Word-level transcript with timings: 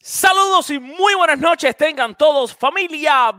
Saludos 0.00 0.70
y 0.70 0.78
muy 0.78 1.16
buenas 1.16 1.40
noches 1.40 1.76
tengan 1.76 2.14
todos 2.14 2.54
familia 2.54 3.32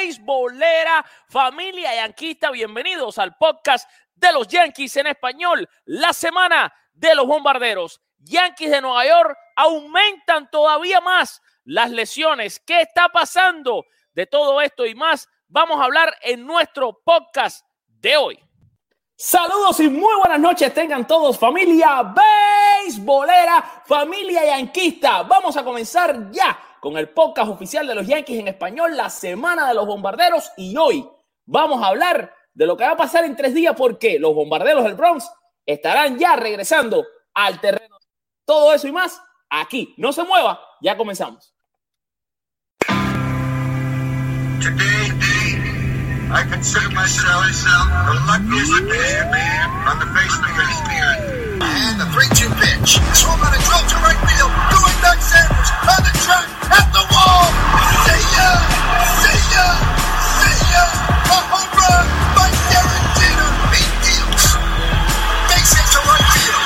beisbolera, 0.00 1.04
familia 1.28 1.92
yanquista, 1.92 2.52
bienvenidos 2.52 3.18
al 3.18 3.36
podcast 3.36 3.90
de 4.14 4.32
los 4.32 4.46
Yankees 4.46 4.96
en 4.96 5.08
español, 5.08 5.68
la 5.84 6.12
semana 6.12 6.72
de 6.94 7.16
los 7.16 7.26
bombarderos. 7.26 8.00
Yankees 8.18 8.70
de 8.70 8.80
Nueva 8.80 9.06
York 9.06 9.36
aumentan 9.56 10.48
todavía 10.52 11.00
más 11.00 11.42
las 11.64 11.90
lesiones. 11.90 12.60
¿Qué 12.60 12.82
está 12.82 13.08
pasando? 13.08 13.86
De 14.14 14.24
todo 14.26 14.60
esto 14.60 14.86
y 14.86 14.94
más 14.94 15.28
vamos 15.48 15.80
a 15.80 15.84
hablar 15.84 16.16
en 16.22 16.46
nuestro 16.46 17.02
podcast 17.04 17.66
de 17.88 18.16
hoy. 18.16 18.45
Saludos 19.18 19.80
y 19.80 19.88
muy 19.88 20.14
buenas 20.18 20.38
noches 20.38 20.74
tengan 20.74 21.06
todos 21.06 21.38
familia 21.38 22.12
beisbolera, 22.84 23.82
familia 23.86 24.44
yanquista. 24.44 25.22
Vamos 25.22 25.56
a 25.56 25.64
comenzar 25.64 26.30
ya 26.30 26.58
con 26.80 26.98
el 26.98 27.08
podcast 27.08 27.48
oficial 27.50 27.86
de 27.86 27.94
los 27.94 28.06
Yankees 28.06 28.40
en 28.40 28.48
español, 28.48 28.94
la 28.94 29.08
semana 29.08 29.68
de 29.68 29.72
los 29.72 29.86
bombarderos 29.86 30.52
y 30.58 30.76
hoy 30.76 31.08
vamos 31.46 31.82
a 31.82 31.86
hablar 31.86 32.30
de 32.52 32.66
lo 32.66 32.76
que 32.76 32.84
va 32.84 32.90
a 32.90 32.96
pasar 32.98 33.24
en 33.24 33.34
tres 33.34 33.54
días 33.54 33.74
porque 33.74 34.18
los 34.18 34.34
bombarderos 34.34 34.84
del 34.84 34.96
Bronx 34.96 35.26
estarán 35.64 36.18
ya 36.18 36.36
regresando 36.36 37.06
al 37.32 37.58
terreno. 37.58 37.96
Todo 38.44 38.74
eso 38.74 38.86
y 38.86 38.92
más 38.92 39.22
aquí. 39.48 39.94
No 39.96 40.12
se 40.12 40.24
mueva, 40.24 40.60
ya 40.82 40.94
comenzamos. 40.94 41.54
I 46.28 46.42
consider 46.42 46.90
myself 46.90 47.46
the 47.54 48.14
luckiest 48.26 48.82
man 49.30 49.66
on 49.86 49.96
the 50.02 50.10
face 50.10 50.34
of 50.34 50.42
the 50.42 50.98
earth. 50.98 51.22
And 51.62 52.02
the 52.02 52.08
3-2 52.10 52.50
pitch. 52.58 52.98
Swung 53.14 53.38
on 53.38 53.54
a 53.54 53.60
drill 53.62 53.84
to 53.86 53.96
right 54.02 54.18
field. 54.26 54.50
Going 54.74 54.98
back 55.06 55.22
Sanders 55.22 55.70
on 55.86 56.02
the 56.02 56.14
track 56.26 56.50
at 56.74 56.86
the 56.90 57.04
wall. 57.14 57.46
See 58.10 58.26
ya! 58.34 58.50
See 59.22 59.38
ya! 59.54 59.66
See 60.42 60.58
ya! 60.74 60.84
A 61.30 61.38
home 61.46 61.70
run 61.78 62.06
by 62.34 62.50
Derek 62.74 63.06
Jeter. 63.22 63.50
He 63.70 63.82
deals. 64.02 64.44
Base 65.46 65.78
hit 65.78 65.86
to 65.94 66.00
right 66.10 66.26
field. 66.34 66.65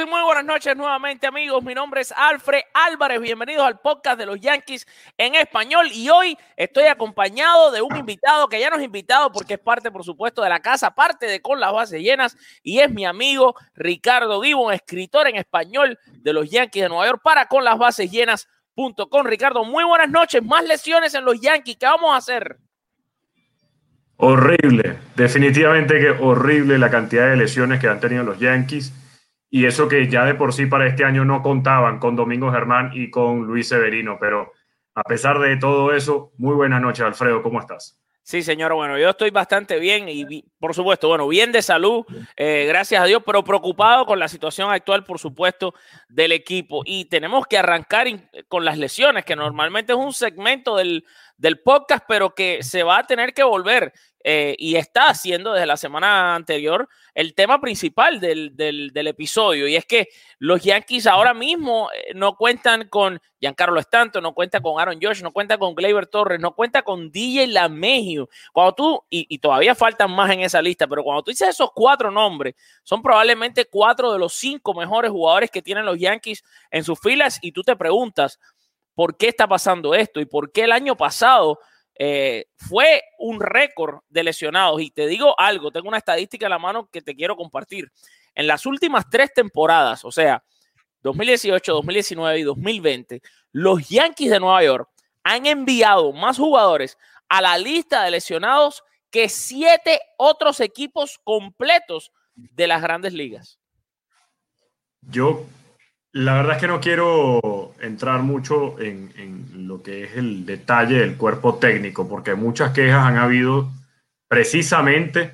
Y 0.00 0.06
muy 0.06 0.22
buenas 0.22 0.44
noches 0.44 0.76
nuevamente 0.76 1.26
amigos, 1.26 1.64
mi 1.64 1.74
nombre 1.74 2.02
es 2.02 2.12
Alfred 2.12 2.60
Álvarez, 2.72 3.20
bienvenidos 3.20 3.66
al 3.66 3.80
podcast 3.80 4.18
de 4.18 4.26
los 4.26 4.38
Yankees 4.38 4.86
en 5.16 5.34
español. 5.34 5.88
Y 5.92 6.08
hoy 6.08 6.36
estoy 6.56 6.84
acompañado 6.84 7.72
de 7.72 7.82
un 7.82 7.96
invitado 7.96 8.48
que 8.48 8.60
ya 8.60 8.70
nos 8.70 8.78
ha 8.78 8.84
invitado 8.84 9.32
porque 9.32 9.54
es 9.54 9.60
parte 9.60 9.90
por 9.90 10.04
supuesto 10.04 10.42
de 10.42 10.50
la 10.50 10.60
casa, 10.60 10.94
parte 10.94 11.26
de 11.26 11.42
Con 11.42 11.58
las 11.58 11.72
Bases 11.72 12.00
Llenas 12.00 12.36
y 12.62 12.78
es 12.78 12.90
mi 12.90 13.06
amigo 13.06 13.56
Ricardo 13.74 14.40
Gibbon, 14.40 14.72
escritor 14.72 15.26
en 15.26 15.36
español 15.36 15.98
de 16.12 16.32
los 16.32 16.48
Yankees 16.48 16.82
de 16.82 16.88
Nueva 16.88 17.06
York 17.06 17.20
para 17.24 17.46
Con 17.46 17.64
las 17.64 17.76
Bases 17.76 18.10
Llenas.com. 18.10 19.26
Ricardo, 19.26 19.64
muy 19.64 19.84
buenas 19.84 20.10
noches, 20.10 20.42
más 20.44 20.64
lesiones 20.64 21.14
en 21.14 21.24
los 21.24 21.40
Yankees, 21.40 21.76
¿qué 21.76 21.86
vamos 21.86 22.12
a 22.12 22.18
hacer? 22.18 22.58
Horrible, 24.16 24.98
definitivamente 25.16 25.98
que 25.98 26.10
horrible 26.10 26.78
la 26.78 26.90
cantidad 26.90 27.28
de 27.30 27.36
lesiones 27.36 27.80
que 27.80 27.88
han 27.88 28.00
tenido 28.00 28.22
los 28.22 28.38
Yankees 28.38 28.92
y 29.50 29.64
eso 29.64 29.88
que 29.88 30.08
ya 30.08 30.24
de 30.24 30.34
por 30.34 30.52
sí 30.52 30.66
para 30.66 30.86
este 30.86 31.04
año 31.04 31.24
no 31.24 31.42
contaban 31.42 31.98
con 31.98 32.16
Domingo 32.16 32.52
Germán 32.52 32.90
y 32.94 33.10
con 33.10 33.46
Luis 33.46 33.68
Severino, 33.68 34.18
pero 34.20 34.52
a 34.94 35.02
pesar 35.02 35.38
de 35.38 35.56
todo 35.56 35.92
eso, 35.94 36.32
muy 36.38 36.54
buenas 36.54 36.82
noches, 36.82 37.04
Alfredo, 37.04 37.42
¿cómo 37.42 37.60
estás? 37.60 37.98
Sí, 38.28 38.42
señor, 38.42 38.74
bueno, 38.74 38.98
yo 38.98 39.08
estoy 39.08 39.30
bastante 39.30 39.78
bien 39.78 40.06
y 40.06 40.44
por 40.58 40.74
supuesto, 40.74 41.08
bueno, 41.08 41.26
bien 41.28 41.50
de 41.50 41.62
salud, 41.62 42.04
eh, 42.36 42.66
gracias 42.68 43.02
a 43.02 43.06
Dios, 43.06 43.22
pero 43.24 43.42
preocupado 43.42 44.04
con 44.04 44.18
la 44.18 44.28
situación 44.28 44.70
actual, 44.70 45.02
por 45.02 45.18
supuesto, 45.18 45.72
del 46.10 46.32
equipo. 46.32 46.82
Y 46.84 47.06
tenemos 47.06 47.46
que 47.46 47.56
arrancar 47.56 48.06
con 48.46 48.66
las 48.66 48.76
lesiones, 48.76 49.24
que 49.24 49.34
normalmente 49.34 49.94
es 49.94 49.98
un 49.98 50.12
segmento 50.12 50.76
del, 50.76 51.06
del 51.38 51.60
podcast, 51.60 52.04
pero 52.06 52.34
que 52.34 52.62
se 52.62 52.82
va 52.82 52.98
a 52.98 53.06
tener 53.06 53.32
que 53.32 53.44
volver 53.44 53.94
eh, 54.24 54.56
y 54.58 54.74
está 54.74 55.10
haciendo 55.10 55.52
desde 55.52 55.66
la 55.66 55.76
semana 55.76 56.34
anterior 56.34 56.88
el 57.14 57.34
tema 57.34 57.60
principal 57.60 58.18
del, 58.18 58.56
del, 58.56 59.06
episodio. 59.06 59.68
Y 59.68 59.76
es 59.76 59.86
que 59.86 60.08
los 60.38 60.62
Yankees 60.62 61.06
ahora 61.06 61.34
mismo 61.34 61.88
eh, 61.94 62.12
no 62.14 62.36
cuentan 62.36 62.88
con 62.88 63.20
Giancarlo 63.40 63.78
Stanton, 63.78 64.22
no 64.22 64.34
cuenta 64.34 64.60
con 64.60 64.80
Aaron 64.80 64.98
Josh, 65.00 65.22
no 65.22 65.32
cuenta 65.32 65.56
con 65.56 65.74
Gleyber 65.74 66.06
Torres, 66.06 66.40
no 66.40 66.54
cuenta 66.54 66.82
con 66.82 67.12
DJ 67.12 67.46
Lamegio. 67.46 68.28
Cuando 68.52 68.74
tú, 68.74 69.04
y, 69.08 69.26
y, 69.28 69.38
todavía 69.38 69.76
faltan 69.76 70.10
más 70.10 70.30
en 70.30 70.40
esa 70.40 70.60
lista, 70.60 70.88
pero 70.88 71.04
cuando 71.04 71.22
tú 71.22 71.30
dices 71.30 71.48
esos 71.50 71.70
cuatro 71.72 72.10
nombres, 72.10 72.54
son 72.82 73.00
probablemente 73.00 73.66
cuatro 73.66 74.12
de 74.12 74.18
los 74.18 74.34
cinco 74.34 74.74
mejores 74.74 75.12
jugadores 75.12 75.50
que 75.50 75.62
tienen 75.62 75.86
los 75.86 75.98
Yankees 75.98 76.42
en 76.72 76.82
sus 76.82 76.98
filas 76.98 77.38
y 77.40 77.52
tú 77.52 77.62
te 77.62 77.76
preguntas, 77.76 78.40
¿por 78.94 79.16
qué 79.16 79.28
está 79.28 79.46
pasando 79.46 79.94
esto? 79.94 80.20
¿Y 80.20 80.26
por 80.26 80.50
qué 80.50 80.64
el 80.64 80.72
año 80.72 80.96
pasado 80.96 81.60
eh, 81.98 82.46
fue 82.56 83.02
un 83.18 83.40
récord 83.40 84.00
de 84.08 84.22
lesionados. 84.22 84.80
Y 84.80 84.90
te 84.90 85.06
digo 85.06 85.38
algo, 85.38 85.72
tengo 85.72 85.88
una 85.88 85.98
estadística 85.98 86.46
en 86.46 86.50
la 86.50 86.58
mano 86.58 86.88
que 86.90 87.02
te 87.02 87.14
quiero 87.14 87.36
compartir. 87.36 87.90
En 88.34 88.46
las 88.46 88.66
últimas 88.66 89.10
tres 89.10 89.34
temporadas, 89.34 90.04
o 90.04 90.12
sea, 90.12 90.44
2018, 91.02 91.72
2019 91.72 92.38
y 92.38 92.42
2020, 92.44 93.20
los 93.52 93.88
Yankees 93.88 94.30
de 94.30 94.40
Nueva 94.40 94.62
York 94.62 94.88
han 95.24 95.46
enviado 95.46 96.12
más 96.12 96.38
jugadores 96.38 96.96
a 97.28 97.42
la 97.42 97.58
lista 97.58 98.04
de 98.04 98.12
lesionados 98.12 98.84
que 99.10 99.28
siete 99.28 100.00
otros 100.16 100.60
equipos 100.60 101.18
completos 101.24 102.12
de 102.34 102.66
las 102.66 102.80
grandes 102.80 103.12
ligas. 103.12 103.58
Yo 105.00 105.44
la 106.12 106.34
verdad 106.34 106.56
es 106.56 106.60
que 106.60 106.68
no 106.68 106.80
quiero 106.80 107.74
entrar 107.80 108.22
mucho 108.22 108.78
en, 108.80 109.66
lo 109.66 109.82
que 109.82 110.04
es 110.04 110.16
el 110.16 110.46
detalle 110.46 111.00
del 111.00 111.16
cuerpo 111.16 111.56
técnico, 111.56 112.08
porque 112.08 112.34
muchas 112.34 112.72
quejas 112.72 113.04
han 113.04 113.18
habido 113.18 113.70
precisamente 114.26 115.32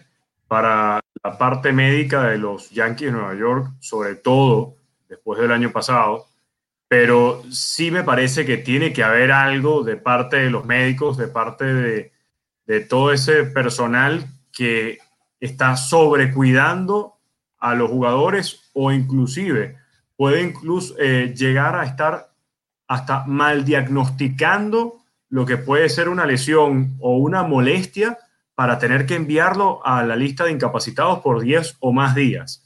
para 0.49 1.01
la 1.23 1.39
parte 1.39 1.73
médica 1.73 2.25
de 2.25 2.39
los 2.39 2.71
Yankees 2.71 3.07
de 3.07 3.13
Nueva 3.13 3.35
York, 3.35 3.69
sobre 3.79 4.17
todo 4.17 4.75
después 5.09 5.41
del 5.41 5.53
año 5.53 5.71
pasado, 5.71 6.27
pero 6.89 7.43
sí 7.51 7.93
me 7.93 8.03
parece 8.03 8.45
que 8.45 8.57
tiene 8.57 8.93
que 8.93 9.05
haber 9.05 9.31
algo 9.31 9.85
de 9.85 9.97
parte 9.97 10.37
de 10.37 10.51
los 10.51 10.65
médicos, 10.65 11.17
de 11.17 11.29
parte 11.29 11.65
de, 11.65 12.13
de 12.67 12.81
todo 12.81 13.13
ese 13.13 13.45
personal 13.45 14.27
que 14.53 14.99
está 15.39 15.77
sobrecuidando 15.77 17.15
a 17.59 17.75
los 17.75 17.91
jugadores 17.91 18.71
o 18.75 18.91
inclusive 18.91 19.77
puede 20.17 20.43
incluso 20.43 20.95
eh, 20.99 21.35
llegar 21.37 21.77
a 21.77 21.85
estar 21.85 22.31
hasta 22.87 23.25
mal 23.25 23.65
diagnosticando 23.65 25.01
lo 25.29 25.47
que 25.47 25.57
puede 25.57 25.89
ser 25.89 26.09
una 26.09 26.27
lesión 26.27 26.97
o 27.01 27.17
una 27.17 27.43
molestia 27.43 28.19
para 28.55 28.79
tener 28.79 29.07
que 29.07 29.17
enviarlo 29.17 29.85
a 29.85 30.05
la 30.05 30.15
lista 30.15 30.45
de 30.45 30.53
incapacitados 30.53 31.21
por 31.21 31.41
10 31.41 31.79
o 31.81 31.93
más 31.93 32.15
días. 32.15 32.65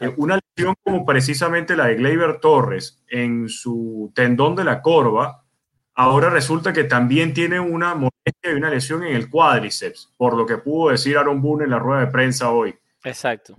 Eh, 0.00 0.12
una 0.16 0.40
lesión 0.56 0.74
como 0.82 1.06
precisamente 1.06 1.76
la 1.76 1.86
de 1.86 1.94
Gleyber 1.94 2.40
Torres 2.40 3.04
en 3.08 3.48
su 3.48 4.10
tendón 4.14 4.56
de 4.56 4.64
la 4.64 4.82
corva, 4.82 5.44
ahora 5.94 6.30
resulta 6.30 6.72
que 6.72 6.84
también 6.84 7.32
tiene 7.32 7.60
una 7.60 7.94
molestia 7.94 8.52
y 8.52 8.54
una 8.54 8.70
lesión 8.70 9.04
en 9.04 9.14
el 9.14 9.30
cuádriceps, 9.30 10.12
por 10.16 10.36
lo 10.36 10.44
que 10.44 10.58
pudo 10.58 10.90
decir 10.90 11.16
Aaron 11.16 11.40
Boone 11.40 11.64
en 11.64 11.70
la 11.70 11.78
rueda 11.78 12.00
de 12.00 12.08
prensa 12.08 12.50
hoy. 12.50 12.74
Exacto 13.04 13.56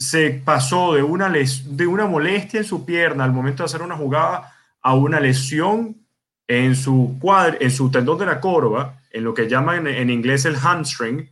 se 0.00 0.30
pasó 0.30 0.94
de 0.94 1.02
una, 1.02 1.28
de 1.28 1.86
una 1.86 2.06
molestia 2.06 2.58
en 2.58 2.64
su 2.64 2.86
pierna 2.86 3.22
al 3.22 3.32
momento 3.32 3.62
de 3.62 3.66
hacer 3.66 3.82
una 3.82 3.96
jugada 3.96 4.50
a 4.80 4.94
una 4.94 5.20
lesión 5.20 5.94
en 6.48 6.74
su, 6.74 7.18
cuadro, 7.20 7.58
en 7.60 7.70
su 7.70 7.90
tendón 7.90 8.18
de 8.18 8.24
la 8.24 8.40
corva, 8.40 8.98
en 9.12 9.24
lo 9.24 9.34
que 9.34 9.46
llaman 9.46 9.86
en, 9.86 9.94
en, 9.94 10.10
inglés 10.10 10.46
el 10.46 10.56
hamstring, 10.56 11.30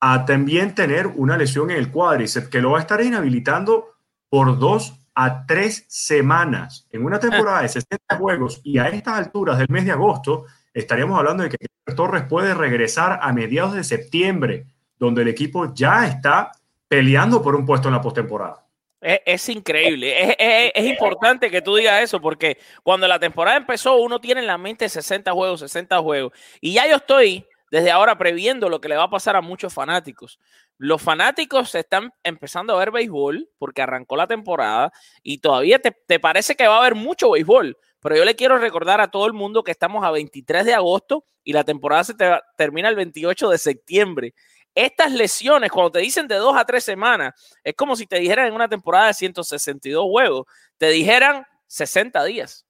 a 0.00 0.26
también 0.26 0.74
tener 0.74 1.06
una 1.06 1.36
lesión 1.36 1.70
en 1.70 1.76
el 1.76 1.92
cuádriceps 1.92 2.48
que 2.48 2.60
lo 2.60 2.72
va 2.72 2.78
a 2.78 2.80
estar 2.80 3.00
inhabilitando 3.00 3.94
por 4.28 4.58
dos 4.58 4.98
a 5.14 5.46
tres 5.46 5.84
semanas. 5.88 6.88
En 6.90 7.04
una 7.04 7.20
temporada 7.20 7.62
de 7.62 7.68
60 7.68 8.16
juegos 8.16 8.60
y 8.64 8.78
a 8.78 8.88
estas 8.88 9.14
alturas 9.16 9.58
del 9.58 9.68
mes 9.68 9.84
de 9.84 9.92
agosto, 9.92 10.46
estaríamos 10.74 11.16
hablando 11.16 11.44
de 11.44 11.50
que 11.50 11.66
Torres 11.94 12.24
puede 12.24 12.52
regresar 12.52 13.20
a 13.22 13.32
mediados 13.32 13.74
de 13.74 13.84
septiembre, 13.84 14.66
donde 14.98 15.22
el 15.22 15.28
equipo 15.28 15.72
ya 15.72 16.06
está 16.06 16.50
peleando 16.92 17.40
por 17.40 17.54
un 17.54 17.64
puesto 17.64 17.88
en 17.88 17.94
la 17.94 18.02
postemporada. 18.02 18.66
Es, 19.00 19.48
increíble. 19.48 20.36
Es, 20.74 20.84
importante 20.84 21.50
que 21.50 21.62
tú 21.62 21.74
digas 21.74 22.02
eso 22.02 22.20
porque 22.20 22.58
cuando 22.82 23.08
la 23.08 23.18
temporada 23.18 23.56
empezó 23.56 23.96
uno 23.96 24.20
tiene 24.20 24.42
en 24.42 24.46
la 24.46 24.58
mente 24.58 24.86
60 24.90 25.32
juegos, 25.32 25.60
60 25.60 25.98
juegos. 26.00 26.34
Y 26.60 26.74
ya 26.74 26.86
yo 26.86 26.96
estoy 26.96 27.46
desde 27.70 27.90
ahora 27.90 28.18
previendo 28.18 28.68
lo 28.68 28.78
que 28.82 28.90
le 28.90 28.96
va 28.96 29.04
a 29.04 29.10
pasar 29.10 29.36
a 29.36 29.40
muchos 29.40 29.72
fanáticos. 29.72 30.38
Los 30.76 31.00
fanáticos 31.00 31.74
están 31.74 32.12
empezando 32.22 32.74
a 32.74 32.78
ver 32.78 32.90
béisbol 32.90 33.48
porque 33.56 33.80
arrancó 33.80 34.14
la 34.14 34.26
temporada 34.26 34.92
y 35.22 35.38
todavía 35.38 35.78
te, 35.78 35.92
te 35.92 36.20
parece 36.20 36.56
que 36.56 36.68
va 36.68 36.76
a 36.76 36.80
haber 36.80 36.94
mucho 36.94 37.30
béisbol. 37.30 37.78
Pero 38.00 38.16
yo 38.16 38.24
le 38.26 38.36
quiero 38.36 38.58
recordar 38.58 39.00
a 39.00 39.10
todo 39.10 39.26
el 39.26 39.32
mundo 39.32 39.64
que 39.64 39.70
estamos 39.70 40.04
a 40.04 40.10
23 40.10 40.66
de 40.66 40.74
agosto 40.74 41.24
y 41.42 41.54
la 41.54 41.64
temporada 41.64 42.04
se 42.04 42.14
termina 42.58 42.90
el 42.90 42.96
28 42.96 43.48
de 43.48 43.58
septiembre. 43.58 44.34
Estas 44.74 45.12
lesiones, 45.12 45.70
cuando 45.70 45.92
te 45.92 45.98
dicen 45.98 46.26
de 46.26 46.36
dos 46.36 46.56
a 46.56 46.64
tres 46.64 46.84
semanas, 46.84 47.34
es 47.62 47.74
como 47.74 47.94
si 47.94 48.06
te 48.06 48.18
dijeran 48.18 48.46
en 48.46 48.54
una 48.54 48.68
temporada 48.68 49.08
de 49.08 49.14
162 49.14 50.04
juegos, 50.04 50.46
te 50.78 50.88
dijeran 50.88 51.46
60 51.66 52.24
días. 52.24 52.66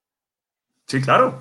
Sí, 0.87 1.00
claro. 1.00 1.40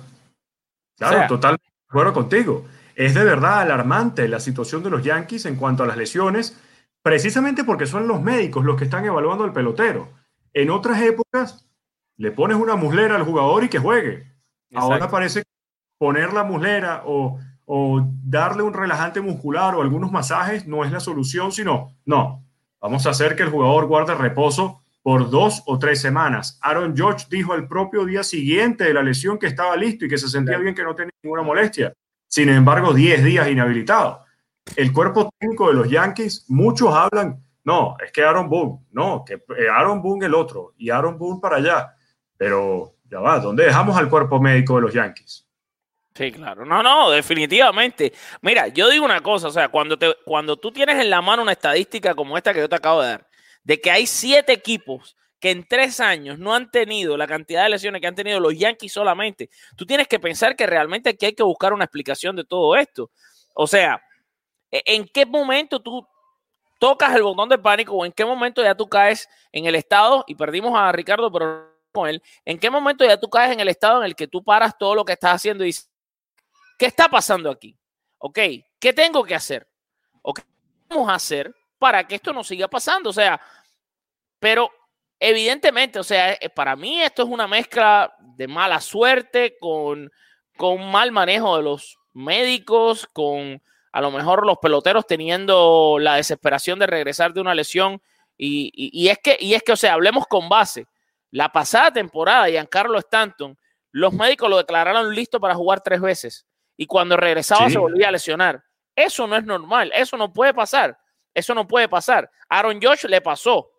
Claro, 0.96 1.26
totalmente 1.26 1.66
de 1.66 1.86
acuerdo 1.88 2.12
contigo. 2.12 2.66
Es 2.94 3.14
de 3.14 3.24
verdad 3.24 3.62
alarmante 3.62 4.28
la 4.28 4.38
situación 4.38 4.82
de 4.82 4.90
los 4.90 5.02
Yankees 5.02 5.46
en 5.46 5.56
cuanto 5.56 5.82
a 5.82 5.86
las 5.86 5.96
lesiones, 5.96 6.56
precisamente 7.02 7.64
porque 7.64 7.86
son 7.86 8.06
los 8.06 8.20
médicos 8.20 8.64
los 8.64 8.76
que 8.76 8.84
están 8.84 9.04
evaluando 9.04 9.44
al 9.44 9.52
pelotero. 9.52 10.12
En 10.52 10.70
otras 10.70 11.00
épocas, 11.02 11.66
le 12.16 12.30
pones 12.30 12.56
una 12.56 12.76
muslera 12.76 13.16
al 13.16 13.24
jugador 13.24 13.64
y 13.64 13.68
que 13.68 13.78
juegue. 13.78 14.30
Ahora 14.74 15.10
parece 15.10 15.42
poner 15.98 16.32
la 16.32 16.44
muslera 16.44 17.02
o, 17.04 17.40
darle 18.24 18.62
un 18.62 18.74
relajante 18.74 19.20
muscular 19.20 19.74
o 19.74 19.82
algunos 19.82 20.10
masajes 20.10 20.66
no 20.66 20.84
es 20.84 20.92
la 20.92 21.00
solución, 21.00 21.52
sino, 21.52 21.96
no, 22.04 22.44
vamos 22.80 23.06
a 23.06 23.10
hacer 23.10 23.36
que 23.36 23.44
el 23.44 23.50
jugador 23.50 23.86
guarde 23.86 24.14
reposo 24.14 24.82
por 25.02 25.30
dos 25.30 25.62
o 25.66 25.78
tres 25.78 26.00
semanas. 26.00 26.58
Aaron 26.62 26.96
George 26.96 27.26
dijo 27.28 27.54
el 27.54 27.66
propio 27.66 28.04
día 28.04 28.22
siguiente 28.22 28.84
de 28.84 28.94
la 28.94 29.02
lesión 29.02 29.38
que 29.38 29.46
estaba 29.46 29.76
listo 29.76 30.04
y 30.04 30.08
que 30.08 30.18
se 30.18 30.28
sentía 30.28 30.58
bien, 30.58 30.74
que 30.74 30.84
no 30.84 30.94
tenía 30.94 31.12
ninguna 31.22 31.42
molestia. 31.42 31.92
Sin 32.28 32.48
embargo, 32.48 32.94
10 32.94 33.24
días 33.24 33.48
inhabilitado. 33.48 34.24
El 34.76 34.92
cuerpo 34.92 35.30
técnico 35.38 35.68
de 35.68 35.74
los 35.74 35.90
Yankees, 35.90 36.46
muchos 36.48 36.94
hablan, 36.94 37.42
no, 37.64 37.96
es 38.04 38.10
que 38.12 38.22
Aaron 38.22 38.48
Boone, 38.48 38.86
no, 38.92 39.24
que 39.24 39.34
eh, 39.34 39.68
Aaron 39.72 40.00
Boone 40.00 40.26
el 40.26 40.34
otro 40.34 40.72
y 40.78 40.90
Aaron 40.90 41.18
Boone 41.18 41.40
para 41.40 41.56
allá. 41.56 41.94
Pero 42.36 42.94
ya 43.04 43.20
va, 43.20 43.38
¿dónde 43.38 43.64
dejamos 43.64 43.96
al 43.96 44.08
cuerpo 44.08 44.40
médico 44.40 44.76
de 44.76 44.82
los 44.82 44.94
Yankees? 44.94 45.46
Sí, 46.14 46.30
claro. 46.30 46.66
No, 46.66 46.82
no, 46.82 47.10
definitivamente. 47.10 48.12
Mira, 48.42 48.68
yo 48.68 48.90
digo 48.90 49.04
una 49.04 49.22
cosa, 49.22 49.48
o 49.48 49.50
sea, 49.50 49.68
cuando, 49.68 49.98
te, 49.98 50.14
cuando 50.24 50.56
tú 50.58 50.70
tienes 50.70 51.00
en 51.00 51.08
la 51.08 51.22
mano 51.22 51.42
una 51.42 51.52
estadística 51.52 52.14
como 52.14 52.36
esta 52.36 52.52
que 52.52 52.60
yo 52.60 52.68
te 52.68 52.76
acabo 52.76 53.00
de 53.00 53.08
dar, 53.08 53.28
de 53.64 53.80
que 53.80 53.90
hay 53.90 54.06
siete 54.06 54.52
equipos 54.52 55.16
que 55.40 55.50
en 55.50 55.66
tres 55.66 56.00
años 56.00 56.38
no 56.38 56.54
han 56.54 56.70
tenido 56.70 57.16
la 57.16 57.26
cantidad 57.26 57.64
de 57.64 57.70
lesiones 57.70 58.00
que 58.00 58.06
han 58.06 58.14
tenido 58.14 58.38
los 58.40 58.56
Yankees 58.56 58.92
solamente, 58.92 59.50
tú 59.76 59.86
tienes 59.86 60.06
que 60.06 60.20
pensar 60.20 60.54
que 60.54 60.66
realmente 60.66 61.10
aquí 61.10 61.26
hay 61.26 61.32
que 61.32 61.42
buscar 61.42 61.72
una 61.72 61.84
explicación 61.84 62.36
de 62.36 62.44
todo 62.44 62.76
esto. 62.76 63.10
O 63.54 63.66
sea, 63.66 64.00
¿e, 64.70 64.82
¿en 64.86 65.08
qué 65.08 65.26
momento 65.26 65.80
tú 65.80 66.06
tocas 66.80 67.14
el 67.16 67.22
botón 67.22 67.48
de 67.48 67.58
pánico 67.58 67.94
o 67.94 68.06
en 68.06 68.12
qué 68.12 68.24
momento 68.24 68.62
ya 68.62 68.74
tú 68.74 68.88
caes 68.88 69.28
en 69.52 69.66
el 69.66 69.74
estado? 69.76 70.24
Y 70.28 70.34
perdimos 70.36 70.78
a 70.78 70.92
Ricardo, 70.92 71.32
pero 71.32 71.72
con 71.92 72.08
él, 72.08 72.22
¿en 72.44 72.58
qué 72.58 72.70
momento 72.70 73.04
ya 73.04 73.18
tú 73.18 73.30
caes 73.30 73.52
en 73.52 73.60
el 73.60 73.68
estado 73.68 74.00
en 74.00 74.06
el 74.06 74.16
que 74.16 74.28
tú 74.28 74.44
paras 74.44 74.76
todo 74.78 74.94
lo 74.94 75.04
que 75.04 75.14
estás 75.14 75.34
haciendo 75.34 75.64
y 75.64 75.68
dices, 75.68 75.91
¿qué 76.82 76.86
está 76.86 77.08
pasando 77.08 77.48
aquí? 77.48 77.78
¿Ok? 78.18 78.40
¿Qué 78.80 78.92
tengo 78.92 79.22
que 79.22 79.36
hacer? 79.36 79.68
¿O 80.20 80.34
qué 80.34 80.42
vamos 80.88 81.08
a 81.08 81.14
hacer 81.14 81.54
para 81.78 82.04
que 82.08 82.16
esto 82.16 82.32
no 82.32 82.42
siga 82.42 82.66
pasando? 82.66 83.10
O 83.10 83.12
sea, 83.12 83.40
pero 84.40 84.68
evidentemente, 85.20 86.00
o 86.00 86.02
sea, 86.02 86.32
eh, 86.32 86.50
para 86.50 86.74
mí 86.74 87.00
esto 87.00 87.22
es 87.22 87.28
una 87.28 87.46
mezcla 87.46 88.12
de 88.18 88.48
mala 88.48 88.80
suerte 88.80 89.56
con, 89.60 90.10
con 90.56 90.90
mal 90.90 91.12
manejo 91.12 91.56
de 91.56 91.62
los 91.62 92.00
médicos, 92.14 93.06
con 93.12 93.62
a 93.92 94.00
lo 94.00 94.10
mejor 94.10 94.44
los 94.44 94.58
peloteros 94.58 95.06
teniendo 95.06 95.98
la 96.00 96.16
desesperación 96.16 96.80
de 96.80 96.88
regresar 96.88 97.32
de 97.32 97.42
una 97.42 97.54
lesión. 97.54 98.02
Y, 98.36 98.72
y, 98.74 99.06
es 99.06 99.18
que, 99.22 99.36
y 99.38 99.54
es 99.54 99.62
que, 99.62 99.70
o 99.70 99.76
sea, 99.76 99.92
hablemos 99.92 100.26
con 100.26 100.48
base. 100.48 100.88
La 101.30 101.52
pasada 101.52 101.92
temporada, 101.92 102.48
Giancarlo 102.48 102.98
Stanton, 102.98 103.56
los 103.92 104.12
médicos 104.12 104.50
lo 104.50 104.56
declararon 104.56 105.14
listo 105.14 105.38
para 105.38 105.54
jugar 105.54 105.80
tres 105.80 106.00
veces 106.00 106.44
y 106.76 106.86
cuando 106.86 107.16
regresaba 107.16 107.68
se 107.70 107.78
volvía 107.78 108.08
a 108.08 108.12
lesionar. 108.12 108.62
Eso 108.94 109.26
no 109.26 109.36
es 109.36 109.44
normal, 109.44 109.90
eso 109.94 110.16
no 110.16 110.32
puede 110.32 110.52
pasar, 110.52 110.98
eso 111.34 111.54
no 111.54 111.66
puede 111.66 111.88
pasar. 111.88 112.30
Aaron 112.48 112.80
Josh 112.82 113.04
le 113.04 113.20
pasó. 113.20 113.70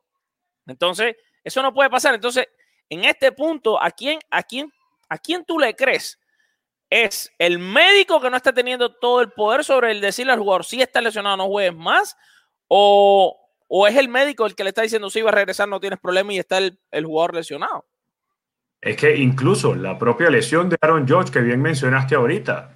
Entonces, 0.66 1.16
eso 1.44 1.62
no 1.62 1.74
puede 1.74 1.90
pasar. 1.90 2.16
Entonces, 2.16 2.48
en 2.90 3.06
este 3.06 3.32
punto, 3.32 3.82
¿a 3.82 3.92
quién, 3.92 4.20
a 4.30 4.44
quién, 4.44 4.72
a 5.10 5.18
quién 5.18 5.46
tú 5.46 5.60
le 5.60 5.76
crees? 5.76 6.20
¿Es 6.90 7.32
el 7.40 7.60
médico 7.60 8.22
que 8.22 8.30
no 8.30 8.38
está 8.38 8.54
teniendo 8.54 8.94
todo 8.96 9.22
el 9.22 9.32
poder 9.32 9.64
sobre 9.64 9.92
el 9.92 10.02
decirle 10.02 10.34
al 10.34 10.40
jugador 10.40 10.64
si 10.64 10.82
está 10.82 11.02
lesionado 11.02 11.38
no 11.38 11.48
juegues 11.48 11.76
más? 11.76 12.16
¿O, 12.68 13.44
¿O 13.68 13.88
es 13.88 13.98
el 13.98 14.08
médico 14.08 14.46
el 14.46 14.54
que 14.54 14.64
le 14.64 14.70
está 14.70 14.84
diciendo 14.84 15.10
si 15.10 15.24
va 15.24 15.32
a 15.32 15.34
regresar, 15.34 15.68
no 15.68 15.80
tienes 15.80 16.00
problema 16.00 16.32
y 16.32 16.38
está 16.38 16.60
el, 16.60 17.06
jugador 17.06 17.34
lesionado? 17.34 17.86
Es 18.80 18.96
que 18.98 19.16
incluso 19.16 19.74
la 19.74 19.98
propia 19.98 20.30
lesión 20.30 20.70
de 20.70 20.78
Aaron 20.80 21.08
George, 21.08 21.32
que 21.32 21.42
bien 21.42 21.60
mencionaste 21.60 22.14
ahorita, 22.14 22.76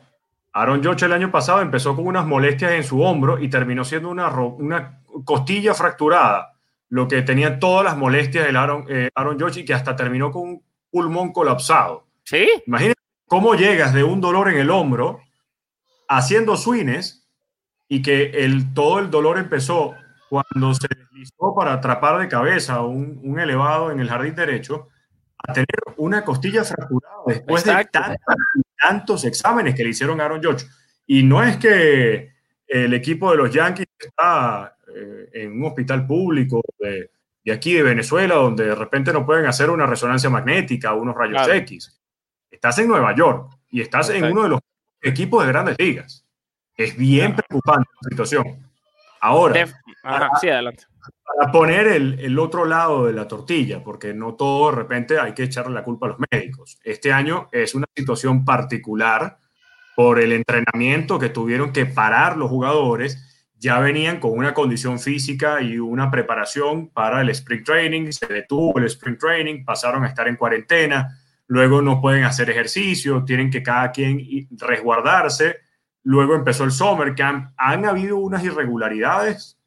Aaron 0.57 0.81
George 0.81 1.05
el 1.05 1.13
año 1.13 1.29
pasado 1.29 1.61
empezó 1.61 1.95
con 1.95 2.07
unas 2.07 2.25
molestias 2.25 2.71
en 2.71 2.83
su 2.83 3.01
hombro 3.01 3.37
y 3.37 3.47
terminó 3.47 3.85
siendo 3.85 4.09
una, 4.09 4.27
una 4.29 5.03
costilla 5.23 5.75
fracturada, 5.75 6.53
lo 6.89 7.07
que 7.07 7.21
tenía 7.21 7.59
todas 7.59 7.83
las 7.83 7.95
molestias 7.95 8.43
del 8.43 8.55
Aaron, 8.55 8.85
eh, 8.89 9.09
Aaron 9.13 9.37
George 9.37 9.59
y 9.59 9.65
que 9.65 9.75
hasta 9.75 9.95
terminó 9.95 10.31
con 10.31 10.41
un 10.49 10.63
pulmón 10.89 11.31
colapsado. 11.31 12.07
Sí. 12.23 12.47
Imagínate 12.65 12.99
cómo 13.27 13.53
llegas 13.53 13.93
de 13.93 14.03
un 14.03 14.19
dolor 14.19 14.49
en 14.49 14.57
el 14.57 14.71
hombro 14.71 15.19
haciendo 16.07 16.57
swings 16.57 17.27
y 17.87 18.01
que 18.01 18.31
el, 18.43 18.73
todo 18.73 18.97
el 18.97 19.11
dolor 19.11 19.37
empezó 19.37 19.93
cuando 20.27 20.73
se 20.73 20.87
deslizó 20.87 21.53
para 21.55 21.73
atrapar 21.73 22.17
de 22.17 22.27
cabeza 22.27 22.81
un, 22.81 23.19
un, 23.23 23.39
elevado 23.39 23.91
en 23.91 23.99
el 23.99 24.09
jardín 24.09 24.33
derecho, 24.33 24.87
tener 25.53 25.67
una 25.97 26.23
costilla 26.23 26.63
fracturada 26.63 27.15
después 27.25 27.63
de 27.63 27.87
tantos, 28.79 29.25
exámenes 29.25 29.75
que 29.75 29.83
le 29.83 29.89
hicieron 29.89 30.21
a 30.21 30.25
Aaron 30.25 30.41
George. 30.41 30.65
Y 31.05 31.23
no 31.23 31.43
es 31.43 31.57
que 31.57 32.33
el 32.67 32.93
equipo 32.93 33.31
de 33.31 33.37
los 33.37 33.51
Yankees 33.51 33.87
está 33.97 34.77
eh, 34.93 35.29
en 35.33 35.53
un 35.53 35.65
hospital 35.65 36.05
público 36.05 36.61
de, 36.79 37.11
de, 37.43 37.51
aquí 37.51 37.73
de 37.73 37.83
Venezuela, 37.83 38.35
donde 38.35 38.65
de 38.65 38.75
repente 38.75 39.13
no 39.13 39.25
pueden 39.25 39.45
hacer 39.45 39.69
una 39.69 39.85
resonancia 39.85 40.29
magnética 40.29 40.93
o 40.93 41.01
unos 41.01 41.15
rayos 41.15 41.47
X. 41.47 41.99
Estás 42.51 42.79
en 42.79 42.87
Nueva 42.87 43.15
York 43.15 43.51
y 43.69 43.81
estás 43.81 44.09
en 44.09 44.25
uno 44.25 44.43
de 44.43 44.49
los 44.49 44.59
equipos 45.01 45.43
de 45.45 45.51
grandes 45.51 45.75
ligas. 45.79 46.25
Es 46.75 46.95
bien 46.95 47.35
preocupante 47.35 47.89
la 48.01 48.09
situación. 48.09 48.69
Ahora, 49.19 49.67
para, 50.03 50.29
poner 51.51 51.87
el, 51.87 52.39
otro 52.39 52.65
lado 52.65 53.05
de 53.05 53.13
la 53.13 53.27
tortilla, 53.27 53.83
porque 53.83 54.13
no 54.13 54.35
todo 54.35 54.71
de 54.71 54.77
repente 54.77 55.19
hay 55.19 55.33
que 55.33 55.43
echarle 55.43 55.73
la 55.73 55.83
culpa 55.83 56.07
a 56.07 56.09
los 56.09 56.17
médicos. 56.31 56.79
Este 56.83 57.11
año 57.11 57.47
es 57.51 57.75
una 57.75 57.85
situación 57.95 58.45
particular 58.45 59.37
por 59.95 60.19
el 60.19 60.31
entrenamiento 60.31 61.19
que 61.19 61.29
tuvieron 61.29 61.71
que 61.71 61.85
parar 61.85 62.37
los 62.37 62.49
jugadores. 62.49 63.23
Ya 63.59 63.79
venían 63.79 64.19
con 64.19 64.31
una 64.31 64.53
condición 64.53 64.99
física 64.99 65.61
y 65.61 65.79
una 65.79 66.11
preparación 66.11 66.89
para 66.89 67.21
el 67.21 67.29
sprint 67.29 67.65
training, 67.65 68.11
se 68.11 68.27
detuvo 68.27 68.77
el 68.77 68.85
sprint 68.85 69.19
training, 69.19 69.65
pasaron 69.65 70.03
a 70.03 70.07
estar 70.07 70.27
en 70.27 70.35
cuarentena, 70.35 71.19
luego 71.47 71.81
no 71.81 71.99
pueden 71.99 72.23
hacer 72.23 72.49
ejercicio, 72.49 73.23
tienen 73.25 73.49
que 73.49 73.63
cada 73.63 73.91
quien 73.91 74.47
resguardarse 74.51 75.67
Luego 76.07 76.35
empezó 76.35 76.63
el 76.63 76.71
Summer 76.71 77.13
Camp. 77.15 77.51
Han 77.57 77.85
habido 77.85 78.15
unas 78.15 78.41
irregularidades 78.41 79.59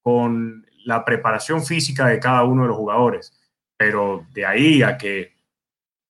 con 0.00 0.64
la 0.84 1.04
preparación 1.04 1.64
física 1.64 2.06
de 2.06 2.18
cada 2.18 2.44
uno 2.44 2.62
de 2.62 2.68
los 2.68 2.76
jugadores, 2.76 3.32
pero 3.76 4.26
de 4.32 4.46
ahí 4.46 4.82
a 4.82 4.96
que 4.96 5.34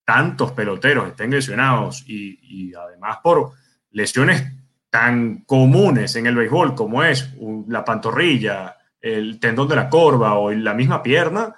tantos 0.04 0.52
peloteros 0.52 1.08
estén 1.08 1.30
lesionados 1.30 2.04
y, 2.06 2.72
además 2.74 3.18
por 3.22 3.52
lesiones 3.90 4.44
tan 4.90 5.44
comunes 5.44 6.16
en 6.16 6.26
el 6.26 6.36
béisbol 6.36 6.74
como 6.74 7.02
es 7.02 7.34
la 7.68 7.84
pantorrilla, 7.84 8.76
el 9.00 9.40
tendón 9.40 9.68
de 9.68 9.76
la 9.76 9.88
corva 9.88 10.34
o 10.34 10.50
la 10.52 10.74
misma 10.74 11.02
pierna, 11.02 11.54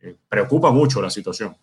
eh, 0.00 0.16
preocupa 0.28 0.70
mucho 0.70 1.00
la 1.00 1.10
situación. 1.10 1.56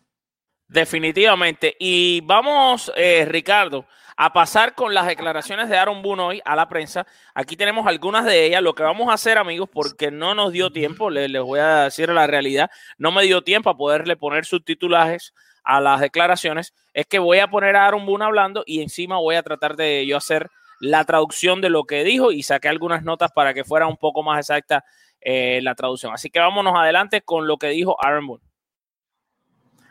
Definitivamente. 0.68 1.76
Y 1.80 2.22
vamos, 2.22 2.92
eh, 2.96 3.26
Ricardo, 3.26 3.86
a 4.18 4.34
pasar 4.34 4.76
con 4.76 4.94
las 4.94 5.08
declaraciones 5.08 5.70
de 5.70 5.78
Aaron 5.78 6.02
Boone 6.02 6.22
hoy 6.22 6.42
a 6.46 6.56
la 6.56 6.68
prensa. 6.68 7.06
Aquí 7.34 7.56
tenemos 7.56 7.88
algunas 7.88 8.26
de 8.26 8.46
ellas. 8.46 8.62
Lo 8.62 8.76
que 8.76 8.84
vamos 8.84 9.10
a 9.10 9.14
hacer, 9.14 9.38
amigos, 9.38 9.70
porque 9.72 10.12
no 10.12 10.36
nos 10.36 10.52
dio 10.52 10.72
tiempo, 10.72 11.10
les, 11.10 11.32
voy 11.42 11.60
a 11.60 11.86
decir 11.86 12.10
la 12.10 12.28
realidad, 12.28 12.70
no 12.98 13.12
me 13.12 13.24
dio 13.24 13.44
tiempo 13.44 13.70
a 13.70 13.78
poderle 13.78 14.16
poner 14.16 14.46
subtitulajes 14.46 15.34
a 15.64 15.80
las 15.80 16.02
declaraciones. 16.02 16.74
es 16.94 17.06
que 17.06 17.20
voy 17.20 17.40
a 17.40 17.48
poner 17.48 17.76
a 17.76 17.86
Aaron 17.86 18.06
Boone 18.06 18.26
hablando 18.26 18.64
y 18.66 18.82
encima 18.82 19.18
voy 19.18 19.36
a 19.36 19.44
tratar 19.44 19.76
de 19.76 20.06
yo 20.06 20.18
hacer 20.18 20.50
la 20.80 21.06
traducción 21.06 21.62
de 21.62 21.70
lo 21.70 21.86
que 21.86 22.04
dijo 22.04 22.32
y 22.32 22.44
saqué 22.44 22.68
algunas 22.68 23.04
notas 23.04 23.32
para 23.32 23.54
que 23.54 23.64
fuera 23.64 23.88
un 23.88 23.98
poco 23.98 24.22
más 24.24 24.40
exacta 24.40 24.84
eh, 25.22 25.62
la 25.64 25.76
traducción. 25.76 26.14
Así 26.14 26.30
que 26.30 26.40
vámonos 26.40 26.74
adelante 26.76 27.22
con 27.22 27.48
lo 27.48 27.58
que 27.58 27.68
dijo 27.68 27.96
Aaron 28.04 28.28
Boone. 28.28 28.53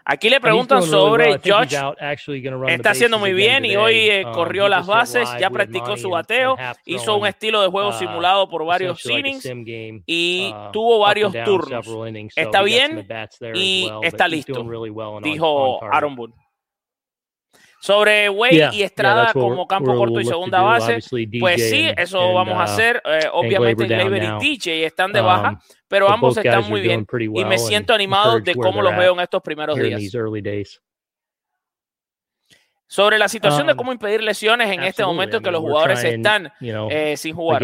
Aquí 0.04 0.28
le 0.30 0.40
preguntan 0.40 0.82
sobre 0.82 1.38
Josh. 1.38 1.74
Está 2.68 2.90
haciendo 2.90 3.18
muy 3.18 3.32
bien 3.32 3.64
y 3.64 3.76
hoy 3.76 4.10
eh, 4.10 4.24
um, 4.26 4.32
corrió 4.32 4.68
las 4.68 4.86
bases, 4.86 5.28
ya 5.38 5.50
practicó 5.50 5.96
su 5.96 6.10
bateo, 6.10 6.56
hizo 6.84 7.16
un 7.16 7.26
estilo 7.26 7.62
de 7.62 7.68
juego 7.68 7.90
uh, 7.90 7.92
simulado 7.92 8.48
por 8.48 8.64
varios 8.64 9.04
innings 9.06 9.48
y 10.06 10.52
uh, 10.52 10.72
tuvo 10.72 10.98
varios 11.00 11.32
turnos. 11.44 11.86
Está 12.34 12.62
bien 12.62 13.06
y 13.54 13.90
está 14.02 14.28
listo, 14.28 14.66
dijo 15.22 15.84
Aaron 15.84 16.16
Boone. 16.16 16.34
Sobre 17.82 18.28
Wade 18.28 18.70
y 18.74 18.82
Estrada 18.82 19.32
como 19.32 19.66
campo 19.66 19.96
corto 19.96 20.20
y 20.20 20.24
segunda 20.24 20.62
base, 20.62 21.00
pues 21.40 21.68
sí, 21.68 21.88
eso 21.96 22.32
vamos 22.32 22.54
a 22.54 22.58
uh, 22.58 22.62
hacer. 22.62 23.02
Eh, 23.04 23.28
obviamente 23.32 23.86
Gleyber 23.88 24.22
y 24.22 24.38
DJ 24.38 24.86
están 24.86 25.12
de 25.12 25.20
baja, 25.20 25.48
um, 25.50 25.58
pero 25.88 26.08
ambos 26.08 26.36
están 26.36 26.68
muy 26.68 26.80
bien 26.80 27.04
y 27.34 27.44
me 27.44 27.58
siento 27.58 27.92
animado 27.92 28.38
de 28.38 28.54
cómo 28.54 28.82
los 28.82 28.96
veo 28.96 29.14
en 29.14 29.20
estos 29.20 29.42
primeros 29.42 29.76
días. 29.76 30.00
Sobre 32.92 33.18
la 33.18 33.26
situación 33.26 33.66
de 33.66 33.72
um, 33.72 33.76
cómo 33.78 33.90
impedir 33.90 34.22
lesiones 34.22 34.70
en 34.70 34.82
este 34.82 35.02
momento 35.02 35.38
en 35.38 35.42
que 35.42 35.50
los 35.50 35.62
jugadores 35.62 36.04
están 36.04 36.52
eh, 36.60 37.16
sin 37.16 37.34
jugar. 37.34 37.62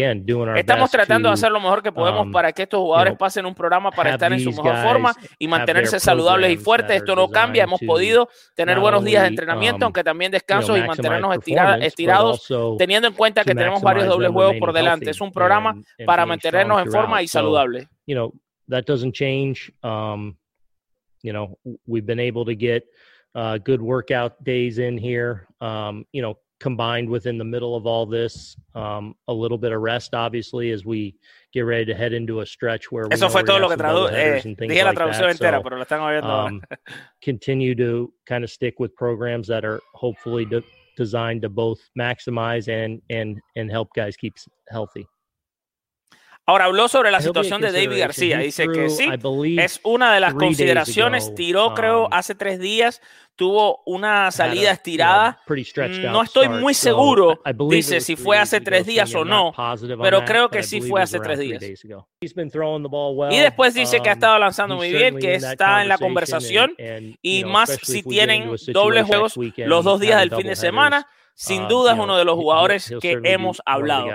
Estamos 0.57 0.89
tratando 0.89 1.29
de 1.29 1.33
hacer 1.33 1.51
lo 1.51 1.59
mejor 1.59 1.83
que 1.83 1.91
podemos 1.91 2.25
um, 2.25 2.31
para 2.31 2.51
que 2.51 2.63
estos 2.63 2.79
jugadores 2.79 3.15
pasen 3.15 3.45
un 3.45 3.53
programa 3.53 3.91
para 3.91 4.15
estar 4.15 4.33
en 4.33 4.39
su 4.39 4.49
mejor 4.49 4.77
forma 4.77 5.13
y 5.37 5.47
mantenerse 5.47 5.99
saludables 5.99 6.51
y 6.51 6.57
fuertes. 6.57 6.95
Esto 6.97 7.15
no 7.15 7.29
cambia. 7.29 7.65
Hemos 7.65 7.79
podido 7.79 8.27
tener 8.55 8.79
buenos 8.79 9.03
días 9.03 9.21
de 9.21 9.27
entrenamiento, 9.27 9.77
um, 9.77 9.83
aunque 9.83 10.03
también 10.03 10.31
descansos 10.31 10.75
y 10.75 10.81
mantenernos 10.81 11.37
estirados, 11.81 12.47
teniendo 12.79 13.07
en 13.07 13.13
cuenta 13.13 13.43
que 13.43 13.53
tenemos 13.53 13.83
varios 13.83 14.07
dobles 14.07 14.31
juegos 14.31 14.55
por 14.59 14.73
delante. 14.73 15.11
Es 15.11 15.21
un 15.21 15.31
programa 15.31 15.79
para 16.07 16.25
mantenernos 16.25 16.81
en 16.81 16.91
forma 16.91 17.21
y 17.21 17.27
saludables. 17.27 17.87
that 18.67 18.85
doesn't 18.87 19.13
change. 19.13 19.71
you 21.21 21.33
know, 21.33 21.57
we've 21.85 22.05
been 22.05 22.19
able 22.19 22.45
to 22.45 22.55
get 22.55 22.83
uh, 23.35 23.57
good 23.57 23.81
workout 23.81 24.43
days 24.43 24.79
in 24.79 24.97
here. 24.97 25.47
Um, 25.61 26.05
you 26.11 26.21
know, 26.21 26.37
combined 26.59 27.09
within 27.09 27.37
the 27.37 27.43
middle 27.43 27.75
of 27.75 27.85
all 27.85 28.05
this, 28.05 28.55
um, 28.75 29.15
a 29.27 29.33
little 29.33 29.57
bit 29.57 29.71
of 29.71 29.81
rest, 29.81 30.13
obviously, 30.13 30.71
as 30.71 30.85
we 30.85 31.15
get 31.53 31.61
ready 31.61 31.85
to 31.85 31.95
head 31.95 32.13
into 32.13 32.41
a 32.41 32.45
stretch 32.45 32.91
where 32.91 33.07
Eso 33.11 33.29
fue 33.29 33.43
todo 33.43 33.59
lo 33.59 33.69
que 33.69 33.77
tradujo. 33.77 34.11
Eh, 34.11 34.41
dije 34.43 34.83
la 34.83 34.93
traducción 34.93 35.29
entera, 35.29 35.57
so, 35.57 35.63
pero 35.63 35.77
lo 35.77 35.83
están 35.83 36.01
oyendo. 36.01 36.47
Um, 36.47 36.61
continue 37.23 37.75
to 37.75 38.11
kind 38.25 38.43
of 38.43 38.49
stick 38.49 38.79
with 38.79 38.93
programs 38.95 39.47
that 39.47 39.63
are 39.63 39.79
hopefully 39.93 40.45
de- 40.45 40.63
designed 40.97 41.41
to 41.41 41.49
both 41.49 41.79
maximize 41.97 42.67
and 42.67 43.01
and 43.09 43.39
and 43.55 43.71
help 43.71 43.89
guys 43.95 44.17
keep 44.17 44.35
healthy. 44.69 45.07
Ahora 46.49 46.65
habló 46.65 46.87
sobre 46.87 47.11
la 47.11 47.21
situación 47.21 47.61
de 47.61 47.71
David 47.71 47.99
García. 47.99 48.39
Dice 48.39 48.67
que 48.67 48.89
sí, 48.89 49.07
es 49.59 49.79
una 49.83 50.11
de 50.11 50.19
las 50.19 50.33
consideraciones. 50.33 51.35
Tiró, 51.35 51.75
creo, 51.75 52.05
um, 52.05 52.09
hace 52.11 52.33
tres 52.33 52.59
días. 52.59 53.03
Tuvo 53.35 53.83
una 53.85 54.31
salida 54.31 54.71
estirada. 54.71 55.39
No 56.11 56.23
estoy 56.23 56.49
muy 56.49 56.73
seguro, 56.73 57.39
dice, 57.69 58.01
si 58.01 58.15
fue 58.15 58.39
hace 58.39 58.61
tres 58.61 58.87
días 58.87 59.13
o 59.13 59.23
no, 59.23 59.53
pero 60.01 60.25
creo 60.25 60.49
que 60.49 60.63
sí 60.63 60.81
fue 60.81 61.03
hace 61.03 61.19
tres 61.19 61.37
días. 61.37 61.63
Y 63.31 63.37
después 63.37 63.75
dice 63.75 64.01
que 64.01 64.09
ha 64.09 64.13
um, 64.13 64.17
estado 64.17 64.39
lanzando 64.39 64.75
muy 64.75 64.91
bien, 64.91 65.19
que 65.19 65.35
está 65.35 65.83
en 65.83 65.87
la 65.87 65.99
conversación 65.99 66.73
y 67.21 67.45
más 67.45 67.77
si 67.83 68.01
tienen 68.01 68.49
dobles 68.73 69.05
juegos 69.05 69.35
los 69.57 69.85
dos 69.85 69.99
días 69.99 70.19
del 70.19 70.35
fin 70.35 70.47
de 70.47 70.55
semana. 70.55 71.07
Sin 71.35 71.65
uh, 71.65 71.67
duda 71.67 71.93
es 71.93 71.99
uno 71.99 72.17
de 72.17 72.25
los 72.25 72.35
jugadores 72.35 72.91
que 72.99 73.19
hemos 73.23 73.61
hablado. 73.65 74.07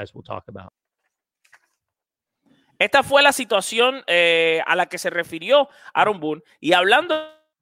Esta 2.79 3.03
fue 3.03 3.23
la 3.23 3.33
situación 3.33 4.03
eh, 4.07 4.63
a 4.67 4.77
la 4.77 4.87
que 4.87 4.99
se 4.99 5.11
refirió 5.11 5.69
Aaron 5.93 6.21
Boone. 6.21 6.43
Y 6.61 6.73
hablando 6.73 7.15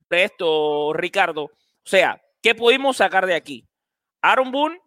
de 0.08 0.24
esto, 0.24 0.92
Ricardo, 0.94 1.44
o 1.44 1.50
sea, 1.84 2.20
¿qué 2.42 2.54
pudimos 2.54 2.98
sacar 2.98 3.26
de 3.26 3.34
aquí? 3.34 3.66
Aaron 4.20 4.52
Boone 4.52 4.80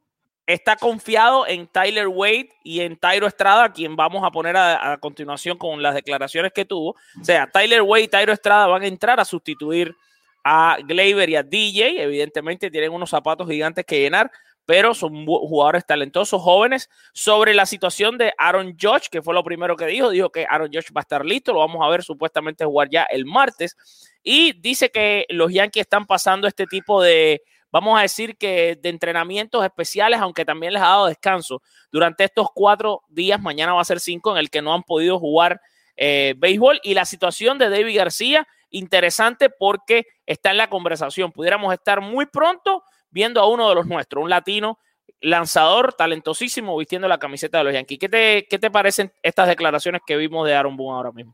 está 0.47 0.75
confiado 0.75 1.47
en 1.47 1.67
Tyler 1.67 2.07
Wade 2.07 2.49
y 2.63 2.81
en 2.81 2.97
Tyro 2.97 3.27
Estrada, 3.27 3.71
quien 3.71 3.95
vamos 3.95 4.23
a 4.23 4.31
poner 4.31 4.55
a, 4.55 4.97
continuación 4.99 5.57
con 5.57 5.81
las 5.81 5.95
declaraciones 5.95 6.51
que 6.53 6.65
tuvo. 6.65 6.91
O 7.19 7.23
sea, 7.23 7.49
Tyler 7.49 7.81
Wade 7.81 8.03
y 8.03 8.07
Tyro 8.07 8.33
Estrada 8.33 8.67
van 8.67 8.83
a 8.83 8.87
entrar 8.87 9.19
a 9.19 9.25
sustituir 9.25 9.95
a 10.43 10.77
Gleyber 10.83 11.29
y 11.29 11.35
a 11.35 11.43
DJ. 11.43 12.03
Evidentemente 12.03 12.69
tienen 12.69 12.91
unos 12.91 13.09
zapatos 13.09 13.47
gigantes 13.49 13.85
que 13.85 13.99
llenar, 13.99 14.31
pero 14.65 14.93
son 14.93 15.25
jugadores 15.25 15.85
talentosos, 15.85 16.41
jóvenes. 16.41 16.89
Sobre 17.13 17.53
la 17.53 17.65
situación 17.65 18.17
de 18.17 18.33
Aaron 18.37 18.75
Judge, 18.79 19.09
que 19.11 19.21
fue 19.21 19.33
lo 19.33 19.43
primero 19.43 19.75
que 19.75 19.85
dijo, 19.85 20.09
dijo 20.09 20.31
que 20.31 20.45
Aaron 20.49 20.67
Judge 20.67 20.91
va 20.95 21.01
a 21.01 21.03
estar 21.03 21.23
listo, 21.23 21.53
lo 21.53 21.59
vamos 21.59 21.85
a 21.85 21.89
ver 21.89 22.03
supuestamente 22.03 22.65
jugar 22.65 22.89
ya 22.89 23.03
el 23.03 23.25
martes. 23.25 23.77
Y 24.23 24.53
dice 24.53 24.89
que 24.89 25.25
los 25.29 25.53
Yankees 25.53 25.81
están 25.81 26.05
pasando 26.05 26.47
este 26.47 26.65
tipo 26.65 27.01
de, 27.01 27.43
vamos 27.71 27.97
a 27.99 28.01
decir 28.01 28.37
que 28.37 28.75
de 28.81 28.89
entrenamientos 28.89 29.63
especiales, 29.63 30.19
aunque 30.19 30.45
también 30.45 30.73
les 30.73 30.81
ha 30.81 30.87
dado 30.87 31.07
descanso 31.07 31.61
durante 31.91 32.23
estos 32.23 32.47
cuatro 32.53 33.03
días, 33.09 33.39
mañana 33.39 33.73
va 33.73 33.81
a 33.81 33.85
ser 33.85 33.99
cinco, 33.99 34.31
en 34.31 34.37
el 34.37 34.49
que 34.49 34.63
no 34.63 34.73
han 34.73 34.83
podido 34.83 35.19
jugar 35.19 35.61
eh, 35.95 36.33
béisbol. 36.37 36.79
Y 36.83 36.95
la 36.95 37.05
situación 37.05 37.59
de 37.59 37.69
David 37.69 37.95
García, 37.95 38.47
interesante 38.71 39.51
porque 39.51 40.07
está 40.25 40.49
en 40.49 40.57
la 40.57 40.69
conversación. 40.69 41.31
Pudiéramos 41.31 41.71
estar 41.71 42.01
muy 42.01 42.25
pronto 42.25 42.83
viendo 43.15 43.39
a 43.39 43.47
uno 43.47 43.69
de 43.69 43.75
los 43.75 43.87
nuestros, 43.87 44.21
un 44.21 44.29
latino 44.29 44.77
lanzador 45.21 45.93
talentosísimo 45.93 46.77
vistiendo 46.77 47.07
la 47.07 47.17
camiseta 47.17 47.59
de 47.59 47.63
los 47.63 47.73
Yankees. 47.73 47.97
¿Qué 47.97 48.09
te, 48.09 48.45
qué 48.49 48.59
te 48.59 48.69
parecen 48.69 49.13
estas 49.23 49.47
declaraciones 49.47 50.01
que 50.05 50.17
vimos 50.17 50.45
de 50.45 50.53
Aaron 50.53 50.75
Boone 50.75 50.97
ahora 50.97 51.13
mismo? 51.13 51.33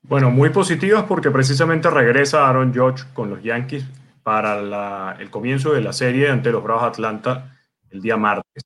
Bueno, 0.00 0.30
muy 0.30 0.48
positivas 0.48 1.04
porque 1.04 1.30
precisamente 1.30 1.90
regresa 1.90 2.48
Aaron 2.48 2.72
George 2.72 3.04
con 3.12 3.28
los 3.28 3.42
Yankees 3.42 3.84
para 4.22 5.16
el 5.20 5.30
comienzo 5.30 5.74
de 5.74 5.82
la 5.82 5.92
serie 5.92 6.30
ante 6.30 6.50
los 6.50 6.64
Bravos 6.64 6.84
Atlanta 6.84 7.54
el 7.90 8.00
día 8.00 8.16
martes. 8.16 8.64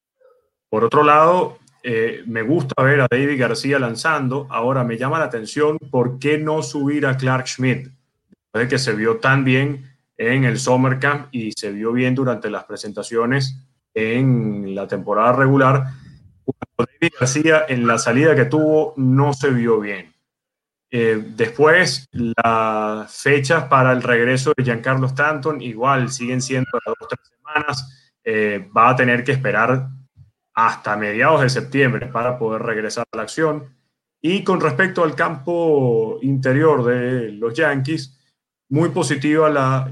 Por 0.68 0.84
otro 0.84 1.02
lado, 1.02 1.58
eh, 1.82 2.22
me 2.26 2.42
gusta 2.42 2.80
ver 2.84 3.00
a 3.00 3.08
David 3.10 3.40
García 3.40 3.80
lanzando. 3.80 4.46
Ahora 4.48 4.84
me 4.84 4.96
llama 4.96 5.18
la 5.18 5.24
atención 5.24 5.76
por 5.90 6.20
qué 6.20 6.38
no 6.38 6.62
subir 6.62 7.04
a 7.04 7.16
Clark 7.16 7.48
Schmidt, 7.48 7.88
después 8.28 8.64
de 8.64 8.68
que 8.68 8.78
se 8.78 8.94
vio 8.94 9.16
tan 9.16 9.42
bien 9.42 9.95
en 10.16 10.44
el 10.44 10.58
Summer 10.58 10.98
Camp 10.98 11.28
y 11.32 11.52
se 11.52 11.70
vio 11.70 11.92
bien 11.92 12.14
durante 12.14 12.50
las 12.50 12.64
presentaciones 12.64 13.58
en 13.94 14.74
la 14.74 14.86
temporada 14.86 15.32
regular. 15.32 15.84
David 16.78 17.14
García 17.18 17.64
en 17.68 17.86
la 17.86 17.98
salida 17.98 18.34
que 18.34 18.44
tuvo 18.44 18.94
no 18.96 19.32
se 19.32 19.50
vio 19.50 19.80
bien. 19.80 20.14
Eh, 20.90 21.32
después, 21.36 22.06
las 22.12 23.22
fechas 23.22 23.64
para 23.64 23.92
el 23.92 24.02
regreso 24.02 24.52
de 24.56 24.64
Giancarlo 24.64 25.08
Stanton 25.08 25.60
igual 25.60 26.10
siguen 26.10 26.40
siendo 26.40 26.70
las 26.72 26.84
dos 26.86 26.96
o 27.00 27.06
tres 27.08 27.32
semanas. 27.36 28.14
Eh, 28.24 28.68
va 28.76 28.90
a 28.90 28.96
tener 28.96 29.24
que 29.24 29.32
esperar 29.32 29.88
hasta 30.54 30.96
mediados 30.96 31.42
de 31.42 31.50
septiembre 31.50 32.06
para 32.06 32.38
poder 32.38 32.62
regresar 32.62 33.04
a 33.12 33.16
la 33.16 33.22
acción. 33.22 33.76
Y 34.20 34.42
con 34.42 34.60
respecto 34.60 35.04
al 35.04 35.14
campo 35.14 36.18
interior 36.22 36.84
de 36.84 37.32
los 37.32 37.54
Yankees, 37.54 38.16
muy 38.68 38.88
positiva 38.88 39.48
la, 39.48 39.88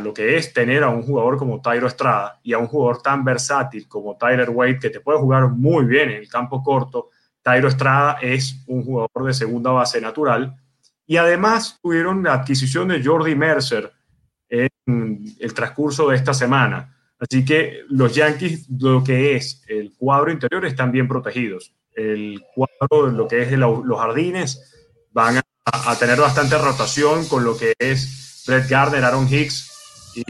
lo 0.00 0.14
que 0.14 0.36
es 0.36 0.52
tener 0.52 0.82
a 0.82 0.88
un 0.88 1.02
jugador 1.02 1.36
como 1.36 1.60
Tyro 1.60 1.86
Estrada 1.86 2.40
y 2.42 2.54
a 2.54 2.58
un 2.58 2.66
jugador 2.66 3.02
tan 3.02 3.24
versátil 3.24 3.86
como 3.86 4.16
Tyler 4.16 4.50
Wade, 4.50 4.78
que 4.78 4.90
te 4.90 5.00
puede 5.00 5.18
jugar 5.18 5.48
muy 5.50 5.84
bien 5.84 6.10
en 6.10 6.16
el 6.16 6.28
campo 6.28 6.62
corto. 6.62 7.10
Tyro 7.42 7.68
Estrada 7.68 8.18
es 8.22 8.64
un 8.66 8.82
jugador 8.82 9.26
de 9.26 9.34
segunda 9.34 9.70
base 9.72 10.00
natural. 10.00 10.56
Y 11.06 11.16
además 11.16 11.78
tuvieron 11.82 12.22
la 12.22 12.34
adquisición 12.34 12.88
de 12.88 13.02
Jordi 13.04 13.34
Mercer 13.34 13.92
en 14.48 14.68
el 15.38 15.54
transcurso 15.54 16.08
de 16.08 16.16
esta 16.16 16.32
semana. 16.32 16.94
Así 17.18 17.44
que 17.44 17.80
los 17.88 18.14
Yankees, 18.14 18.68
lo 18.70 19.02
que 19.02 19.34
es 19.34 19.62
el 19.68 19.94
cuadro 19.96 20.30
interior, 20.30 20.64
están 20.64 20.92
bien 20.92 21.08
protegidos. 21.08 21.74
El 21.92 22.42
cuadro, 22.54 23.08
lo 23.08 23.26
que 23.26 23.42
es 23.42 23.52
los 23.52 23.98
jardines, 23.98 24.96
van 25.10 25.38
a 25.38 25.42
a, 25.72 25.96
tener 25.96 26.20
bastante 26.20 26.56
rotación 26.58 27.26
con 27.28 27.44
lo 27.44 27.56
que 27.56 27.74
es 27.78 28.44
Brett 28.46 28.68
Gardner, 28.68 29.04
Aaron 29.04 29.28
Hicks 29.32 30.14
y 30.14 30.22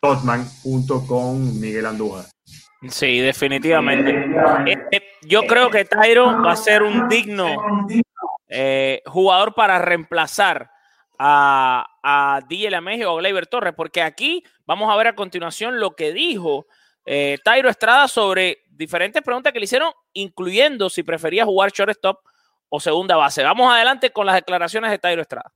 Totman 0.00 0.48
junto 0.62 1.06
con 1.06 1.60
Miguel 1.60 1.86
Andújar. 1.86 2.26
Sí, 2.88 3.20
definitivamente. 3.20 4.10
Eh, 4.66 4.76
eh, 4.90 5.02
yo 5.22 5.42
creo 5.44 5.70
que 5.70 5.84
Tyro 5.84 6.42
va 6.42 6.52
a 6.52 6.56
ser 6.56 6.82
un 6.82 7.08
digno 7.08 7.56
eh, 8.48 9.02
jugador 9.06 9.54
para 9.54 9.78
reemplazar 9.78 10.70
a, 11.18 11.86
a 12.02 12.40
DJ 12.48 12.80
México 12.80 13.12
o 13.12 13.18
a 13.18 13.42
Torres, 13.42 13.74
porque 13.76 14.02
aquí 14.02 14.44
vamos 14.66 14.92
a 14.92 14.96
ver 14.96 15.08
a 15.08 15.14
continuación 15.14 15.80
lo 15.80 15.94
que 15.94 16.12
dijo 16.12 16.66
eh, 17.06 17.38
Tyro 17.44 17.68
Estrada 17.68 18.08
sobre 18.08 18.64
diferentes 18.70 19.22
preguntas 19.22 19.52
que 19.52 19.58
le 19.58 19.64
hicieron, 19.64 19.92
incluyendo 20.12 20.88
si 20.90 21.02
prefería 21.02 21.44
jugar 21.44 21.70
shortstop 21.70 22.18
o 22.74 22.80
segunda 22.80 23.14
base. 23.14 23.44
Vamos 23.44 23.72
adelante 23.72 24.10
con 24.10 24.26
las 24.26 24.34
declaraciones 24.34 24.90
de 24.90 24.98
Tyro 24.98 25.22
Estrada. 25.22 25.52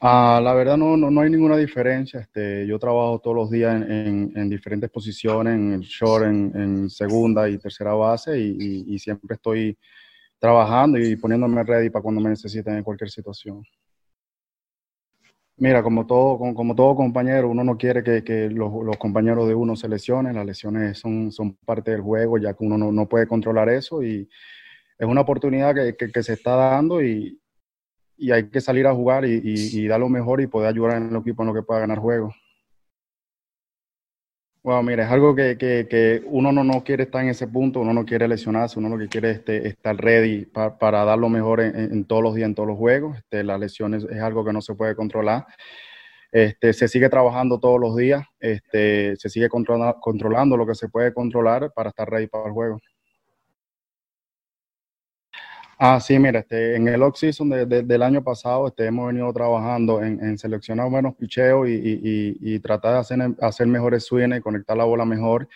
Ah, 0.00 0.40
la 0.40 0.54
verdad 0.54 0.76
no, 0.76 0.96
no, 0.96 1.10
no, 1.10 1.20
hay 1.22 1.30
ninguna 1.30 1.56
diferencia. 1.56 2.20
Este, 2.20 2.64
yo 2.68 2.78
trabajo 2.78 3.18
todos 3.18 3.36
los 3.36 3.50
días 3.50 3.74
en, 3.74 4.32
en, 4.36 4.48
diferentes 4.48 4.88
posiciones, 4.90 5.54
en 5.54 5.72
el 5.72 5.80
short, 5.80 6.26
en, 6.26 6.52
en, 6.54 6.90
segunda 6.90 7.48
y 7.48 7.58
tercera 7.58 7.94
base 7.94 8.38
y, 8.38 8.84
y, 8.86 8.98
siempre 8.98 9.34
estoy 9.34 9.76
trabajando 10.38 10.98
y 10.98 11.16
poniéndome 11.16 11.64
ready 11.64 11.90
para 11.90 12.02
cuando 12.02 12.20
me 12.20 12.30
necesiten 12.30 12.76
en 12.76 12.84
cualquier 12.84 13.10
situación. 13.10 13.64
Mira, 15.56 15.82
como 15.82 16.06
todo, 16.06 16.38
como, 16.38 16.54
como 16.54 16.74
todo 16.76 16.94
compañero, 16.94 17.48
uno 17.48 17.64
no 17.64 17.76
quiere 17.76 18.04
que, 18.04 18.22
que 18.22 18.50
los, 18.50 18.72
los, 18.84 18.96
compañeros 18.98 19.48
de 19.48 19.54
uno 19.54 19.74
se 19.74 19.88
lesionen. 19.88 20.36
Las 20.36 20.46
lesiones 20.46 20.98
son, 20.98 21.32
son 21.32 21.54
parte 21.64 21.90
del 21.90 22.02
juego, 22.02 22.38
ya 22.38 22.54
que 22.54 22.64
uno 22.64 22.78
no, 22.78 22.92
no 22.92 23.08
puede 23.08 23.26
controlar 23.26 23.68
eso 23.68 24.02
y 24.02 24.28
es 25.04 25.10
una 25.10 25.20
oportunidad 25.22 25.74
que, 25.74 26.22
se 26.22 26.32
está 26.32 26.56
dando 26.56 27.02
y, 27.02 27.40
hay 28.32 28.48
que 28.48 28.60
salir 28.60 28.86
a 28.86 28.94
jugar 28.94 29.24
y, 29.24 29.86
dar 29.86 30.00
lo 30.00 30.08
mejor 30.08 30.40
y 30.40 30.46
poder 30.46 30.68
ayudar 30.68 30.96
en 30.96 31.10
el 31.10 31.16
equipo 31.16 31.42
en 31.42 31.48
lo 31.48 31.54
que 31.54 31.62
pueda 31.62 31.80
ganar 31.80 31.98
juegos. 31.98 32.34
Bueno, 34.62 34.82
mira, 34.82 35.04
es 35.04 35.10
algo 35.10 35.34
que, 35.34 36.22
uno 36.24 36.50
no, 36.50 36.84
quiere 36.84 37.02
estar 37.02 37.22
en 37.22 37.28
ese 37.28 37.46
punto, 37.46 37.80
uno 37.80 37.92
no 37.92 38.06
quiere 38.06 38.26
lesionarse, 38.26 38.78
uno 38.78 38.88
lo 38.88 38.98
que 38.98 39.08
quiere 39.08 39.30
es 39.30 39.36
este, 39.36 39.68
estar 39.68 39.94
ready 39.94 40.46
para, 40.46 41.04
dar 41.04 41.18
lo 41.18 41.28
mejor 41.28 41.60
en, 41.60 42.04
todos 42.06 42.22
los 42.22 42.34
días, 42.34 42.48
en 42.48 42.54
todos 42.54 42.68
los 42.70 42.78
juegos. 42.78 43.18
Este, 43.18 43.44
las 43.44 43.60
lesiones 43.60 44.04
es 44.04 44.20
algo 44.22 44.42
que 44.42 44.54
no 44.54 44.62
se 44.62 44.74
puede 44.74 44.96
controlar. 44.96 45.44
Este, 46.32 46.72
se 46.72 46.88
sigue 46.88 47.10
trabajando 47.10 47.60
todos 47.60 47.78
los 47.78 47.94
días, 47.94 48.26
este, 48.40 49.16
se 49.16 49.28
sigue 49.28 49.48
controla, 49.50 49.96
controlando 50.00 50.56
lo 50.56 50.66
que 50.66 50.74
se 50.74 50.88
puede 50.88 51.12
controlar 51.12 51.70
para 51.74 51.90
estar 51.90 52.08
ready 52.08 52.26
para 52.26 52.46
el 52.46 52.52
juego. 52.52 52.80
Ah, 55.78 55.98
sí, 56.00 56.18
mira, 56.18 56.40
este, 56.40 56.76
en 56.76 56.86
el 56.86 57.02
off-season 57.02 57.48
de, 57.48 57.66
de, 57.66 57.82
del 57.82 58.02
año 58.02 58.22
pasado 58.22 58.68
este, 58.68 58.86
hemos 58.86 59.08
venido 59.08 59.32
trabajando 59.32 60.02
en, 60.02 60.38
seleccionar 60.38 60.88
buenos 60.88 61.16
picheos 61.16 61.66
y, 61.68 62.58
tratar 62.60 62.94
de 62.94 62.98
hacer, 63.00 63.18
hacer 63.40 63.66
mejores 63.66 64.04
swings 64.04 64.36
y 64.36 64.40
conectar 64.40 64.76
la 64.76 64.84
bola 64.84 65.04
mejor. 65.04 65.48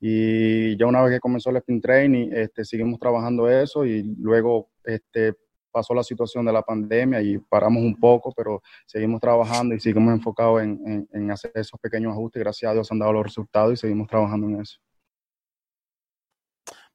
Y 0.00 0.76
ya 0.76 0.86
una 0.86 1.02
vez 1.02 1.14
que 1.14 1.20
comenzó 1.20 1.50
el 1.50 1.58
spin 1.58 1.80
training, 1.80 2.30
este, 2.32 2.64
seguimos 2.64 2.98
trabajando 2.98 3.48
eso 3.48 3.84
y 3.86 4.02
luego 4.18 4.70
este, 4.84 5.34
pasó 5.70 5.94
la 5.94 6.02
situación 6.02 6.44
de 6.46 6.52
la 6.52 6.62
pandemia 6.62 7.22
y 7.22 7.38
paramos 7.38 7.82
un 7.82 7.98
poco, 7.98 8.32
pero 8.36 8.62
seguimos 8.86 9.20
trabajando 9.20 9.74
y 9.74 9.80
seguimos 9.80 10.14
enfocados 10.14 10.62
en, 10.62 10.80
en, 10.86 11.08
en 11.12 11.30
hacer 11.30 11.52
esos 11.54 11.78
pequeños 11.80 12.12
ajustes. 12.12 12.40
Gracias 12.42 12.70
a 12.70 12.74
Dios 12.74 12.90
han 12.90 12.98
dado 12.98 13.12
los 13.12 13.24
resultados 13.24 13.74
y 13.74 13.76
seguimos 13.76 14.08
trabajando 14.08 14.48
en 14.48 14.62
eso. 14.62 14.80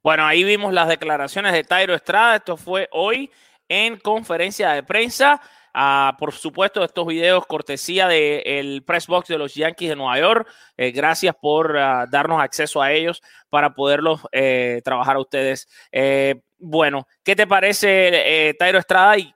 Bueno, 0.06 0.24
ahí 0.28 0.44
vimos 0.44 0.72
las 0.72 0.88
declaraciones 0.88 1.52
de 1.52 1.64
Tairo 1.64 1.96
Estrada. 1.96 2.36
Esto 2.36 2.58
fue 2.58 2.88
hoy 2.92 3.32
en 3.68 3.98
conferencia 3.98 4.70
de 4.70 4.84
prensa. 4.84 5.42
Uh, 5.74 6.16
por 6.20 6.32
supuesto, 6.32 6.84
estos 6.84 7.08
videos 7.08 7.48
cortesía 7.48 8.08
del 8.08 8.44
de 8.44 8.84
press 8.86 9.08
box 9.08 9.30
de 9.30 9.40
los 9.40 9.56
Yankees 9.56 9.90
de 9.90 9.96
Nueva 9.96 10.20
York. 10.20 10.48
Eh, 10.78 10.92
gracias 10.92 11.34
por 11.42 11.72
uh, 11.72 12.08
darnos 12.08 12.40
acceso 12.40 12.84
a 12.84 12.92
ellos 12.92 13.24
para 13.50 13.74
poderlos 13.74 14.22
eh, 14.32 14.80
trabajar 14.84 15.16
a 15.16 15.22
ustedes. 15.22 15.68
Eh, 15.92 16.36
bueno, 16.60 17.08
¿qué 17.24 17.36
te 17.36 17.48
parece 17.48 18.54
Tairo 18.60 18.78
Estrada 18.78 19.18
y 19.18 19.34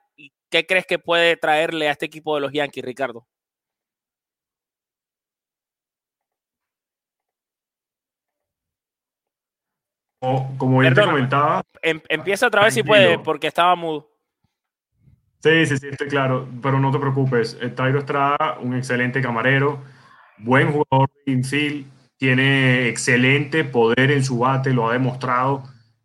qué 0.52 0.68
crees 0.68 0.86
que 0.86 1.00
puede 1.00 1.36
traerle 1.36 1.88
a 1.88 1.94
este 1.94 2.06
equipo 2.06 2.36
de 2.36 2.42
los 2.42 2.52
Yankees, 2.54 2.86
Ricardo? 2.86 3.26
Como, 10.20 10.58
como 10.58 10.80
bien 10.80 10.94
te 10.94 11.04
comentaba. 11.04 11.62
Em, 11.82 12.02
empieza 12.10 12.48
otra 12.48 12.64
vez 12.64 12.74
si 12.74 12.84
puede, 12.84 13.20
porque 13.20 13.48
estaba 13.48 13.76
mudo. 13.76 14.10
Sí, 15.42 15.66
sí, 15.66 15.78
sí, 15.78 15.88
estoy 15.90 16.10
claro, 16.10 16.48
pero 16.62 16.80
no 16.80 16.92
te 16.92 17.00
preocupes. 17.00 17.58
El 17.62 17.74
Tairo 17.74 18.00
Estrada, 18.00 18.58
un 18.62 18.76
excelente 18.76 19.22
camarero, 19.22 19.82
buen 20.38 20.74
jugador 20.74 21.10
de 21.26 21.32
infield, 21.32 21.88
tiene 22.18 22.90
excelente 22.90 23.64
poder 23.64 24.12
en 24.12 24.24
su 24.24 24.40
bate, 24.40 24.74
lo 24.74 24.90
ha 24.90 24.94
demostrado 24.94 25.64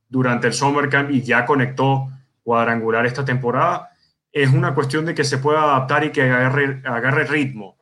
durante 0.09 0.47
el 0.47 0.53
Summer 0.53 0.89
Camp 0.89 1.11
y 1.11 1.23
ya 1.23 1.45
conectó 1.45 2.09
cuadrangular 2.45 3.05
esta 3.07 3.25
temporada. 3.25 3.91
Es 4.31 4.53
una 4.53 4.73
cuestión 4.75 5.05
de 5.05 5.15
que 5.15 5.25
se 5.25 5.39
pueda 5.39 5.65
adaptar 5.65 6.05
y 6.05 6.11
que 6.11 6.23
agarre, 6.23 6.81
agarre 6.85 7.25
ritmo 7.25 7.77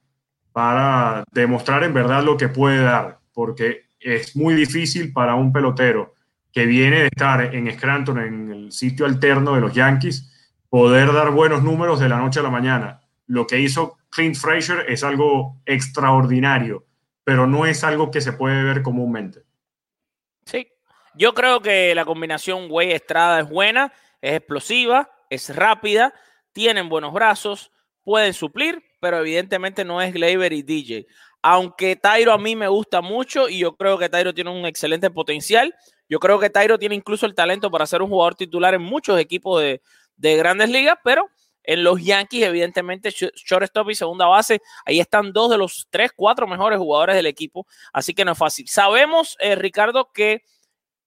para 0.53 1.25
demostrar 1.31 1.85
en 1.85 1.92
verdad 1.92 2.23
lo 2.23 2.38
que 2.38 2.49
puede 2.49 2.83
dar, 2.83 3.18
porque 3.35 3.85
es 4.01 4.35
muy 4.35 4.55
difícil 4.55 5.12
para 5.12 5.35
un 5.35 5.53
pelotero 5.53 6.14
que 6.53 6.67
viene 6.67 7.01
de 7.01 7.07
estar 7.07 7.55
en 7.55 7.73
Scranton, 7.73 8.19
en 8.19 8.51
el 8.51 8.73
sitio 8.73 9.07
alterno 9.07 9.55
de 9.55 9.61
los 9.61 9.73
Yankees, 9.73 10.31
poder 10.69 11.12
dar 11.12 11.31
buenos 11.31 11.62
números 11.62 12.01
de 12.01 12.09
la 12.09 12.19
noche 12.19 12.41
a 12.41 12.43
la 12.43 12.51
mañana. 12.51 13.01
Lo 13.27 13.47
que 13.47 13.61
hizo 13.61 13.99
Clint 14.11 14.37
Frazier 14.37 14.85
es 14.88 15.03
algo 15.05 15.61
extraordinario, 15.65 16.87
pero 17.25 17.47
no 17.47 17.67
es 17.67 17.85
algo 17.85 18.11
que 18.11 18.21
se 18.21 18.33
puede 18.33 18.62
ver 18.62 18.83
comúnmente. 18.83 19.45
Sí, 20.45 20.69
yo 21.15 21.35
creo 21.35 21.61
que 21.61 21.95
la 21.95 22.05
combinación 22.05 22.67
Way 22.71 22.93
Estrada 22.93 23.41
es 23.41 23.49
buena, 23.49 23.93
es 24.21 24.35
explosiva, 24.35 25.11
es 25.31 25.55
rápida, 25.55 26.12
tienen 26.53 26.88
buenos 26.88 27.12
brazos, 27.12 27.71
pueden 28.03 28.35
suplir, 28.35 28.83
pero 29.01 29.19
evidentemente 29.19 29.85
no 29.85 30.01
es 30.03 30.12
Gleyber 30.12 30.53
y 30.53 30.62
DJ. 30.62 31.07
Aunque 31.43 31.97
Tairo 31.97 32.33
a 32.33 32.38
mí 32.38 32.55
me 32.55 32.69
gusta 32.69 33.01
mucho 33.01 33.49
y 33.49 33.59
yo 33.59 33.77
creo 33.77 33.99
que 33.99 34.09
Tairo 34.09 34.33
tiene 34.33 34.51
un 34.51 34.65
excelente 34.65 35.11
potencial, 35.11 35.75
yo 36.09 36.19
creo 36.19 36.38
que 36.38 36.51
Tairo 36.51 36.79
tiene 36.79 36.95
incluso 36.95 37.27
el 37.27 37.35
talento 37.35 37.71
para 37.71 37.87
ser 37.87 38.03
un 38.03 38.09
jugador 38.09 38.35
titular 38.35 38.75
en 38.75 38.83
muchos 38.83 39.19
equipos 39.19 39.61
de, 39.61 39.81
de 40.17 40.37
grandes 40.37 40.69
ligas, 40.71 40.99
pero 41.03 41.29
en 41.65 41.85
los 41.85 42.03
Yankees, 42.03 42.43
evidentemente, 42.45 43.11
shortstop 43.11 43.91
y 43.91 43.95
segunda 43.95 44.27
base, 44.27 44.61
ahí 44.85 45.01
están 45.01 45.33
dos 45.33 45.51
de 45.51 45.59
los 45.59 45.87
tres, 45.91 46.11
cuatro 46.15 46.47
mejores 46.47 46.79
jugadores 46.79 47.17
del 47.17 47.27
equipo, 47.27 47.67
así 47.93 48.15
que 48.15 48.25
no 48.25 48.33
es 48.33 48.38
fácil. 48.38 48.69
Sabemos, 48.69 49.37
eh, 49.41 49.55
Ricardo, 49.55 50.11
que 50.12 50.43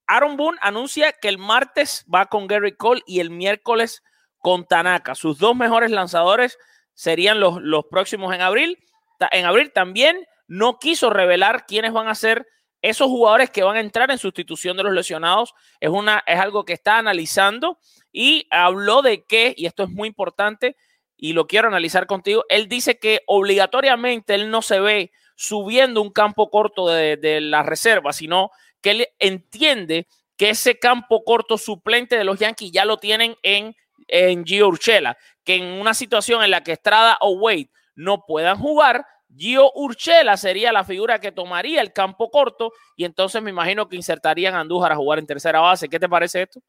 Aaron 0.07 0.37
Boone 0.37 0.57
anuncia 0.61 1.11
que 1.11 1.27
el 1.27 1.37
martes 1.37 2.05
va 2.13 2.27
con 2.27 2.47
Gary 2.47 2.75
Cole 2.75 3.01
y 3.05 3.19
el 3.19 3.31
miércoles 3.31 4.03
con 4.39 4.65
Tanaka. 4.65 5.15
Sus 5.15 5.39
dos 5.39 5.55
mejores 5.55 5.91
lanzadores 5.91 6.57
serían 6.93 7.39
los, 7.39 7.61
los 7.61 7.85
próximos 7.85 8.33
en 8.33 8.41
abril. 8.41 8.77
En 9.31 9.45
abril 9.45 9.71
también 9.73 10.25
no 10.47 10.77
quiso 10.79 11.09
revelar 11.09 11.65
quiénes 11.65 11.91
van 11.91 12.07
a 12.07 12.15
ser 12.15 12.47
esos 12.89 13.07
jugadores 13.07 13.49
que 13.49 13.63
van 13.63 13.77
a 13.77 13.79
entrar 13.79 14.11
en 14.11 14.17
sustitución 14.17 14.77
de 14.77 14.83
los 14.83 14.93
lesionados 14.93 15.53
es, 15.79 15.89
una, 15.89 16.23
es 16.27 16.39
algo 16.39 16.65
que 16.65 16.73
está 16.73 16.99
analizando 16.99 17.79
y 18.11 18.47
habló 18.51 19.01
de 19.01 19.23
que, 19.23 19.53
y 19.57 19.65
esto 19.65 19.83
es 19.83 19.89
muy 19.89 20.07
importante 20.07 20.75
y 21.17 21.33
lo 21.33 21.47
quiero 21.47 21.67
analizar 21.67 22.05
contigo, 22.05 22.45
él 22.47 22.67
dice 22.67 22.99
que 22.99 23.21
obligatoriamente 23.25 24.35
él 24.35 24.51
no 24.51 24.61
se 24.61 24.79
ve 24.79 25.11
subiendo 25.35 26.01
un 26.01 26.11
campo 26.11 26.49
corto 26.51 26.87
de, 26.87 27.17
de 27.17 27.41
la 27.41 27.63
reserva, 27.63 28.13
sino 28.13 28.51
que 28.81 28.91
él 28.91 29.07
entiende 29.17 30.07
que 30.37 30.51
ese 30.51 30.77
campo 30.77 31.23
corto 31.23 31.57
suplente 31.57 32.17
de 32.17 32.23
los 32.23 32.39
Yankees 32.39 32.71
ya 32.71 32.85
lo 32.85 32.97
tienen 32.97 33.35
en, 33.41 33.75
en 34.07 34.45
Gio 34.45 34.71
que 35.43 35.55
en 35.55 35.63
una 35.63 35.93
situación 35.93 36.43
en 36.43 36.51
la 36.51 36.63
que 36.63 36.73
Estrada 36.73 37.17
o 37.21 37.31
Wade 37.31 37.71
no 37.95 38.25
puedan 38.25 38.57
jugar, 38.57 39.05
Gio 39.35 39.71
Urchela 39.75 40.37
sería 40.37 40.71
la 40.71 40.83
figura 40.83 41.19
que 41.19 41.31
tomaría 41.31 41.81
el 41.81 41.93
campo 41.93 42.29
corto 42.29 42.71
y 42.95 43.05
entonces 43.05 43.41
me 43.41 43.49
imagino 43.49 43.87
que 43.87 43.95
insertarían 43.95 44.55
a 44.55 44.61
Andújar 44.61 44.91
a 44.91 44.95
jugar 44.95 45.19
en 45.19 45.27
tercera 45.27 45.59
base. 45.59 45.89
¿Qué 45.89 45.99
te 45.99 46.09
parece 46.09 46.43
esto? 46.43 46.61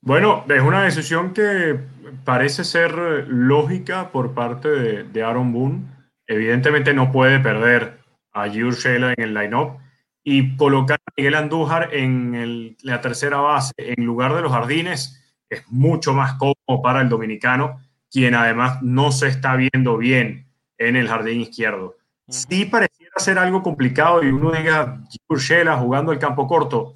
Bueno, 0.00 0.44
es 0.48 0.62
una 0.62 0.84
decisión 0.84 1.34
que 1.34 1.78
parece 2.24 2.64
ser 2.64 2.92
lógica 3.28 4.10
por 4.10 4.32
parte 4.32 4.68
de, 4.68 5.22
Aaron 5.22 5.52
Boone. 5.52 5.82
Evidentemente 6.26 6.94
no 6.94 7.12
puede 7.12 7.40
perder 7.40 7.98
a 8.32 8.48
Gio 8.48 8.68
Urchela 8.68 9.12
en 9.16 9.22
el 9.22 9.34
line-up 9.34 9.78
y 10.22 10.56
colocar 10.56 10.98
a 11.04 11.12
Miguel 11.16 11.34
Andújar 11.34 11.94
en 11.94 12.76
la 12.82 13.00
tercera 13.00 13.38
base 13.38 13.72
en 13.78 14.04
lugar 14.04 14.34
de 14.34 14.42
los 14.42 14.52
jardines 14.52 15.18
es 15.48 15.64
mucho 15.68 16.12
más 16.12 16.34
cómodo 16.34 16.82
para 16.82 17.00
el 17.00 17.08
dominicano, 17.08 17.80
quien 18.10 18.34
además 18.34 18.82
no 18.82 19.12
se 19.12 19.28
está 19.28 19.56
viendo 19.56 19.96
bien 19.96 20.47
en 20.78 20.96
el 20.96 21.08
jardín 21.08 21.40
izquierdo. 21.40 21.96
Sí 22.28 22.64
pareciera 22.64 23.12
ser 23.16 23.38
algo 23.38 23.62
complicado 23.62 24.22
y 24.22 24.28
uno 24.28 24.52
diga, 24.52 25.02
Urshela 25.28 25.76
jugando 25.76 26.12
el 26.12 26.18
campo 26.18 26.46
corto. 26.46 26.94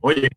Oye, 0.00 0.28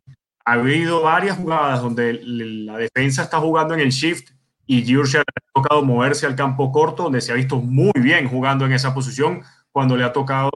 ha 0.45 0.53
habido 0.53 1.01
varias 1.03 1.37
jugadas 1.37 1.81
donde 1.81 2.19
la 2.23 2.77
defensa 2.77 3.23
está 3.23 3.39
jugando 3.39 3.73
en 3.73 3.81
el 3.81 3.89
shift 3.89 4.31
y 4.65 4.83
Giurshela 4.83 5.23
ha 5.27 5.61
tocado 5.61 5.83
moverse 5.83 6.25
al 6.25 6.35
campo 6.35 6.71
corto, 6.71 7.03
donde 7.03 7.21
se 7.21 7.31
ha 7.31 7.35
visto 7.35 7.57
muy 7.57 7.91
bien 7.95 8.27
jugando 8.27 8.65
en 8.65 8.71
esa 8.71 8.93
posición 8.93 9.43
cuando 9.71 9.97
le 9.97 10.03
ha 10.03 10.13
tocado 10.13 10.51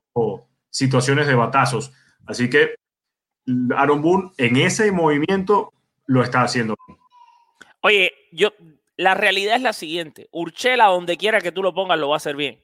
situaciones 0.70 1.28
de 1.28 1.36
batazos. 1.36 1.92
Así 2.26 2.50
que 2.50 2.76
Aaron 3.76 4.02
Boone 4.02 4.32
en 4.38 4.58
ese 4.58 4.92
movimiento 4.92 5.74
lo 6.08 6.24
está 6.24 6.42
haciendo. 6.42 6.76
Oye, 7.82 8.12
yo 8.32 8.52
la 8.98 9.14
realidad 9.14 9.56
es 9.56 9.62
la 9.62 9.74
siguiente: 9.74 10.28
Urchela, 10.32 10.86
donde 10.86 11.18
quiera 11.18 11.42
que 11.42 11.52
tú 11.52 11.64
lo 11.64 11.74
pongas, 11.74 12.00
lo 12.00 12.10
va 12.10 12.16
a 12.16 12.18
hacer 12.18 12.36
bien. 12.36 12.64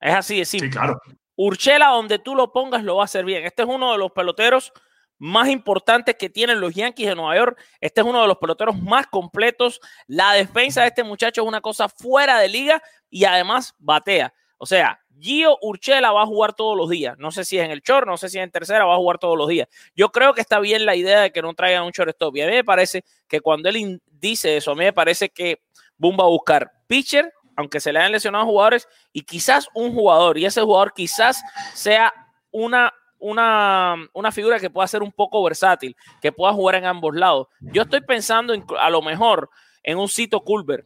Es 0.00 0.14
así 0.14 0.38
de 0.38 0.44
simple. 0.44 0.68
Sí, 0.68 0.76
claro. 0.76 1.00
Urchela, 1.36 1.88
donde 1.88 2.18
tú 2.18 2.34
lo 2.34 2.52
pongas, 2.52 2.84
lo 2.84 2.96
va 2.96 3.02
a 3.02 3.06
hacer 3.06 3.24
bien. 3.24 3.44
Este 3.44 3.62
es 3.62 3.68
uno 3.68 3.92
de 3.92 3.98
los 3.98 4.12
peloteros 4.12 4.72
más 5.18 5.48
importantes 5.48 6.16
que 6.16 6.28
tienen 6.28 6.60
los 6.60 6.74
Yankees 6.74 7.08
de 7.08 7.14
Nueva 7.14 7.36
York. 7.36 7.60
Este 7.80 8.00
es 8.00 8.06
uno 8.06 8.20
de 8.20 8.28
los 8.28 8.38
peloteros 8.38 8.80
más 8.80 9.06
completos. 9.06 9.80
La 10.06 10.32
defensa 10.32 10.82
de 10.82 10.88
este 10.88 11.04
muchacho 11.04 11.42
es 11.42 11.48
una 11.48 11.60
cosa 11.60 11.88
fuera 11.88 12.38
de 12.38 12.48
liga 12.48 12.82
y 13.10 13.24
además 13.24 13.74
batea. 13.78 14.34
O 14.58 14.66
sea, 14.66 15.03
Gio 15.18 15.58
Urchela 15.62 16.12
va 16.12 16.22
a 16.22 16.26
jugar 16.26 16.54
todos 16.54 16.76
los 16.76 16.88
días. 16.88 17.16
No 17.18 17.30
sé 17.30 17.44
si 17.44 17.58
es 17.58 17.64
en 17.64 17.70
el 17.70 17.80
short, 17.80 18.06
no 18.06 18.16
sé 18.16 18.28
si 18.28 18.38
es 18.38 18.44
en 18.44 18.50
tercera, 18.50 18.84
va 18.84 18.94
a 18.94 18.98
jugar 18.98 19.18
todos 19.18 19.36
los 19.36 19.48
días. 19.48 19.68
Yo 19.94 20.10
creo 20.10 20.34
que 20.34 20.40
está 20.40 20.58
bien 20.60 20.84
la 20.84 20.96
idea 20.96 21.20
de 21.20 21.32
que 21.32 21.42
no 21.42 21.54
traigan 21.54 21.84
un 21.84 21.92
shortstop. 21.92 22.36
Y 22.36 22.42
a 22.42 22.46
mí 22.46 22.52
me 22.52 22.64
parece 22.64 23.04
que 23.28 23.40
cuando 23.40 23.68
él 23.68 24.00
dice 24.06 24.56
eso, 24.56 24.72
a 24.72 24.74
mí 24.74 24.84
me 24.84 24.92
parece 24.92 25.28
que 25.28 25.62
Boom 25.96 26.16
va 26.18 26.24
a 26.24 26.28
buscar 26.28 26.70
pitcher, 26.86 27.32
aunque 27.56 27.80
se 27.80 27.92
le 27.92 28.00
hayan 28.00 28.12
lesionado 28.12 28.44
jugadores, 28.44 28.88
y 29.12 29.22
quizás 29.22 29.68
un 29.74 29.94
jugador. 29.94 30.38
Y 30.38 30.44
ese 30.44 30.60
jugador 30.62 30.92
quizás 30.94 31.42
sea 31.74 32.12
una, 32.50 32.92
una, 33.18 33.96
una 34.12 34.32
figura 34.32 34.58
que 34.58 34.70
pueda 34.70 34.88
ser 34.88 35.02
un 35.02 35.12
poco 35.12 35.42
versátil, 35.42 35.96
que 36.20 36.32
pueda 36.32 36.52
jugar 36.52 36.76
en 36.76 36.86
ambos 36.86 37.14
lados. 37.14 37.46
Yo 37.60 37.82
estoy 37.82 38.00
pensando 38.00 38.54
a 38.78 38.90
lo 38.90 39.02
mejor 39.02 39.50
en 39.82 39.98
un 39.98 40.08
Cito 40.08 40.40
Culver, 40.40 40.82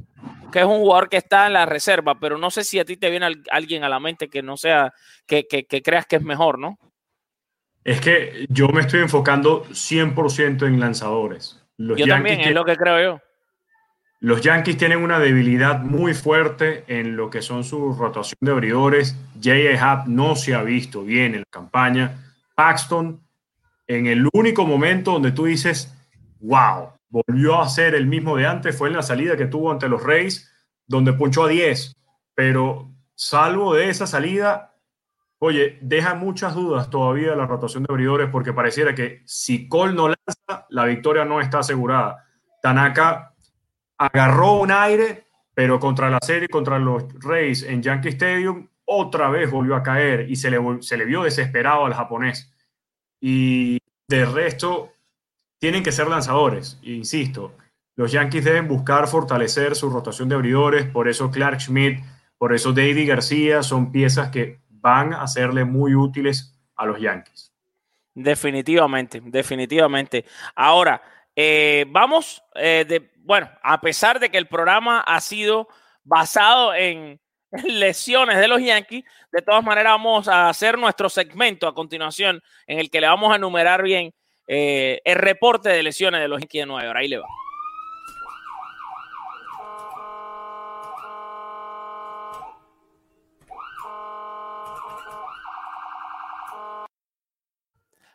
que 0.52 0.60
es 0.60 0.64
un 0.64 0.78
jugador 0.78 1.08
que 1.08 1.16
está 1.16 1.46
en 1.46 1.52
la 1.52 1.66
reserva, 1.66 2.18
pero 2.18 2.38
no 2.38 2.50
sé 2.50 2.64
si 2.64 2.78
a 2.78 2.84
ti 2.84 2.96
te 2.96 3.10
viene 3.10 3.26
alguien 3.50 3.84
a 3.84 3.88
la 3.88 4.00
mente 4.00 4.28
que 4.28 4.42
no 4.42 4.56
sea, 4.56 4.92
que, 5.26 5.46
creas 5.84 6.06
que 6.06 6.16
es 6.16 6.22
mejor, 6.22 6.58
¿no? 6.58 6.78
Es 7.84 8.00
que 8.00 8.46
yo 8.48 8.68
me 8.68 8.82
estoy 8.82 9.00
enfocando 9.00 9.64
100% 9.66 10.66
en 10.66 10.80
lanzadores. 10.80 11.62
yo 11.78 12.06
también, 12.06 12.40
es 12.40 12.52
lo 12.52 12.64
que 12.64 12.76
creo 12.76 13.00
yo. 13.00 13.20
Los 14.20 14.40
Yankees 14.40 14.76
tienen 14.76 15.02
una 15.02 15.20
debilidad 15.20 15.80
muy 15.80 16.12
fuerte 16.12 16.84
en 16.88 17.16
lo 17.16 17.30
que 17.30 17.40
son 17.40 17.62
su 17.62 17.92
rotación 17.92 18.38
de 18.40 18.50
abridores. 18.50 19.16
J.A. 19.42 19.80
Happ 19.80 20.08
no 20.08 20.34
se 20.34 20.56
ha 20.56 20.62
visto 20.62 21.04
bien 21.04 21.34
en 21.34 21.40
la 21.40 21.46
campaña. 21.50 22.34
Paxton, 22.56 23.22
en 23.86 24.06
el 24.06 24.28
único 24.32 24.66
momento 24.66 25.12
donde 25.12 25.30
tú 25.30 25.44
dices, 25.44 25.94
wow, 26.40 26.97
volvió 27.08 27.60
a 27.60 27.68
ser 27.68 27.94
el 27.94 28.06
mismo 28.06 28.36
de 28.36 28.46
antes, 28.46 28.76
fue 28.76 28.88
en 28.88 28.96
la 28.96 29.02
salida 29.02 29.36
que 29.36 29.46
tuvo 29.46 29.70
ante 29.70 29.88
los 29.88 30.02
Reyes, 30.02 30.52
donde 30.86 31.12
punchó 31.12 31.44
a 31.44 31.48
10. 31.48 31.96
Pero 32.34 32.92
salvo 33.14 33.74
de 33.74 33.90
esa 33.90 34.06
salida, 34.06 34.76
oye, 35.38 35.78
deja 35.80 36.14
muchas 36.14 36.54
dudas 36.54 36.90
todavía 36.90 37.34
la 37.34 37.46
rotación 37.46 37.82
de 37.82 37.92
abridores 37.92 38.28
porque 38.30 38.52
pareciera 38.52 38.94
que 38.94 39.22
si 39.24 39.68
Cole 39.68 39.94
no 39.94 40.08
lanza, 40.08 40.66
la 40.68 40.84
victoria 40.84 41.24
no 41.24 41.40
está 41.40 41.60
asegurada. 41.60 42.24
Tanaka 42.62 43.34
agarró 43.96 44.54
un 44.54 44.70
aire, 44.70 45.26
pero 45.54 45.80
contra 45.80 46.10
la 46.10 46.18
serie, 46.22 46.48
contra 46.48 46.78
los 46.78 47.12
Reyes 47.14 47.62
en 47.62 47.82
Yankee 47.82 48.10
Stadium, 48.10 48.68
otra 48.84 49.28
vez 49.28 49.50
volvió 49.50 49.74
a 49.76 49.82
caer 49.82 50.30
y 50.30 50.36
se 50.36 50.50
le, 50.50 50.58
se 50.80 50.96
le 50.96 51.04
vio 51.04 51.22
desesperado 51.22 51.84
al 51.84 51.94
japonés. 51.94 52.54
Y 53.20 53.78
de 54.08 54.24
resto, 54.24 54.92
tienen 55.58 55.82
que 55.82 55.92
ser 55.92 56.08
lanzadores, 56.08 56.78
insisto. 56.82 57.54
Los 57.96 58.12
Yankees 58.12 58.44
deben 58.44 58.68
buscar 58.68 59.08
fortalecer 59.08 59.74
su 59.74 59.90
rotación 59.90 60.28
de 60.28 60.36
abridores, 60.36 60.86
por 60.86 61.08
eso 61.08 61.30
Clark 61.30 61.60
Schmidt, 61.60 62.00
por 62.36 62.54
eso 62.54 62.72
David 62.72 63.08
García 63.08 63.62
son 63.62 63.90
piezas 63.90 64.30
que 64.30 64.60
van 64.68 65.12
a 65.12 65.26
serle 65.26 65.64
muy 65.64 65.94
útiles 65.94 66.56
a 66.76 66.86
los 66.86 67.00
Yankees. 67.00 67.52
Definitivamente, 68.14 69.20
definitivamente. 69.24 70.24
Ahora, 70.54 71.02
eh, 71.34 71.84
vamos, 71.88 72.42
eh, 72.54 72.84
de, 72.88 73.10
bueno, 73.18 73.50
a 73.62 73.80
pesar 73.80 74.20
de 74.20 74.30
que 74.30 74.38
el 74.38 74.46
programa 74.46 75.00
ha 75.00 75.20
sido 75.20 75.68
basado 76.04 76.74
en, 76.74 77.20
lesiones 77.64 78.38
de 78.38 78.48
los 78.48 78.60
Yankees, 78.60 79.04
de 79.32 79.42
todas 79.42 79.64
maneras 79.64 79.92
vamos 79.92 80.28
a 80.28 80.48
hacer 80.48 80.78
nuestro 80.78 81.08
segmento 81.08 81.66
a 81.66 81.74
continuación 81.74 82.40
en 82.66 82.78
el 82.78 82.90
que 82.90 83.00
le 83.00 83.06
vamos 83.06 83.32
a 83.32 83.36
enumerar 83.36 83.82
bien 83.82 84.12
eh, 84.48 85.00
el 85.04 85.16
reporte 85.16 85.68
de 85.68 85.82
lesiones 85.82 86.20
de 86.20 86.28
los 86.28 86.40
Yankees 86.40 86.62
de 86.62 86.66
Nueva 86.66 86.84
York. 86.84 86.96
Ahí 86.98 87.08
le 87.08 87.18
va. 87.18 87.26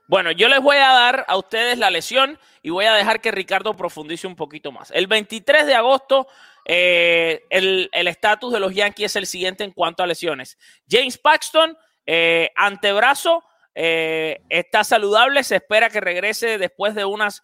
Bueno, 0.07 0.31
yo 0.31 0.47
les 0.47 0.61
voy 0.61 0.77
a 0.77 0.89
dar 0.89 1.25
a 1.27 1.37
ustedes 1.37 1.77
la 1.77 1.89
lesión 1.89 2.37
y 2.61 2.69
voy 2.69 2.85
a 2.85 2.93
dejar 2.93 3.21
que 3.21 3.31
Ricardo 3.31 3.75
profundice 3.75 4.27
un 4.27 4.35
poquito 4.35 4.71
más. 4.71 4.91
El 4.91 5.07
23 5.07 5.65
de 5.65 5.73
agosto, 5.73 6.27
eh, 6.65 7.45
el 7.49 7.89
estatus 7.93 8.53
de 8.53 8.59
los 8.59 8.75
Yankees 8.75 9.05
es 9.05 9.15
el 9.15 9.25
siguiente 9.25 9.63
en 9.63 9.71
cuanto 9.71 10.03
a 10.03 10.07
lesiones. 10.07 10.57
James 10.89 11.17
Paxton, 11.17 11.77
eh, 12.05 12.51
antebrazo, 12.55 13.43
eh, 13.75 14.41
está 14.49 14.83
saludable, 14.83 15.43
se 15.43 15.55
espera 15.55 15.89
que 15.89 16.01
regrese 16.01 16.57
después 16.57 16.95
de 16.95 17.05
unas 17.05 17.41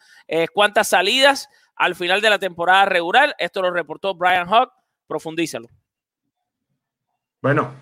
cuantas 0.53 0.87
salidas 0.89 1.49
al 1.75 1.95
final 1.95 2.21
de 2.21 2.29
la 2.29 2.37
temporada 2.37 2.85
regular. 2.85 3.35
Esto 3.39 3.61
lo 3.61 3.71
reportó 3.71 4.13
Brian 4.13 4.47
Hawk. 4.47 4.71
Profundízalo. 5.07 5.67
Bueno, 7.41 7.73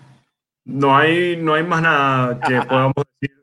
no 0.64 0.96
hay, 0.96 1.36
no 1.36 1.54
hay 1.54 1.64
más 1.64 1.82
nada 1.82 2.40
que 2.40 2.62
podamos 2.68 2.94
decir 3.20 3.36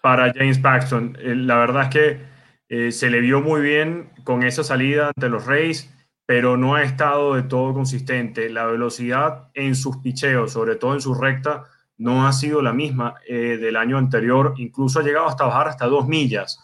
para 0.00 0.32
James 0.32 0.58
Paxton. 0.58 1.16
Eh, 1.20 1.34
la 1.36 1.56
verdad 1.56 1.84
es 1.84 1.88
que 1.88 2.20
eh, 2.68 2.92
se 2.92 3.08
le 3.10 3.20
vio 3.20 3.40
muy 3.40 3.60
bien 3.60 4.10
con 4.24 4.42
esa 4.42 4.64
salida 4.64 5.08
ante 5.08 5.28
los 5.28 5.46
Rays, 5.46 5.94
pero 6.26 6.56
no 6.56 6.74
ha 6.74 6.82
estado 6.82 7.34
de 7.34 7.42
todo 7.42 7.72
consistente. 7.72 8.50
La 8.50 8.66
velocidad 8.66 9.50
en 9.54 9.74
sus 9.74 9.98
picheos, 9.98 10.52
sobre 10.52 10.76
todo 10.76 10.94
en 10.94 11.00
su 11.00 11.14
recta, 11.14 11.64
no 12.00 12.26
ha 12.26 12.32
sido 12.32 12.62
la 12.62 12.72
misma 12.72 13.16
eh, 13.28 13.58
del 13.58 13.76
año 13.76 13.98
anterior. 13.98 14.54
Incluso 14.56 15.00
ha 15.00 15.02
llegado 15.02 15.26
hasta 15.26 15.44
bajar 15.44 15.68
hasta 15.68 15.86
dos 15.86 16.08
millas. 16.08 16.58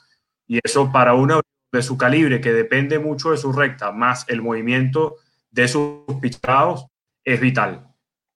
Y 0.46 0.58
eso 0.64 0.90
para 0.90 1.12
una 1.12 1.40
de 1.72 1.82
su 1.82 1.98
calibre, 1.98 2.40
que 2.40 2.54
depende 2.54 2.98
mucho 2.98 3.32
de 3.32 3.36
su 3.36 3.52
recta, 3.52 3.92
más 3.92 4.24
el 4.28 4.40
movimiento 4.40 5.16
de 5.50 5.68
sus 5.68 6.04
pichados, 6.22 6.86
es 7.22 7.38
vital. 7.38 7.86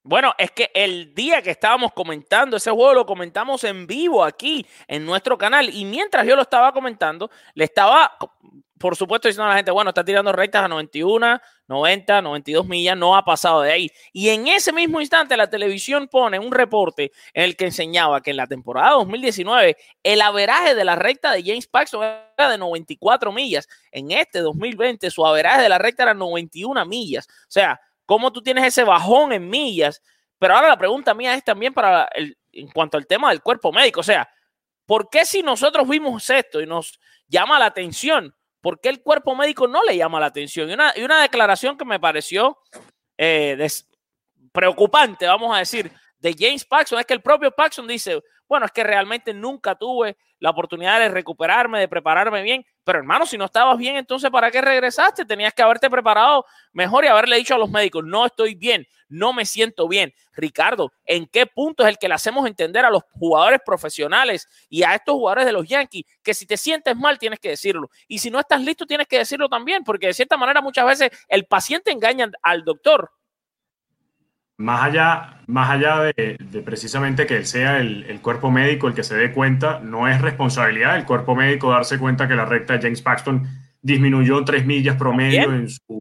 Bueno, 0.03 0.35
es 0.37 0.51
que 0.51 0.71
el 0.75 1.15
día 1.15 1.41
que 1.41 1.51
estábamos 1.51 1.93
comentando 1.93 2.59
ese 2.59 2.71
juego 2.71 2.93
lo 2.93 3.07
comentamos 3.07 3.65
en 3.65 3.87
vivo 3.87 4.23
aquí 4.23 4.67
en 4.87 5.07
nuestro 5.07 5.39
canal 5.39 5.71
y 5.75 5.87
mientras 5.87 6.27
yo 6.27 6.37
lo 6.37 6.43
estaba 6.43 6.73
comentando, 6.73 7.31
le 7.55 7.65
estaba, 7.65 8.19
por 8.81 8.97
supuesto, 8.97 9.29
diciendo 9.29 9.45
a 9.45 9.51
la 9.51 9.57
gente, 9.57 9.71
bueno, 9.71 9.91
está 9.91 10.03
tirando 10.03 10.33
rectas 10.33 10.65
a 10.65 10.69
91, 10.69 11.39
90, 11.69 12.23
92 12.23 12.67
millas, 12.67 12.97
no 12.97 13.15
ha 13.15 13.23
pasado 13.23 13.61
de 13.61 13.73
ahí. 13.73 13.91
Y 14.11 14.31
en 14.31 14.49
ese 14.49 14.73
mismo 14.73 15.03
instante 15.03 15.37
la 15.37 15.51
televisión 15.51 16.09
pone 16.09 16.39
un 16.39 16.51
reporte 16.51 17.13
en 17.35 17.45
el 17.45 17.57
que 17.57 17.67
enseñaba 17.67 18.23
que 18.23 18.31
en 18.31 18.39
la 18.39 18.47
temporada 18.47 18.93
2019 18.93 19.77
el 20.03 20.23
averaje 20.23 20.75
de 20.75 20.85
la 20.87 20.97
recta 20.97 21.33
de 21.33 21.43
James 21.43 21.67
Paxton 21.67 22.05
era 22.39 22.51
de 22.51 22.57
94 22.57 23.31
millas. 23.33 23.69
En 23.93 24.13
este 24.13 24.39
2020 24.39 25.11
su 25.11 25.27
averaje 25.27 25.61
de 25.61 25.69
la 25.69 25.77
recta 25.77 26.05
era 26.05 26.15
91 26.15 26.87
millas. 26.87 27.29
O 27.29 27.51
sea, 27.51 27.79
cómo 28.07 28.33
tú 28.33 28.41
tienes 28.41 28.65
ese 28.65 28.85
bajón 28.85 29.35
en 29.35 29.47
millas. 29.51 30.01
Pero 30.39 30.57
ahora 30.57 30.69
la 30.69 30.79
pregunta 30.79 31.13
mía 31.13 31.35
es 31.35 31.45
también 31.45 31.75
para 31.75 32.09
el, 32.15 32.39
en 32.51 32.69
cuanto 32.69 32.97
al 32.97 33.07
tema 33.07 33.29
del 33.29 33.43
cuerpo 33.43 33.73
médico. 33.73 34.01
O 34.01 34.05
sea, 34.05 34.27
¿por 34.87 35.11
qué 35.11 35.27
si 35.27 35.43
nosotros 35.43 35.87
vimos 35.87 36.31
esto 36.31 36.63
y 36.63 36.67
nos 36.67 36.99
llama 37.29 37.59
la 37.59 37.67
atención, 37.67 38.35
por 38.61 38.81
qué 38.81 38.89
el 38.89 39.03
cuerpo 39.03 39.35
médico 39.35 39.67
no 39.67 39.83
le 39.85 39.97
llama 39.97 40.21
la 40.21 40.27
atención? 40.27 40.71
Y 40.71 40.75
una, 40.75 40.93
y 40.97 41.03
una 41.03 41.23
declaración 41.23 41.77
que 41.77 41.85
me 41.85 42.01
pareció 42.01 42.59
eh, 43.19 43.69
preocupante, 44.53 45.27
vamos 45.27 45.55
a 45.55 45.59
decir, 45.59 45.91
de 46.19 46.35
James 46.39 46.65
Paxson 46.65 46.99
es 46.99 47.07
que 47.07 47.15
el 47.15 47.23
propio 47.23 47.51
Paxson 47.51 47.87
dice, 47.87 48.23
bueno, 48.51 48.67
es 48.67 48.73
que 48.73 48.83
realmente 48.83 49.33
nunca 49.33 49.77
tuve 49.77 50.17
la 50.41 50.51
oportunidad 50.51 50.99
de 50.99 51.09
recuperarme, 51.09 51.79
de 51.79 51.87
prepararme 51.87 52.43
bien. 52.43 52.67
Pero 52.83 52.99
hermano, 52.99 53.25
si 53.25 53.39
no 53.39 53.45
estabas 53.45 53.79
bien, 53.79 53.95
entonces 53.95 54.29
¿para 54.29 54.51
qué 54.51 54.61
regresaste? 54.61 55.25
Tenías 55.25 55.55
que 55.55 55.63
haberte 55.63 55.89
preparado 55.89 56.45
mejor 56.73 57.05
y 57.05 57.07
haberle 57.07 57.37
dicho 57.37 57.55
a 57.55 57.59
los 57.59 57.71
médicos, 57.71 58.03
no 58.05 58.27
estoy 58.27 58.57
bien, 58.57 58.89
no 59.09 59.33
me 59.33 59.47
siento 59.47 59.87
bien. 59.87 60.13
Ricardo, 60.33 60.91
¿en 61.05 61.29
qué 61.29 61.47
punto 61.47 61.85
es 61.85 61.91
el 61.91 61.99
que 61.99 62.09
le 62.09 62.15
hacemos 62.15 62.45
entender 62.45 62.85
a 62.85 62.91
los 62.91 63.05
jugadores 63.13 63.61
profesionales 63.65 64.49
y 64.69 64.83
a 64.83 64.97
estos 64.97 65.15
jugadores 65.15 65.47
de 65.47 65.53
los 65.53 65.69
Yankees 65.69 66.03
que 66.21 66.35
si 66.35 66.45
te 66.45 66.57
sientes 66.57 66.97
mal 66.97 67.21
tienes 67.21 67.39
que 67.39 67.51
decirlo? 67.51 67.89
Y 68.09 68.19
si 68.19 68.33
no 68.33 68.41
estás 68.41 68.61
listo 68.63 68.85
tienes 68.85 69.07
que 69.07 69.19
decirlo 69.19 69.49
también, 69.49 69.85
porque 69.85 70.09
de 70.09 70.15
cierta 70.15 70.37
manera 70.37 70.61
muchas 70.61 70.87
veces 70.87 71.11
el 71.29 71.47
paciente 71.47 71.93
engaña 71.93 72.29
al 72.43 72.65
doctor 72.65 73.13
más 74.61 74.83
allá, 74.83 75.41
más 75.47 75.71
allá 75.71 76.13
de, 76.15 76.37
precisamente 76.63 77.27
que 77.27 77.39
él 77.39 77.47
sea 77.47 77.79
el, 77.79 78.21
cuerpo 78.21 78.51
médico 78.51 78.89
el 78.89 78.95
que 78.95 79.03
se 79.03 79.17
dé 79.17 79.33
cuenta, 79.33 79.81
no 79.81 80.07
es 80.07 80.21
responsabilidad 80.21 80.97
del 80.97 81.07
cuerpo 81.07 81.35
médico 81.35 81.71
darse 81.71 81.99
cuenta 81.99 82.29
que 82.29 82.35
la 82.35 82.45
recta 82.45 82.75
de 82.75 82.83
James 82.83 83.01
Paxton 83.01 83.49
disminuyó 83.81 84.45
tres 84.45 84.67
millas 84.67 84.97
promedio 84.97 85.55
en 85.55 85.71
su, 85.71 85.99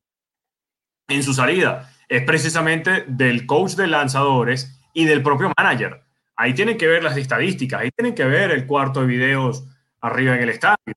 en 1.07 1.23
su 1.23 1.33
salida. 1.33 1.89
Es 2.09 2.23
precisamente 2.23 3.05
del 3.07 3.45
coach 3.45 3.75
de 3.75 3.87
lanzadores 3.87 4.77
y 4.93 5.05
del 5.05 5.23
propio 5.23 5.53
manager. 5.57 6.01
Ahí 6.35 6.53
tienen 6.53 6.77
que 6.77 6.87
ver 6.87 7.01
las 7.01 7.15
estadísticas, 7.15 7.79
ahí 7.79 7.91
tienen 7.91 8.13
que 8.13 8.25
ver 8.25 8.51
el 8.51 8.65
cuarto 8.67 8.99
de 8.99 9.07
videos 9.07 9.63
arriba 10.01 10.35
en 10.35 10.41
el 10.41 10.49
estadio. 10.49 10.95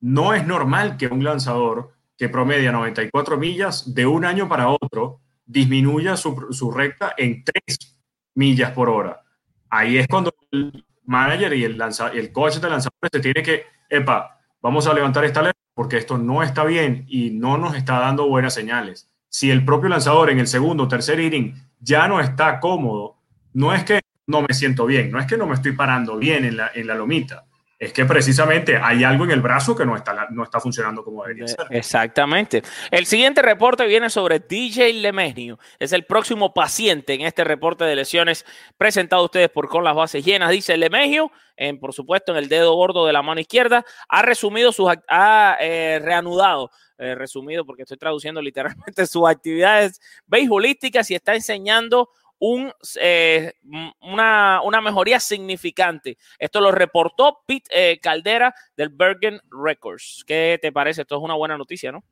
No 0.00 0.34
es 0.34 0.46
normal 0.46 0.98
que 0.98 1.06
un 1.06 1.24
lanzador 1.24 1.94
que 2.18 2.28
promedia 2.28 2.70
94 2.70 3.38
millas 3.38 3.94
de 3.94 4.04
un 4.04 4.26
año 4.26 4.46
para 4.46 4.68
otro 4.68 5.22
disminuya 5.48 6.16
su, 6.16 6.70
recta 6.70 7.14
en 7.16 7.42
3 7.42 7.98
millas 8.34 8.70
por 8.72 8.90
hora. 8.90 9.22
Ahí 9.70 9.98
es 9.98 10.06
cuando 10.06 10.32
el 10.52 10.84
manager 11.04 11.54
y 11.54 11.64
el, 11.64 11.76
lanza, 11.76 12.08
el 12.08 12.30
coach 12.30 12.56
de 12.56 12.70
lanzadores 12.70 13.10
se 13.10 13.20
tiene 13.20 13.42
que, 13.42 13.64
epa, 13.88 14.38
vamos 14.60 14.86
a 14.86 14.94
levantar 14.94 15.24
esta 15.24 15.42
ley 15.42 15.52
porque 15.74 15.96
esto 15.96 16.18
no 16.18 16.42
está 16.42 16.64
bien 16.64 17.04
y 17.08 17.30
no 17.30 17.56
nos 17.56 17.74
está 17.74 17.98
dando 17.98 18.28
buenas 18.28 18.54
señales. 18.54 19.10
Si 19.28 19.50
el 19.50 19.64
propio 19.64 19.88
lanzador 19.88 20.30
en 20.30 20.38
el 20.38 20.46
segundo 20.46 20.84
o 20.84 20.88
tercer 20.88 21.18
inning 21.18 21.54
ya 21.80 22.08
no 22.08 22.20
está 22.20 22.60
cómodo, 22.60 23.16
no 23.54 23.74
es 23.74 23.84
que 23.84 24.00
no 24.26 24.42
me 24.42 24.52
siento 24.52 24.84
bien, 24.84 25.10
no 25.10 25.18
es 25.18 25.26
que 25.26 25.38
no 25.38 25.46
me 25.46 25.54
estoy 25.54 25.72
parando 25.72 26.18
bien 26.18 26.44
en 26.44 26.58
la, 26.58 26.70
en 26.74 26.86
la 26.86 26.94
lomita, 26.94 27.46
es 27.78 27.92
que 27.92 28.04
precisamente 28.04 28.76
hay 28.76 29.04
algo 29.04 29.24
en 29.24 29.30
el 29.30 29.40
brazo 29.40 29.76
que 29.76 29.86
no 29.86 29.94
está, 29.94 30.26
no 30.30 30.42
está 30.42 30.58
funcionando 30.58 31.04
como 31.04 31.22
debería 31.22 31.46
ser. 31.46 31.66
Exactamente. 31.70 32.62
El 32.90 33.06
siguiente 33.06 33.40
reporte 33.40 33.86
viene 33.86 34.10
sobre 34.10 34.40
DJ 34.40 34.92
Lemesnio. 34.94 35.58
Es 35.78 35.92
el 35.92 36.04
próximo 36.04 36.52
paciente 36.52 37.14
en 37.14 37.20
este 37.20 37.44
reporte 37.44 37.84
de 37.84 37.94
lesiones 37.94 38.44
presentado 38.76 39.22
a 39.22 39.26
ustedes 39.26 39.48
por 39.50 39.68
Con 39.68 39.84
las 39.84 39.94
Bases 39.94 40.24
Llenas. 40.24 40.50
Dice 40.50 40.76
Lemesnio, 40.76 41.30
en, 41.56 41.78
por 41.78 41.92
supuesto 41.92 42.32
en 42.32 42.38
el 42.38 42.48
dedo 42.48 42.74
gordo 42.74 43.06
de 43.06 43.12
la 43.12 43.22
mano 43.22 43.40
izquierda, 43.40 43.84
ha 44.08 44.22
resumido 44.22 44.72
sus, 44.72 44.90
ha 45.08 45.56
eh, 45.60 46.00
reanudado 46.02 46.70
eh, 47.00 47.14
resumido 47.14 47.64
porque 47.64 47.82
estoy 47.82 47.96
traduciendo 47.96 48.42
literalmente 48.42 49.06
sus 49.06 49.28
actividades 49.28 50.00
beisbolísticas 50.26 51.08
y 51.12 51.14
está 51.14 51.36
enseñando 51.36 52.10
un, 52.38 52.72
eh, 53.00 53.52
una, 54.00 54.60
una, 54.62 54.80
mejoría 54.80 55.20
significante. 55.20 56.18
Esto 56.38 56.60
lo 56.60 56.70
reportó 56.70 57.40
Pete 57.46 57.68
eh, 57.70 57.98
Caldera 58.00 58.54
del 58.76 58.90
Bergen 58.90 59.40
Records. 59.50 60.24
¿Qué 60.26 60.58
te 60.60 60.72
parece? 60.72 61.02
Esto 61.02 61.16
es 61.16 61.22
una 61.22 61.34
buena 61.34 61.56
noticia, 61.56 61.92
¿no? 61.92 62.04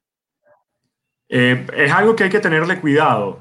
Eh, 1.29 1.67
es 1.77 1.93
algo 1.93 2.15
que 2.15 2.25
hay 2.25 2.31
que 2.31 2.41
tenerle 2.41 2.81
cuidado, 2.81 3.41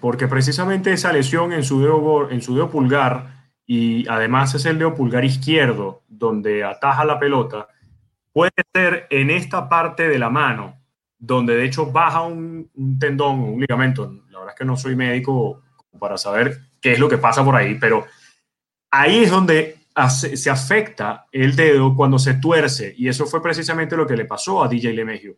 porque 0.00 0.26
precisamente 0.26 0.92
esa 0.92 1.12
lesión 1.12 1.52
en 1.52 1.62
su, 1.62 1.80
dedo, 1.80 2.30
en 2.30 2.42
su 2.42 2.54
dedo 2.54 2.68
pulgar 2.68 3.50
y 3.64 4.08
además 4.08 4.54
es 4.56 4.64
el 4.66 4.78
dedo 4.78 4.94
pulgar 4.94 5.24
izquierdo 5.24 6.02
donde 6.08 6.64
ataja 6.64 7.04
la 7.04 7.20
pelota, 7.20 7.68
puede 8.32 8.50
ser 8.74 9.06
en 9.10 9.30
esta 9.30 9.68
parte 9.68 10.08
de 10.08 10.18
la 10.18 10.30
mano, 10.30 10.80
donde 11.16 11.54
de 11.54 11.64
hecho 11.64 11.86
baja 11.86 12.22
un, 12.22 12.70
un 12.74 12.98
tendón, 12.98 13.38
un 13.40 13.60
ligamento. 13.60 14.10
La 14.30 14.40
verdad 14.40 14.54
es 14.54 14.58
que 14.58 14.64
no 14.64 14.76
soy 14.76 14.96
médico 14.96 15.62
para 15.98 16.16
saber 16.16 16.60
qué 16.80 16.92
es 16.92 16.98
lo 16.98 17.08
que 17.08 17.18
pasa 17.18 17.44
por 17.44 17.56
ahí, 17.56 17.76
pero 17.76 18.06
ahí 18.90 19.24
es 19.24 19.30
donde 19.30 19.78
se 20.08 20.50
afecta 20.50 21.26
el 21.32 21.54
dedo 21.54 21.94
cuando 21.94 22.18
se 22.18 22.34
tuerce 22.34 22.94
y 22.96 23.08
eso 23.08 23.26
fue 23.26 23.42
precisamente 23.42 23.96
lo 23.96 24.06
que 24.06 24.16
le 24.16 24.24
pasó 24.24 24.62
a 24.62 24.68
DJ 24.68 24.92
Lemegio. 24.92 25.36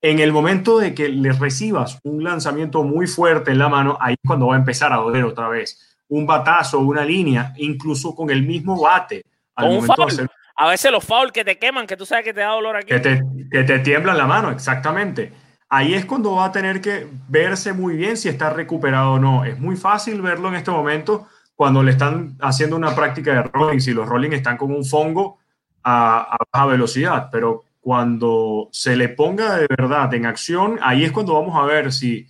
En 0.00 0.18
el 0.18 0.32
momento 0.32 0.78
de 0.78 0.94
que 0.94 1.08
le 1.08 1.32
recibas 1.32 1.98
un 2.02 2.22
lanzamiento 2.22 2.82
muy 2.82 3.06
fuerte 3.06 3.52
en 3.52 3.58
la 3.58 3.68
mano, 3.68 3.96
ahí 4.00 4.14
es 4.14 4.28
cuando 4.28 4.48
va 4.48 4.54
a 4.54 4.58
empezar 4.58 4.92
a 4.92 4.96
doler 4.96 5.24
otra 5.24 5.48
vez. 5.48 5.96
Un 6.08 6.26
batazo, 6.26 6.80
una 6.80 7.04
línea, 7.04 7.54
incluso 7.56 8.14
con 8.14 8.28
el 8.28 8.42
mismo 8.42 8.78
bate. 8.78 9.24
A 9.56 10.68
veces 10.68 10.92
los 10.92 11.04
fouls 11.04 11.32
que 11.32 11.44
te 11.44 11.56
queman, 11.56 11.86
que 11.86 11.96
tú 11.96 12.04
sabes 12.04 12.24
que 12.24 12.34
te 12.34 12.40
da 12.40 12.48
dolor 12.48 12.76
aquí. 12.76 12.88
Que 12.88 13.00
te, 13.00 13.22
que 13.50 13.64
te 13.64 13.78
tiemblan 13.78 14.18
la 14.18 14.26
mano, 14.26 14.50
exactamente 14.50 15.43
ahí 15.74 15.94
es 15.94 16.04
cuando 16.04 16.36
va 16.36 16.46
a 16.46 16.52
tener 16.52 16.80
que 16.80 17.08
verse 17.28 17.72
muy 17.72 17.96
bien 17.96 18.16
si 18.16 18.28
está 18.28 18.50
recuperado 18.50 19.14
o 19.14 19.18
no. 19.18 19.44
Es 19.44 19.58
muy 19.58 19.76
fácil 19.76 20.22
verlo 20.22 20.48
en 20.48 20.54
este 20.54 20.70
momento 20.70 21.26
cuando 21.56 21.82
le 21.82 21.90
están 21.90 22.36
haciendo 22.40 22.76
una 22.76 22.94
práctica 22.94 23.34
de 23.34 23.42
rolling, 23.42 23.80
si 23.80 23.92
los 23.92 24.08
rolling 24.08 24.30
están 24.30 24.56
con 24.56 24.72
un 24.72 24.84
fongo 24.84 25.38
a, 25.82 26.36
baja 26.52 26.66
velocidad, 26.66 27.28
pero 27.30 27.64
cuando 27.80 28.68
se 28.72 28.96
le 28.96 29.08
ponga 29.08 29.56
de 29.56 29.66
verdad 29.68 30.12
en 30.14 30.26
acción, 30.26 30.78
ahí 30.80 31.04
es 31.04 31.12
cuando 31.12 31.34
vamos 31.34 31.56
a 31.56 31.66
ver 31.66 31.92
si 31.92 32.26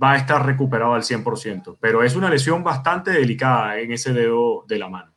va 0.00 0.12
a 0.12 0.16
estar 0.16 0.44
recuperado 0.44 0.94
al 0.94 1.02
100%, 1.02 1.78
pero 1.80 2.02
es 2.02 2.14
una 2.16 2.30
lesión 2.30 2.62
bastante 2.62 3.12
delicada 3.12 3.78
en 3.78 3.92
ese 3.92 4.12
dedo 4.12 4.64
de 4.68 4.78
la 4.78 4.88
mano. 4.88 5.13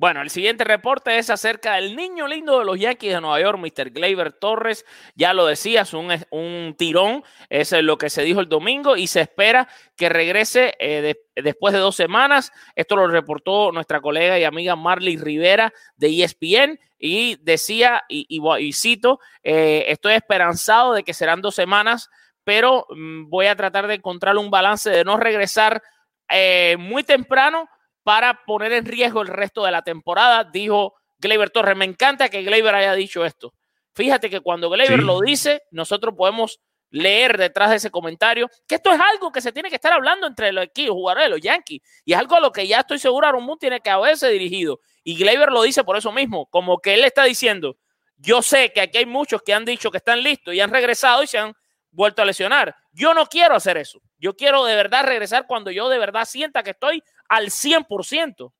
Bueno, 0.00 0.22
el 0.22 0.30
siguiente 0.30 0.62
reporte 0.62 1.18
es 1.18 1.28
acerca 1.28 1.74
del 1.74 1.96
niño 1.96 2.28
lindo 2.28 2.60
de 2.60 2.64
los 2.64 2.78
Yankees 2.78 3.14
de 3.14 3.20
Nueva 3.20 3.40
York, 3.40 3.58
Mr. 3.58 3.90
Gleyber 3.90 4.32
Torres. 4.32 4.86
Ya 5.16 5.34
lo 5.34 5.44
decías, 5.44 5.92
un, 5.92 6.12
un 6.30 6.76
tirón, 6.78 7.24
es 7.48 7.72
lo 7.72 7.98
que 7.98 8.08
se 8.08 8.22
dijo 8.22 8.38
el 8.38 8.48
domingo 8.48 8.96
y 8.96 9.08
se 9.08 9.22
espera 9.22 9.66
que 9.96 10.08
regrese 10.08 10.76
eh, 10.78 11.16
después 11.34 11.74
de 11.74 11.80
dos 11.80 11.96
semanas. 11.96 12.52
Esto 12.76 12.94
lo 12.94 13.08
reportó 13.08 13.72
nuestra 13.72 14.00
colega 14.00 14.38
y 14.38 14.44
amiga 14.44 14.76
Marley 14.76 15.16
Rivera 15.16 15.72
de 15.96 16.22
ESPN 16.22 16.78
y 16.96 17.34
decía, 17.42 18.04
y, 18.08 18.72
cito, 18.74 19.18
eh, 19.42 19.86
estoy 19.88 20.14
esperanzado 20.14 20.92
de 20.92 21.02
que 21.02 21.12
serán 21.12 21.42
dos 21.42 21.56
semanas, 21.56 22.08
pero 22.44 22.86
mm, 22.90 23.28
voy 23.28 23.46
a 23.46 23.56
tratar 23.56 23.88
de 23.88 23.94
encontrar 23.94 24.36
un 24.36 24.48
balance 24.48 24.90
de 24.90 25.02
no 25.02 25.16
regresar 25.16 25.82
eh, 26.30 26.76
muy 26.78 27.02
temprano 27.02 27.68
para 28.08 28.42
poner 28.46 28.72
en 28.72 28.86
riesgo 28.86 29.20
el 29.20 29.28
resto 29.28 29.66
de 29.66 29.70
la 29.70 29.82
temporada, 29.82 30.42
dijo 30.42 30.94
Gleyber 31.18 31.50
Torres. 31.50 31.76
Me 31.76 31.84
encanta 31.84 32.30
que 32.30 32.40
Gleyber 32.40 32.74
haya 32.74 32.94
dicho 32.94 33.22
esto. 33.22 33.52
Fíjate 33.94 34.30
que 34.30 34.40
cuando 34.40 34.70
Gleyber 34.70 35.02
lo 35.02 35.20
dice, 35.20 35.60
nosotros 35.72 36.14
podemos 36.16 36.58
leer 36.88 37.36
detrás 37.36 37.68
de 37.68 37.76
ese 37.76 37.90
comentario 37.90 38.48
que 38.66 38.76
esto 38.76 38.90
es 38.90 38.98
algo 38.98 39.30
que 39.30 39.42
se 39.42 39.52
tiene 39.52 39.68
que 39.68 39.74
estar 39.74 39.92
hablando 39.92 40.26
entre 40.26 40.52
los 40.52 40.64
equipos, 40.64 40.94
jugadores 40.94 41.26
de 41.26 41.28
los 41.28 41.40
Yankees, 41.42 41.82
y 42.06 42.14
es 42.14 42.18
algo 42.18 42.36
a 42.36 42.40
lo 42.40 42.50
que 42.50 42.66
ya 42.66 42.80
estoy 42.80 42.98
seguro 42.98 43.26
Aaron 43.26 43.44
Moon 43.44 43.58
tiene 43.58 43.78
que 43.78 43.90
haberse 43.90 44.30
dirigido. 44.30 44.80
Y 45.04 45.14
Gleyber 45.14 45.52
lo 45.52 45.60
dice 45.60 45.84
por 45.84 45.98
eso 45.98 46.10
mismo, 46.10 46.46
como 46.46 46.78
que 46.78 46.94
él 46.94 47.04
está 47.04 47.24
diciendo, 47.24 47.76
yo 48.16 48.40
sé 48.40 48.72
que 48.72 48.80
aquí 48.80 48.96
hay 48.96 49.06
muchos 49.06 49.42
que 49.42 49.52
han 49.52 49.66
dicho 49.66 49.90
que 49.90 49.98
están 49.98 50.22
listos 50.22 50.54
y 50.54 50.62
han 50.62 50.70
regresado 50.70 51.22
y 51.22 51.26
se 51.26 51.36
han 51.36 51.52
vuelto 51.90 52.22
a 52.22 52.24
lesionar. 52.24 52.74
Yo 52.92 53.12
no 53.12 53.26
quiero 53.26 53.54
hacer 53.54 53.76
eso. 53.76 54.00
Yo 54.18 54.34
quiero 54.34 54.64
de 54.64 54.74
verdad 54.74 55.04
regresar 55.04 55.46
cuando 55.46 55.70
yo 55.70 55.88
de 55.88 55.98
verdad 55.98 56.24
sienta 56.24 56.62
que 56.62 56.70
estoy 56.70 57.02
al 57.28 57.50
100%. 57.50 58.52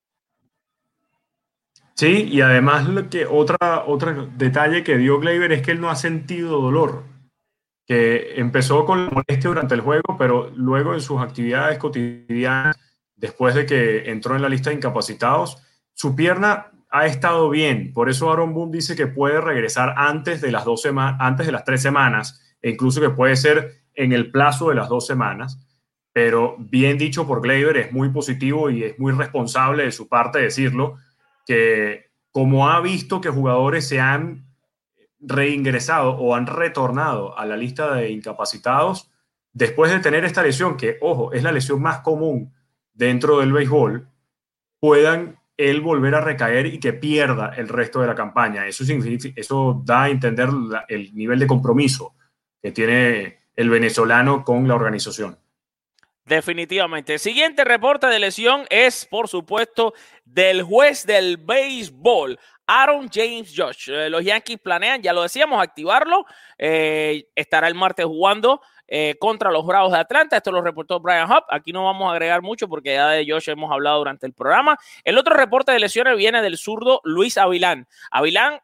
Sí, 1.94 2.28
y 2.30 2.40
además 2.42 2.88
lo 2.88 3.10
que 3.10 3.26
otra, 3.26 3.84
otro 3.86 4.26
detalle 4.36 4.84
que 4.84 4.98
dio 4.98 5.18
Gleyber 5.18 5.50
es 5.50 5.62
que 5.62 5.72
él 5.72 5.80
no 5.80 5.90
ha 5.90 5.96
sentido 5.96 6.60
dolor, 6.60 7.02
que 7.86 8.38
empezó 8.40 8.84
con 8.84 9.06
la 9.06 9.10
molestia 9.10 9.48
durante 9.48 9.74
el 9.74 9.80
juego, 9.80 10.16
pero 10.16 10.52
luego 10.54 10.94
en 10.94 11.00
sus 11.00 11.20
actividades 11.20 11.78
cotidianas, 11.78 12.78
después 13.16 13.56
de 13.56 13.66
que 13.66 14.10
entró 14.10 14.36
en 14.36 14.42
la 14.42 14.48
lista 14.48 14.70
de 14.70 14.76
incapacitados, 14.76 15.60
su 15.92 16.14
pierna 16.14 16.70
ha 16.90 17.06
estado 17.06 17.50
bien. 17.50 17.92
Por 17.92 18.08
eso 18.08 18.30
Aaron 18.30 18.54
Boone 18.54 18.70
dice 18.70 18.94
que 18.94 19.08
puede 19.08 19.40
regresar 19.40 19.94
antes 19.96 20.40
de 20.40 20.52
las 20.52 20.64
dos 20.64 20.80
semanas, 20.80 21.16
antes 21.20 21.46
de 21.46 21.52
las 21.52 21.64
tres 21.64 21.82
semanas, 21.82 22.40
e 22.62 22.70
incluso 22.70 23.00
que 23.00 23.10
puede 23.10 23.34
ser 23.34 23.82
en 23.94 24.12
el 24.12 24.30
plazo 24.30 24.68
de 24.68 24.76
las 24.76 24.88
dos 24.88 25.04
semanas 25.04 25.67
pero 26.20 26.56
bien 26.58 26.98
dicho 26.98 27.28
por 27.28 27.40
Gleyber, 27.40 27.76
es 27.76 27.92
muy 27.92 28.08
positivo 28.08 28.70
y 28.70 28.82
es 28.82 28.98
muy 28.98 29.12
responsable 29.12 29.84
de 29.84 29.92
su 29.92 30.08
parte 30.08 30.40
decirlo, 30.40 30.98
que 31.46 32.10
como 32.32 32.68
ha 32.68 32.80
visto 32.80 33.20
que 33.20 33.28
jugadores 33.28 33.86
se 33.86 34.00
han 34.00 34.44
reingresado 35.20 36.16
o 36.16 36.34
han 36.34 36.48
retornado 36.48 37.38
a 37.38 37.46
la 37.46 37.56
lista 37.56 37.94
de 37.94 38.10
incapacitados 38.10 39.12
después 39.52 39.92
de 39.92 40.00
tener 40.00 40.24
esta 40.24 40.42
lesión, 40.42 40.76
que 40.76 40.98
ojo, 41.02 41.32
es 41.32 41.44
la 41.44 41.52
lesión 41.52 41.80
más 41.80 42.00
común 42.00 42.52
dentro 42.92 43.38
del 43.38 43.52
béisbol, 43.52 44.08
puedan 44.80 45.38
él 45.56 45.80
volver 45.80 46.16
a 46.16 46.20
recaer 46.20 46.66
y 46.66 46.80
que 46.80 46.94
pierda 46.94 47.54
el 47.56 47.68
resto 47.68 48.00
de 48.00 48.08
la 48.08 48.16
campaña. 48.16 48.66
Eso, 48.66 48.82
eso 49.36 49.82
da 49.84 50.02
a 50.02 50.08
entender 50.08 50.48
el 50.88 51.14
nivel 51.14 51.38
de 51.38 51.46
compromiso 51.46 52.16
que 52.60 52.72
tiene 52.72 53.38
el 53.54 53.70
venezolano 53.70 54.42
con 54.42 54.66
la 54.66 54.74
organización. 54.74 55.38
Definitivamente. 56.28 57.14
El 57.14 57.18
siguiente 57.18 57.64
reporte 57.64 58.06
de 58.06 58.18
lesión 58.18 58.66
es, 58.68 59.06
por 59.06 59.28
supuesto, 59.28 59.94
del 60.26 60.62
juez 60.62 61.06
del 61.06 61.38
béisbol, 61.38 62.38
Aaron 62.66 63.08
James 63.10 63.54
Josh. 63.56 63.88
Eh, 63.90 64.10
los 64.10 64.22
Yankees 64.22 64.58
planean, 64.60 65.00
ya 65.00 65.14
lo 65.14 65.22
decíamos, 65.22 65.60
activarlo. 65.60 66.26
Eh, 66.58 67.28
estará 67.34 67.66
el 67.66 67.74
martes 67.74 68.04
jugando 68.04 68.60
eh, 68.86 69.16
contra 69.18 69.50
los 69.50 69.64
Bravos 69.64 69.92
de 69.92 69.98
Atlanta. 69.98 70.36
Esto 70.36 70.52
lo 70.52 70.60
reportó 70.60 71.00
Brian 71.00 71.30
Hupp. 71.32 71.44
Aquí 71.48 71.72
no 71.72 71.86
vamos 71.86 72.10
a 72.10 72.12
agregar 72.12 72.42
mucho 72.42 72.68
porque 72.68 72.92
ya 72.92 73.08
de 73.08 73.26
Josh 73.26 73.48
hemos 73.48 73.72
hablado 73.72 73.96
durante 73.96 74.26
el 74.26 74.34
programa. 74.34 74.76
El 75.04 75.16
otro 75.16 75.34
reporte 75.34 75.72
de 75.72 75.80
lesiones 75.80 76.14
viene 76.18 76.42
del 76.42 76.58
zurdo 76.58 77.00
Luis 77.04 77.38
Avilán. 77.38 77.88
Avilán 78.10 78.60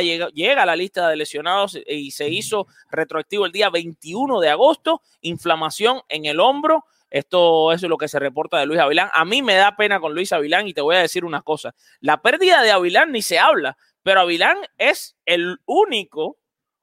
llega, 0.00 0.28
llega 0.28 0.62
a 0.62 0.66
la 0.66 0.76
lista 0.76 1.08
de 1.08 1.16
lesionados 1.16 1.76
y 1.84 2.12
se 2.12 2.28
hizo 2.28 2.68
retroactivo 2.92 3.44
el 3.44 3.50
día 3.50 3.70
21 3.70 4.38
de 4.38 4.50
agosto. 4.50 5.02
Inflamación 5.20 6.02
en 6.08 6.26
el 6.26 6.38
hombro. 6.38 6.84
Esto 7.10 7.72
es 7.72 7.82
lo 7.82 7.96
que 7.96 8.08
se 8.08 8.18
reporta 8.18 8.58
de 8.58 8.66
Luis 8.66 8.80
Avilán. 8.80 9.08
A 9.12 9.24
mí 9.24 9.42
me 9.42 9.54
da 9.54 9.76
pena 9.76 9.98
con 10.00 10.14
Luis 10.14 10.32
Avilán 10.32 10.68
y 10.68 10.74
te 10.74 10.80
voy 10.80 10.96
a 10.96 11.00
decir 11.00 11.24
una 11.24 11.42
cosa. 11.42 11.74
La 12.00 12.20
pérdida 12.20 12.62
de 12.62 12.70
Avilán 12.70 13.12
ni 13.12 13.22
se 13.22 13.38
habla, 13.38 13.76
pero 14.02 14.20
Avilán 14.20 14.58
es 14.76 15.16
el 15.24 15.58
único, 15.64 16.38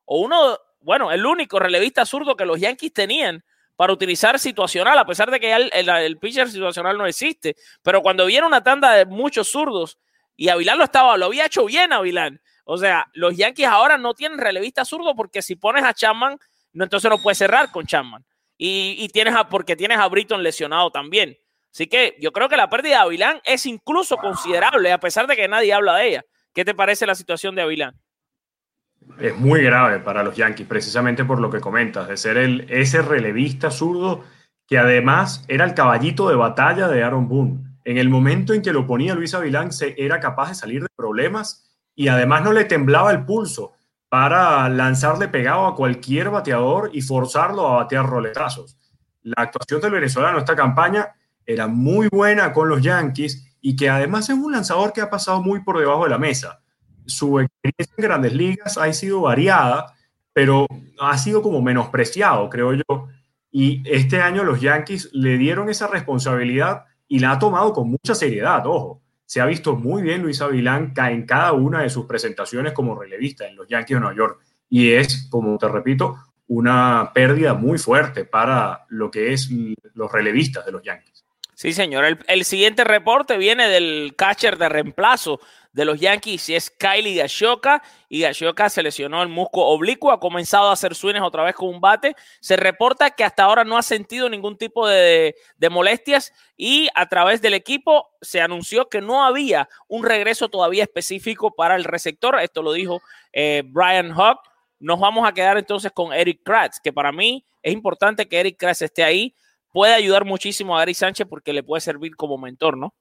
o 0.05 0.19
uno, 0.21 0.57
bueno, 0.79 1.11
el 1.11 1.25
único 1.25 1.59
relevista 1.59 2.05
zurdo 2.05 2.35
que 2.35 2.45
los 2.45 2.59
Yankees 2.59 2.93
tenían 2.93 3.43
para 3.75 3.93
utilizar 3.93 4.39
situacional, 4.39 4.97
a 4.97 5.05
pesar 5.05 5.29
de 5.29 5.39
que 5.39 5.53
el, 5.53 5.69
el, 5.73 6.17
pitcher 6.17 6.49
situacional 6.49 6.97
no 6.97 7.05
existe. 7.05 7.55
Pero 7.83 8.01
cuando 8.01 8.25
viene 8.25 8.47
una 8.47 8.63
tanda 8.63 8.93
de 8.93 9.05
muchos 9.05 9.49
zurdos 9.49 9.99
y 10.35 10.49
Avilán 10.49 10.77
lo 10.77 10.85
estaba, 10.85 11.17
lo 11.17 11.25
había 11.25 11.45
hecho 11.45 11.65
bien 11.65 11.93
Avilán. 11.93 12.41
O 12.63 12.77
sea, 12.77 13.07
los 13.13 13.37
Yankees 13.37 13.67
ahora 13.67 13.97
no 13.97 14.15
tienen 14.15 14.39
relevista 14.39 14.85
zurdo 14.85 15.15
porque 15.15 15.43
si 15.43 15.55
pones 15.55 15.83
a 15.83 15.93
Chapman, 15.93 16.39
no, 16.73 16.83
entonces 16.83 17.11
no 17.11 17.21
puedes 17.21 17.37
cerrar 17.37 17.69
con 17.71 17.85
Chapman 17.85 18.25
y, 18.57 19.07
tienes 19.09 19.35
a, 19.35 19.49
porque 19.49 19.75
tienes 19.75 19.97
a 19.97 20.07
Britton 20.07 20.43
lesionado 20.43 20.91
también. 20.91 21.37
Así 21.73 21.87
que 21.87 22.15
yo 22.21 22.31
creo 22.31 22.47
que 22.47 22.57
la 22.57 22.69
pérdida 22.69 22.95
de 22.95 23.01
Avilán 23.01 23.41
es 23.43 23.65
incluso 23.65 24.17
considerable, 24.17 24.91
a 24.91 24.99
pesar 24.99 25.27
de 25.27 25.35
que 25.35 25.47
nadie 25.47 25.73
habla 25.73 25.95
de 25.95 26.07
ella. 26.07 26.25
¿Qué 26.53 26.63
te 26.63 26.73
parece 26.73 27.05
la 27.05 27.15
situación 27.15 27.53
de 27.55 27.63
Avilán? 27.63 27.99
es 29.19 29.37
muy 29.37 29.61
grave 29.61 29.99
para 29.99 30.23
los 30.23 30.35
Yankees, 30.35 30.67
precisamente 30.67 31.25
por 31.25 31.39
lo 31.39 31.49
que 31.49 31.59
comentas, 31.59 32.07
de 32.07 32.17
ser 32.17 32.37
el, 32.37 32.65
ese 32.69 33.01
relevista 33.01 33.71
zurdo 33.71 34.23
que 34.67 34.77
además 34.77 35.45
era 35.47 35.65
el 35.65 35.73
caballito 35.73 36.27
de 36.27 36.35
batalla 36.35 36.87
de 36.87 37.03
Aaron 37.03 37.27
Boone. 37.27 37.63
En 37.83 37.97
el 37.97 38.09
momento 38.09 38.53
en 38.53 38.63
que 38.63 38.73
lo 38.73 38.87
ponía 38.87 39.13
Luis 39.13 39.35
Avilán, 39.35 39.71
se 39.71 39.93
era 39.97 40.19
capaz 40.19 40.49
de 40.49 40.55
salir 40.55 40.81
de 40.81 40.87
problemas 40.95 41.69
y 41.93 42.07
además 42.07 42.43
no 42.43 42.51
le 42.51 42.65
temblaba 42.65 43.11
el 43.11 43.25
pulso 43.25 43.73
para 44.15 44.69
lanzarle 44.69 45.27
pegado 45.27 45.65
a 45.65 45.75
cualquier 45.75 46.29
bateador 46.29 46.89
y 46.93 47.01
forzarlo 47.01 47.67
a 47.67 47.75
batear 47.83 48.05
roletazos. 48.05 48.77
La 49.23 49.43
actuación 49.43 49.81
del 49.81 49.91
venezolano 49.91 50.37
esta 50.37 50.55
campaña 50.55 51.09
era 51.45 51.67
muy 51.67 52.07
buena 52.09 52.53
con 52.53 52.69
los 52.69 52.81
Yankees 52.81 53.57
y 53.59 53.75
que 53.75 53.89
además 53.89 54.29
es 54.29 54.37
un 54.37 54.53
lanzador 54.53 54.93
que 54.93 55.01
ha 55.01 55.09
pasado 55.09 55.41
muy 55.41 55.61
por 55.63 55.79
debajo 55.79 56.05
de 56.05 56.11
la 56.11 56.17
mesa 56.17 56.61
su 57.05 57.39
experiencia 57.39 57.93
en 57.97 58.03
grandes 58.03 58.33
ligas 58.33 58.77
ha 58.77 58.91
sido 58.93 59.21
variada, 59.21 59.93
pero 60.33 60.67
ha 60.99 61.17
sido 61.17 61.41
como 61.41 61.61
menospreciado, 61.61 62.49
creo 62.49 62.73
yo. 62.73 63.07
Y 63.51 63.83
este 63.85 64.21
año 64.21 64.43
los 64.43 64.59
Yankees 64.61 65.09
le 65.13 65.37
dieron 65.37 65.69
esa 65.69 65.87
responsabilidad 65.87 66.85
y 67.07 67.19
la 67.19 67.31
ha 67.31 67.39
tomado 67.39 67.73
con 67.73 67.89
mucha 67.89 68.15
seriedad, 68.15 68.65
ojo. 68.65 69.01
Se 69.25 69.41
ha 69.41 69.45
visto 69.45 69.75
muy 69.75 70.03
bien 70.03 70.21
Luis 70.21 70.41
Avilán 70.41 70.93
en 70.95 71.25
cada 71.25 71.53
una 71.53 71.81
de 71.81 71.89
sus 71.89 72.05
presentaciones 72.05 72.73
como 72.73 72.99
relevista 72.99 73.47
en 73.47 73.55
los 73.55 73.67
Yankees 73.67 73.95
de 73.95 73.99
Nueva 73.99 74.15
York. 74.15 74.39
Y 74.69 74.91
es, 74.93 75.27
como 75.29 75.57
te 75.57 75.67
repito, 75.67 76.17
una 76.47 77.11
pérdida 77.13 77.53
muy 77.53 77.77
fuerte 77.77 78.25
para 78.25 78.85
lo 78.89 79.09
que 79.09 79.33
es 79.33 79.49
los 79.93 80.11
relevistas 80.11 80.65
de 80.65 80.71
los 80.71 80.83
Yankees. 80.83 81.25
Sí, 81.53 81.73
señor. 81.73 82.05
El, 82.05 82.19
el 82.27 82.45
siguiente 82.45 82.83
reporte 82.83 83.37
viene 83.37 83.67
del 83.67 84.13
catcher 84.15 84.57
de 84.57 84.69
reemplazo 84.69 85.39
de 85.75 85.83
los 85.83 85.99
Yankees 85.99 86.47
y 86.47 86.55
es 86.55 86.71
Kylie 86.71 87.17
Gashoka. 87.17 87.83
Y 88.07 88.21
Gashoka 88.21 88.69
se 88.69 88.81
lesionó 88.81 89.21
el 89.21 89.27
musco 89.27 89.65
oblicuo, 89.65 90.11
ha 90.11 90.21
comenzado 90.21 90.69
a 90.69 90.71
hacer 90.71 90.95
swings 90.95 91.21
otra 91.21 91.43
vez 91.43 91.53
con 91.53 91.67
un 91.67 91.81
bate. 91.81 92.15
Se 92.39 92.55
reporta 92.55 93.11
que 93.11 93.25
hasta 93.25 93.43
ahora 93.43 93.65
no 93.65 93.77
ha 93.77 93.83
sentido 93.83 94.29
ningún 94.29 94.57
tipo 94.57 94.87
de, 94.87 95.35
molestias 95.69 96.31
y 96.55 96.87
a 96.95 97.09
través 97.09 97.41
del 97.41 97.55
equipo 97.55 98.07
se 98.21 98.39
anunció 98.39 98.87
que 98.87 99.01
no 99.01 99.25
había 99.25 99.67
un 99.89 100.05
regreso 100.05 100.47
todavía 100.47 100.83
específico 100.83 101.53
para 101.53 101.75
el 101.75 101.83
receptor. 101.83 102.39
Esto 102.39 102.61
lo 102.61 102.71
dijo 102.71 103.01
eh, 103.33 103.63
Brian 103.65 104.11
Hawk. 104.11 104.39
Nos 104.79 104.99
vamos 105.01 105.27
a 105.27 105.33
quedar 105.33 105.57
entonces 105.57 105.91
con 105.91 106.13
Eric 106.13 106.41
Kratz, 106.43 106.79
que 106.79 106.93
para 106.93 107.11
mí 107.11 107.45
es 107.61 107.73
importante 107.73 108.29
que 108.29 108.39
Eric 108.39 108.57
Kratz 108.57 108.81
esté 108.81 109.03
ahí. 109.03 109.35
Puede 109.73 109.93
ayudar 109.93 110.23
muchísimo 110.23 110.77
a 110.77 110.79
Gary 110.79 110.93
Sánchez 110.93 111.27
porque 111.29 111.51
le 111.51 111.63
puede 111.63 111.81
servir 111.81 112.15
como 112.15 112.37
mentor, 112.37 112.77
¿no? 112.77 112.93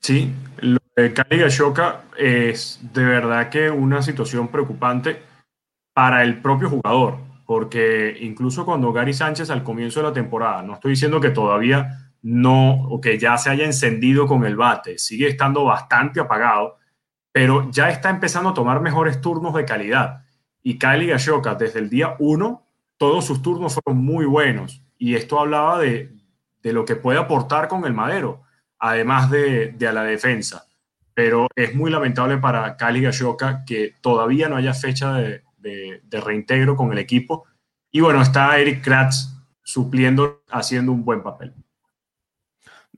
Sí, 0.00 0.32
lo 0.60 0.78
de 0.96 1.12
Cali 1.12 1.38
Gashoka 1.38 2.04
es 2.16 2.80
de 2.94 3.04
verdad 3.04 3.50
que 3.50 3.70
una 3.70 4.00
situación 4.00 4.48
preocupante 4.48 5.22
para 5.92 6.22
el 6.22 6.40
propio 6.40 6.70
jugador, 6.70 7.18
porque 7.44 8.16
incluso 8.20 8.64
cuando 8.64 8.92
Gary 8.94 9.12
Sánchez 9.12 9.50
al 9.50 9.62
comienzo 9.62 10.00
de 10.00 10.06
la 10.08 10.12
temporada, 10.14 10.62
no 10.62 10.74
estoy 10.74 10.92
diciendo 10.92 11.20
que 11.20 11.30
todavía 11.30 12.12
no, 12.22 12.84
o 12.84 12.98
que 13.00 13.18
ya 13.18 13.36
se 13.36 13.50
haya 13.50 13.66
encendido 13.66 14.26
con 14.26 14.46
el 14.46 14.56
bate, 14.56 14.98
sigue 14.98 15.28
estando 15.28 15.64
bastante 15.64 16.18
apagado, 16.18 16.78
pero 17.30 17.70
ya 17.70 17.90
está 17.90 18.08
empezando 18.08 18.50
a 18.50 18.54
tomar 18.54 18.80
mejores 18.80 19.20
turnos 19.20 19.52
de 19.54 19.66
calidad. 19.66 20.24
Y 20.62 20.78
Kylie 20.78 21.08
Gashoka, 21.08 21.54
desde 21.54 21.78
el 21.78 21.90
día 21.90 22.16
uno, 22.18 22.66
todos 22.96 23.26
sus 23.26 23.42
turnos 23.42 23.74
fueron 23.74 24.02
muy 24.02 24.24
buenos. 24.24 24.82
Y 24.96 25.14
esto 25.14 25.38
hablaba 25.38 25.78
de, 25.78 26.10
de 26.62 26.72
lo 26.72 26.86
que 26.86 26.96
puede 26.96 27.18
aportar 27.18 27.68
con 27.68 27.84
el 27.84 27.92
madero 27.92 28.42
además 28.80 29.30
de, 29.30 29.76
a 29.86 29.92
la 29.92 30.02
defensa. 30.02 30.66
Pero 31.14 31.46
es 31.54 31.74
muy 31.74 31.90
lamentable 31.90 32.38
para 32.38 32.76
Cali 32.76 33.02
Gashoka 33.02 33.64
que 33.66 33.94
todavía 34.00 34.48
no 34.48 34.56
haya 34.56 34.74
fecha 34.74 35.14
de, 35.14 35.42
reintegro 36.10 36.76
con 36.76 36.90
el 36.92 36.98
equipo. 36.98 37.46
Y 37.92 38.00
bueno, 38.00 38.22
está 38.22 38.58
Eric 38.58 38.82
Kratz 38.82 39.28
supliendo, 39.62 40.42
haciendo 40.50 40.92
un 40.92 41.04
buen 41.04 41.22
papel. 41.22 41.52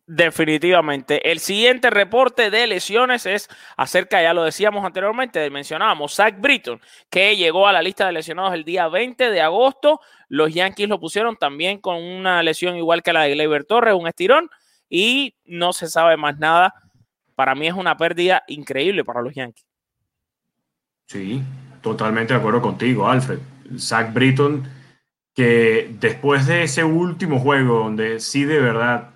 Definitivamente. 0.07 1.31
El 1.31 1.38
siguiente 1.38 1.88
reporte 1.88 2.51
de 2.51 2.66
lesiones 2.66 3.25
es 3.25 3.49
acerca, 3.77 4.23
ya 4.23 4.35
lo 4.35 4.45
decíamos 4.45 4.85
anteriormente, 4.85 5.49
mencionábamos 5.49 6.14
Zach 6.14 6.35
Britton, 6.38 6.81
que 7.09 7.37
llegó 7.37 7.66
a 7.66 7.73
la 7.73 7.83
lista 7.83 8.07
de 8.07 8.12
lesionados 8.12 8.53
el 8.53 8.64
día 8.64 8.88
20 8.88 9.31
de 9.31 9.40
agosto. 9.40 10.01
Los 10.29 10.53
Yankees 10.53 10.88
lo 10.88 11.01
pusieron 11.01 11.37
también 11.37 11.79
con 11.79 11.97
una 11.97 12.42
lesión 12.42 12.77
igual 12.77 13.03
que 13.03 13.12
la 13.12 13.23
de 13.23 13.33
Gleyber 13.33 13.64
Torres, 13.64 13.95
un 13.95 14.07
estirón 14.07 14.51
y 14.93 15.35
no 15.47 15.73
se 15.73 15.89
sabe 15.89 16.19
más 16.19 16.39
nada. 16.39 16.75
Para 17.35 17.55
mí 17.55 17.67
es 17.67 17.73
una 17.73 17.97
pérdida 17.97 18.43
increíble 18.47 19.05
para 19.05 19.23
los 19.23 19.35
Yankees. 19.35 19.67
Sí, 21.07 21.43
totalmente 21.81 22.35
de 22.35 22.39
acuerdo 22.39 22.61
contigo, 22.61 23.09
Alfred. 23.09 23.39
Zach 23.79 24.13
Britton, 24.13 24.69
que 25.35 25.97
después 25.99 26.47
de 26.47 26.65
ese 26.65 26.85
último 26.85 27.39
juego 27.39 27.79
donde 27.79 28.21
sí 28.21 28.45
de 28.45 28.61
verdad 28.61 29.15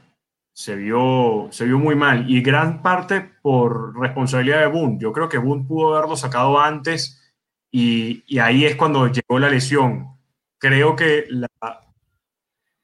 se 0.54 0.76
vio, 0.76 1.48
se 1.50 1.66
vio 1.66 1.78
muy 1.78 1.94
mal 1.94 2.30
y 2.30 2.40
gran 2.40 2.80
parte 2.80 3.20
por 3.42 4.00
responsabilidad 4.00 4.60
de 4.60 4.68
Boone. 4.68 4.96
Yo 4.98 5.12
creo 5.12 5.28
que 5.28 5.36
Boone 5.36 5.66
pudo 5.68 5.94
haberlo 5.94 6.16
sacado 6.16 6.58
antes 6.58 7.34
y, 7.70 8.24
y 8.26 8.38
ahí 8.38 8.64
es 8.64 8.76
cuando 8.76 9.08
llegó 9.08 9.38
la 9.38 9.50
lesión. 9.50 10.16
Creo 10.56 10.96
que 10.96 11.26
la, 11.28 11.50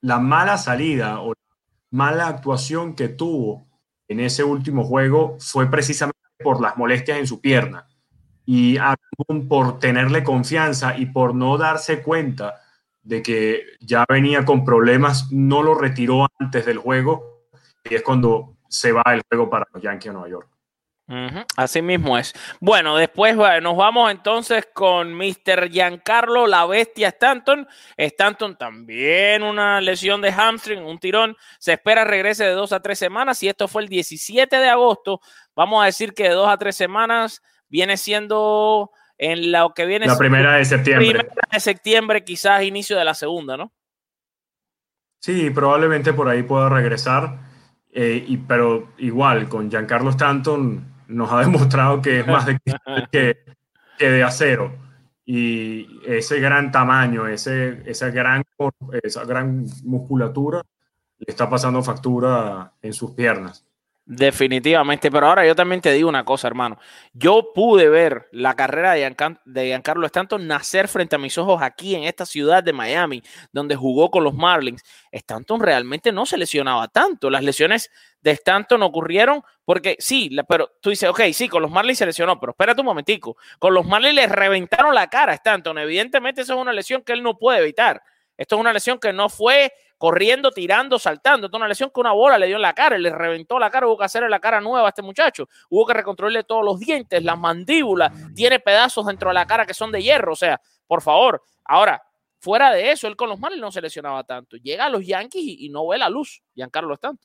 la 0.03 0.19
mala 0.19 0.59
salida 0.59 1.21
o 1.23 1.33
mala 1.93 2.27
actuación 2.27 2.97
que 2.97 3.09
tuvo 3.09 3.69
en 4.09 4.19
ese 4.19 4.43
último 4.43 4.85
juego 4.85 5.37
fue 5.39 5.71
precisamente 5.71 6.19
por 6.43 6.61
las 6.61 6.77
molestias 6.77 7.19
en 7.19 7.27
su 7.27 7.41
pierna. 7.41 7.87
Y 8.45 8.77
por 9.49 9.79
tenerle 9.79 10.25
confianza 10.25 10.99
y 10.99 11.07
por 11.07 11.35
no 11.35 11.57
darse 11.57 12.03
cuenta 12.03 12.61
de 13.03 13.23
que 13.23 13.63
ya 13.81 14.05
venía 14.09 14.45
con 14.45 14.65
problemas, 14.65 15.31
no 15.31 15.63
lo 15.63 15.75
retiró 15.75 16.27
antes 16.41 16.67
del 16.67 16.79
juego 16.79 17.47
y 17.89 17.95
es 17.95 18.03
cuando 18.03 18.57
se 18.69 18.91
va 18.91 19.03
el 19.07 19.23
juego 19.29 19.49
para 19.49 19.67
los 19.73 19.83
Yankees 19.83 20.11
de 20.11 20.13
Nueva 20.13 20.29
York. 20.29 20.52
Así 21.57 21.83
mismo 21.83 22.17
es. 22.17 22.33
Bueno, 22.61 22.97
después 22.97 23.37
nos 23.37 23.77
vamos 23.77 24.11
entonces 24.11 24.69
con 24.73 25.15
Mr. 25.15 25.69
Giancarlo, 25.71 26.47
la 26.47 26.65
bestia 26.67 27.09
Stanton. 27.09 27.67
Stanton 27.97 28.57
también 28.57 29.43
una 29.43 29.81
lesión 29.81 30.21
de 30.23 30.33
hamstring, 30.33 30.83
un 30.83 30.99
tirón. 30.99 31.37
Se 31.59 31.75
espera 31.75 32.05
regrese 32.05 32.45
de 32.45 32.53
dos 32.53 32.73
a 32.73 32.81
tres 32.81 32.99
semanas. 32.99 33.43
Y 33.43 33.49
esto 33.49 33.69
fue 33.69 33.83
el 33.83 33.89
17 33.89 34.57
de 34.57 34.69
agosto, 34.69 35.21
vamos 35.55 35.83
a 35.83 35.87
decir 35.87 36.15
que 36.15 36.25
de 36.25 36.31
dos 36.31 36.49
a 36.49 36.57
tres 36.57 36.77
semanas 36.77 37.43
viene 37.69 37.97
siendo 37.97 38.91
en 39.19 39.53
lo 39.53 39.75
que 39.75 39.87
viene. 39.87 40.07
La 40.07 40.19
primera 40.19 40.55
de 40.55 40.65
septiembre. 40.65 41.07
Primera 41.07 41.49
de 41.51 41.61
septiembre, 41.61 42.25
quizás 42.25 42.63
inicio 42.63 42.97
de 42.97 43.05
la 43.05 43.15
segunda, 43.15 43.57
¿no? 43.57 43.73
Sí, 45.21 45.51
probablemente 45.51 46.13
por 46.13 46.29
ahí 46.29 46.43
pueda 46.43 46.69
regresar. 46.69 47.39
Eh, 47.93 48.25
y, 48.27 48.39
pero 48.39 48.93
igual, 48.99 49.49
con 49.49 49.71
Giancarlo 49.71 50.11
Stanton 50.11 50.92
nos 51.09 51.33
ha 51.33 51.41
demostrado 51.41 52.01
que 52.01 52.21
es 52.21 52.27
más 52.27 52.47
de 52.47 52.59
que, 53.11 53.45
que 53.99 54.11
de 54.11 54.23
acero. 54.23 54.75
Y 55.25 56.01
ese 56.05 56.41
gran 56.41 56.73
tamaño, 56.73 57.29
ese, 57.29 57.83
esa, 57.87 58.11
gran, 58.11 58.45
esa 59.03 59.25
gran 59.25 59.67
musculatura, 59.85 60.63
le 61.19 61.27
está 61.29 61.49
pasando 61.49 61.83
factura 61.83 62.73
en 62.83 62.93
sus 62.93 63.13
piernas. 63.13 63.65
Definitivamente, 64.05 65.13
pero 65.13 65.29
ahora 65.29 65.47
yo 65.47 65.55
también 65.55 65.81
te 65.81 65.93
digo 65.93 66.09
una 66.09 66.25
cosa, 66.25 66.49
hermano. 66.49 66.77
Yo 67.13 67.53
pude 67.55 67.89
ver 67.89 68.29
la 68.33 68.55
carrera 68.55 68.95
de, 68.95 69.65
Giancarlo 69.65 70.07
Stanton 70.07 70.45
nacer 70.49 70.89
frente 70.89 71.15
a 71.15 71.21
mis 71.21 71.39
ojos 71.39 71.63
aquí 71.63 71.95
en 71.95 72.03
esta 72.03 72.27
ciudad 72.27 72.65
de 72.65 72.73
Miami, 72.73 73.23
donde 73.53 73.77
jugó 73.77 74.11
con 74.11 74.25
los 74.25 74.35
Marlins. 74.35 74.83
Stanton 75.13 75.61
realmente 75.61 76.11
no 76.11 76.27
se 76.27 76.37
lesionaba 76.37 76.89
tanto. 76.89 77.31
Las 77.31 77.45
lesiones 77.45 77.91
de 78.21 78.33
Stanton 78.33 78.83
ocurrieron 78.83 79.45
porque 79.65 79.95
sí, 80.01 80.37
pero 80.49 80.73
tú 80.81 80.91
dices, 80.91 81.09
ok, 81.09 81.21
sí, 81.33 81.49
con 81.49 81.63
los 81.63 81.71
Marlins 81.71 81.99
se 81.99 82.07
lesionó, 82.07 82.41
pero 82.41 82.51
espérate 82.51 82.81
un 82.81 82.87
momentico. 82.87 83.37
Con 83.61 83.73
los 83.73 83.87
Marlins 83.87 84.17
le 84.17 84.27
reventaron 84.27 84.97
la 84.97 85.07
cara 85.07 85.31
a 85.31 85.37
Stanton. 85.37 85.79
Evidentemente, 85.79 86.41
eso 86.41 86.55
es 86.55 86.61
una 86.61 86.73
lesión 86.73 87.03
que 87.03 87.13
él 87.13 87.23
no 87.23 87.39
puede 87.39 87.61
evitar. 87.61 88.03
Esto 88.37 88.57
es 88.57 88.61
una 88.61 88.73
lesión 88.73 88.99
que 88.99 89.13
no 89.13 89.29
fue 89.29 89.73
corriendo, 90.03 90.51
tirando, 90.51 90.99
saltando. 90.99 91.47
Esto 91.47 91.57
es 91.57 91.61
una 91.61 91.69
lesión 91.69 91.89
que 91.95 92.01
una 92.01 92.11
bola 92.11 92.37
le 92.37 92.49
dio 92.49 92.57
en 92.57 92.63
la 92.63 92.73
cara, 92.73 92.99
le 92.99 93.09
reventó 93.09 93.57
la 93.57 93.71
cara, 93.71 93.87
hubo 93.87 93.97
que 93.97 94.03
hacerle 94.03 94.29
la 94.29 94.41
cara 94.41 94.61
nueva 94.61 94.87
a 94.87 94.89
este 94.89 95.01
muchacho. 95.01 95.49
Hubo 95.71 95.87
que 95.87 95.95
reconstruirle 95.95 96.43
todos 96.43 96.65
los 96.65 96.81
dientes, 96.81 97.23
las 97.23 97.39
mandíbulas, 97.39 98.13
tiene 98.35 98.59
pedazos 98.59 99.07
dentro 99.07 99.29
de 99.29 99.35
la 99.35 99.47
cara 99.47 99.65
que 99.65 99.75
son 99.75 99.93
de 99.93 100.03
hierro. 100.03 100.33
O 100.33 100.37
sea, 100.37 100.61
por 100.89 101.03
favor. 101.03 101.41
Ahora, 101.65 102.03
fuera 102.41 102.73
de 102.73 102.91
eso, 102.91 103.07
él 103.07 103.15
con 103.15 103.29
los 103.29 103.39
males 103.39 103.61
no 103.61 103.71
se 103.71 103.81
lesionaba 103.81 104.25
tanto. 104.25 104.57
Llega 104.57 104.87
a 104.87 104.91
los 104.91 105.07
Yankees 105.07 105.41
y, 105.41 105.69
no 105.69 105.87
ve 105.87 105.99
la 105.99 106.09
luz, 106.09 106.43
Giancarlo 106.53 106.97
tanto. 106.97 107.25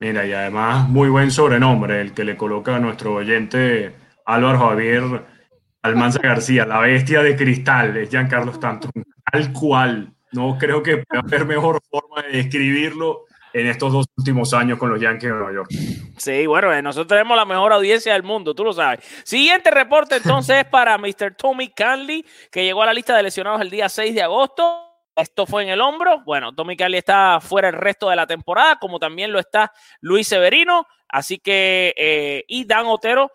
Mira, 0.00 0.26
y 0.26 0.32
además 0.32 0.88
muy 0.88 1.10
buen 1.10 1.30
sobrenombre 1.30 2.00
el 2.00 2.12
que 2.12 2.24
le 2.24 2.36
coloca 2.36 2.74
a 2.74 2.80
nuestro 2.80 3.14
oyente 3.14 3.94
Álvaro 4.26 4.58
Javier 4.58 5.24
Almanza 5.80 6.18
García, 6.20 6.66
la 6.66 6.80
bestia 6.80 7.22
de 7.22 7.36
cristal, 7.36 7.96
es 7.98 8.10
Giancarlo 8.10 8.50
Stanton, 8.50 8.90
tal 9.30 9.52
cual. 9.52 10.13
No 10.34 10.58
creo 10.58 10.82
que 10.82 10.98
pueda 10.98 11.22
haber 11.22 11.46
mejor 11.46 11.80
forma 11.88 12.22
de 12.22 12.38
describirlo 12.38 13.24
en 13.52 13.68
estos 13.68 13.92
dos 13.92 14.06
últimos 14.16 14.52
años 14.52 14.78
con 14.78 14.90
los 14.90 15.00
Yankees 15.00 15.30
de 15.30 15.36
Nueva 15.36 15.52
York. 15.52 15.70
Sí, 16.18 16.44
bueno, 16.46 16.72
eh, 16.72 16.82
nosotros 16.82 17.06
tenemos 17.06 17.36
la 17.36 17.44
mejor 17.44 17.72
audiencia 17.72 18.12
del 18.12 18.24
mundo, 18.24 18.52
tú 18.52 18.64
lo 18.64 18.72
sabes. 18.72 19.00
Siguiente 19.24 19.70
reporte 19.70 20.16
entonces 20.16 20.56
es 20.56 20.64
para 20.64 20.98
Mr. 20.98 21.36
Tommy 21.36 21.68
Canley, 21.68 22.26
que 22.50 22.64
llegó 22.64 22.82
a 22.82 22.86
la 22.86 22.92
lista 22.92 23.16
de 23.16 23.22
lesionados 23.22 23.60
el 23.60 23.70
día 23.70 23.88
6 23.88 24.12
de 24.12 24.22
agosto. 24.22 24.90
Esto 25.14 25.46
fue 25.46 25.62
en 25.62 25.68
el 25.68 25.80
hombro. 25.80 26.24
Bueno, 26.24 26.52
Tommy 26.52 26.76
Canley 26.76 26.98
está 26.98 27.38
fuera 27.40 27.68
el 27.68 27.74
resto 27.74 28.10
de 28.10 28.16
la 28.16 28.26
temporada, 28.26 28.80
como 28.80 28.98
también 28.98 29.32
lo 29.32 29.38
está 29.38 29.72
Luis 30.00 30.26
Severino. 30.26 30.88
Así 31.08 31.38
que, 31.38 31.94
eh, 31.96 32.44
y 32.48 32.64
Dan 32.64 32.86
Otero 32.86 33.30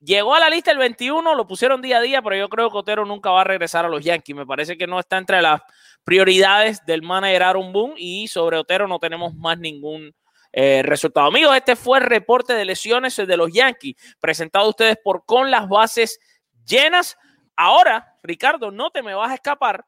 llegó 0.00 0.34
a 0.34 0.40
la 0.40 0.50
lista 0.50 0.72
el 0.72 0.78
21, 0.78 1.34
lo 1.34 1.46
pusieron 1.46 1.82
día 1.82 1.98
a 1.98 2.00
día, 2.00 2.22
pero 2.22 2.34
yo 2.34 2.48
creo 2.48 2.70
que 2.70 2.78
Otero 2.78 3.04
nunca 3.04 3.30
va 3.30 3.42
a 3.42 3.44
regresar 3.44 3.84
a 3.84 3.88
los 3.88 4.04
Yankees. 4.04 4.34
Me 4.34 4.46
parece 4.46 4.76
que 4.76 4.86
no 4.86 4.98
está 4.98 5.18
entre 5.18 5.40
las 5.42 5.60
prioridades 6.04 6.84
del 6.86 7.02
manager 7.02 7.42
Aaron 7.42 7.72
Boone 7.72 7.94
y 7.96 8.28
sobre 8.28 8.56
Otero 8.56 8.88
no 8.88 8.98
tenemos 8.98 9.34
más 9.34 9.58
ningún 9.58 10.14
eh, 10.52 10.82
resultado. 10.84 11.26
Amigos, 11.26 11.56
este 11.56 11.76
fue 11.76 11.98
el 11.98 12.04
reporte 12.04 12.54
de 12.54 12.64
lesiones 12.64 13.16
de 13.16 13.36
los 13.36 13.52
Yankees, 13.52 13.94
presentado 14.20 14.66
a 14.66 14.70
ustedes 14.70 14.96
por 15.02 15.24
Con 15.24 15.50
las 15.50 15.68
Bases 15.68 16.18
Llenas. 16.66 17.16
Ahora, 17.54 18.16
Ricardo, 18.22 18.70
no 18.70 18.90
te 18.90 19.02
me 19.02 19.14
vas 19.14 19.30
a 19.30 19.34
escapar 19.34 19.84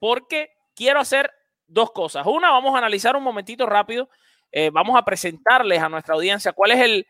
porque 0.00 0.50
quiero 0.74 0.98
hacer 0.98 1.30
dos 1.66 1.92
cosas. 1.92 2.26
Una, 2.26 2.50
vamos 2.50 2.74
a 2.74 2.78
analizar 2.78 3.14
un 3.14 3.22
momentito 3.22 3.66
rápido. 3.66 4.08
Eh, 4.50 4.70
vamos 4.72 4.98
a 4.98 5.04
presentarles 5.04 5.80
a 5.80 5.88
nuestra 5.88 6.14
audiencia 6.14 6.52
cuál 6.52 6.72
es 6.72 6.80
el 6.80 7.06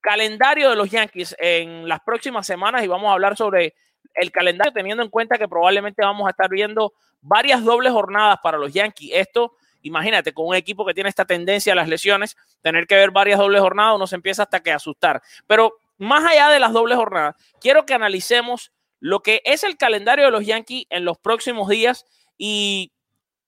calendario 0.00 0.68
de 0.68 0.76
los 0.76 0.90
Yankees 0.90 1.34
en 1.38 1.88
las 1.88 2.00
próximas 2.00 2.46
semanas 2.46 2.84
y 2.84 2.88
vamos 2.88 3.08
a 3.08 3.12
hablar 3.12 3.36
sobre 3.36 3.74
el 4.14 4.30
calendario 4.30 4.72
teniendo 4.72 5.02
en 5.02 5.10
cuenta 5.10 5.38
que 5.38 5.48
probablemente 5.48 6.02
vamos 6.02 6.26
a 6.26 6.30
estar 6.30 6.48
viendo 6.48 6.92
varias 7.20 7.64
dobles 7.64 7.92
jornadas 7.92 8.38
para 8.42 8.58
los 8.58 8.72
Yankees. 8.72 9.10
Esto, 9.14 9.54
imagínate, 9.82 10.32
con 10.32 10.46
un 10.46 10.54
equipo 10.54 10.84
que 10.84 10.94
tiene 10.94 11.08
esta 11.08 11.24
tendencia 11.24 11.72
a 11.72 11.76
las 11.76 11.88
lesiones, 11.88 12.36
tener 12.60 12.86
que 12.86 12.96
ver 12.96 13.10
varias 13.10 13.38
dobles 13.38 13.60
jornadas 13.60 13.96
uno 13.96 14.06
se 14.06 14.16
empieza 14.16 14.42
hasta 14.42 14.60
que 14.60 14.72
asustar. 14.72 15.22
Pero 15.46 15.74
más 15.98 16.24
allá 16.24 16.48
de 16.48 16.60
las 16.60 16.72
dobles 16.72 16.96
jornadas, 16.96 17.36
quiero 17.60 17.86
que 17.86 17.94
analicemos 17.94 18.72
lo 19.00 19.20
que 19.20 19.42
es 19.44 19.64
el 19.64 19.76
calendario 19.76 20.24
de 20.24 20.30
los 20.30 20.46
Yankees 20.46 20.86
en 20.90 21.04
los 21.04 21.18
próximos 21.18 21.68
días 21.68 22.04
y 22.38 22.92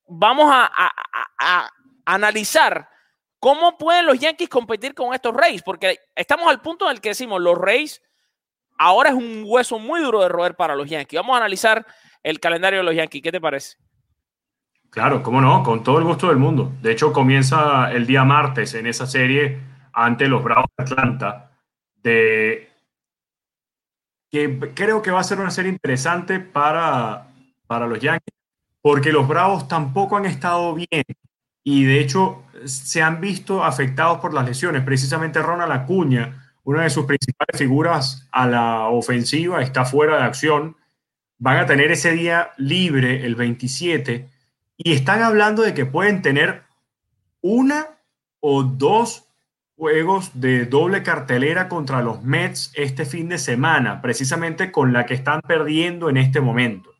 vamos 0.06 0.46
a, 0.50 0.70
a 1.38 1.70
analizar 2.04 2.88
cómo 3.44 3.76
pueden 3.76 4.06
los 4.06 4.18
Yankees 4.18 4.48
competir 4.48 4.94
con 4.94 5.12
estos 5.12 5.34
Reyes, 5.34 5.62
porque 5.62 6.00
estamos 6.14 6.48
al 6.48 6.62
punto 6.62 6.86
en 6.86 6.92
el 6.92 7.00
que 7.02 7.10
decimos 7.10 7.42
los 7.42 7.58
Reyes 7.58 8.00
ahora 8.78 9.10
es 9.10 9.14
un 9.14 9.44
hueso 9.46 9.78
muy 9.78 10.00
duro 10.00 10.20
de 10.20 10.28
roer 10.28 10.54
para 10.54 10.74
los 10.74 10.88
Yankees. 10.88 11.18
Vamos 11.18 11.34
a 11.34 11.38
analizar 11.38 11.86
el 12.22 12.40
calendario 12.40 12.80
de 12.80 12.84
los 12.84 12.94
Yankees. 12.94 13.22
¿Qué 13.22 13.32
te 13.32 13.40
parece? 13.40 13.76
Claro, 14.90 15.22
cómo 15.22 15.40
no, 15.40 15.62
con 15.62 15.82
todo 15.82 15.98
el 15.98 16.04
gusto 16.04 16.28
del 16.28 16.36
mundo. 16.36 16.72
De 16.80 16.92
hecho, 16.92 17.12
comienza 17.12 17.90
el 17.92 18.06
día 18.06 18.24
martes 18.24 18.74
en 18.74 18.86
esa 18.86 19.06
serie 19.06 19.58
ante 19.92 20.28
los 20.28 20.42
Bravos 20.42 20.70
de 20.76 20.84
Atlanta, 20.84 21.50
de 22.02 22.70
que 24.30 24.72
creo 24.74 25.02
que 25.02 25.10
va 25.10 25.20
a 25.20 25.24
ser 25.24 25.40
una 25.40 25.50
serie 25.50 25.70
interesante 25.70 26.40
para, 26.40 27.28
para 27.66 27.86
los 27.86 27.98
Yankees, 27.98 28.34
porque 28.80 29.12
los 29.12 29.26
Bravos 29.26 29.68
tampoco 29.68 30.16
han 30.16 30.26
estado 30.26 30.74
bien 30.74 31.04
y 31.64 31.84
de 31.84 32.00
hecho 32.00 32.42
se 32.66 33.02
han 33.02 33.20
visto 33.20 33.64
afectados 33.64 34.18
por 34.18 34.34
las 34.34 34.44
lesiones. 34.44 34.82
Precisamente 34.84 35.42
Ronald 35.42 35.72
Acuña, 35.72 36.43
una 36.64 36.82
de 36.82 36.90
sus 36.90 37.06
principales 37.06 37.58
figuras 37.58 38.26
a 38.32 38.46
la 38.46 38.88
ofensiva, 38.88 39.62
está 39.62 39.84
fuera 39.84 40.16
de 40.16 40.24
acción. 40.24 40.76
Van 41.38 41.58
a 41.58 41.66
tener 41.66 41.92
ese 41.92 42.12
día 42.12 42.50
libre 42.56 43.24
el 43.24 43.34
27 43.34 44.28
y 44.76 44.92
están 44.92 45.22
hablando 45.22 45.62
de 45.62 45.74
que 45.74 45.86
pueden 45.86 46.22
tener 46.22 46.62
una 47.40 47.86
o 48.40 48.62
dos 48.62 49.28
juegos 49.76 50.30
de 50.34 50.66
doble 50.66 51.02
cartelera 51.02 51.68
contra 51.68 52.00
los 52.00 52.22
Mets 52.22 52.72
este 52.74 53.04
fin 53.04 53.28
de 53.28 53.38
semana, 53.38 54.00
precisamente 54.00 54.72
con 54.72 54.92
la 54.92 55.04
que 55.04 55.14
están 55.14 55.42
perdiendo 55.42 56.08
en 56.08 56.16
este 56.16 56.40
momento. 56.40 56.93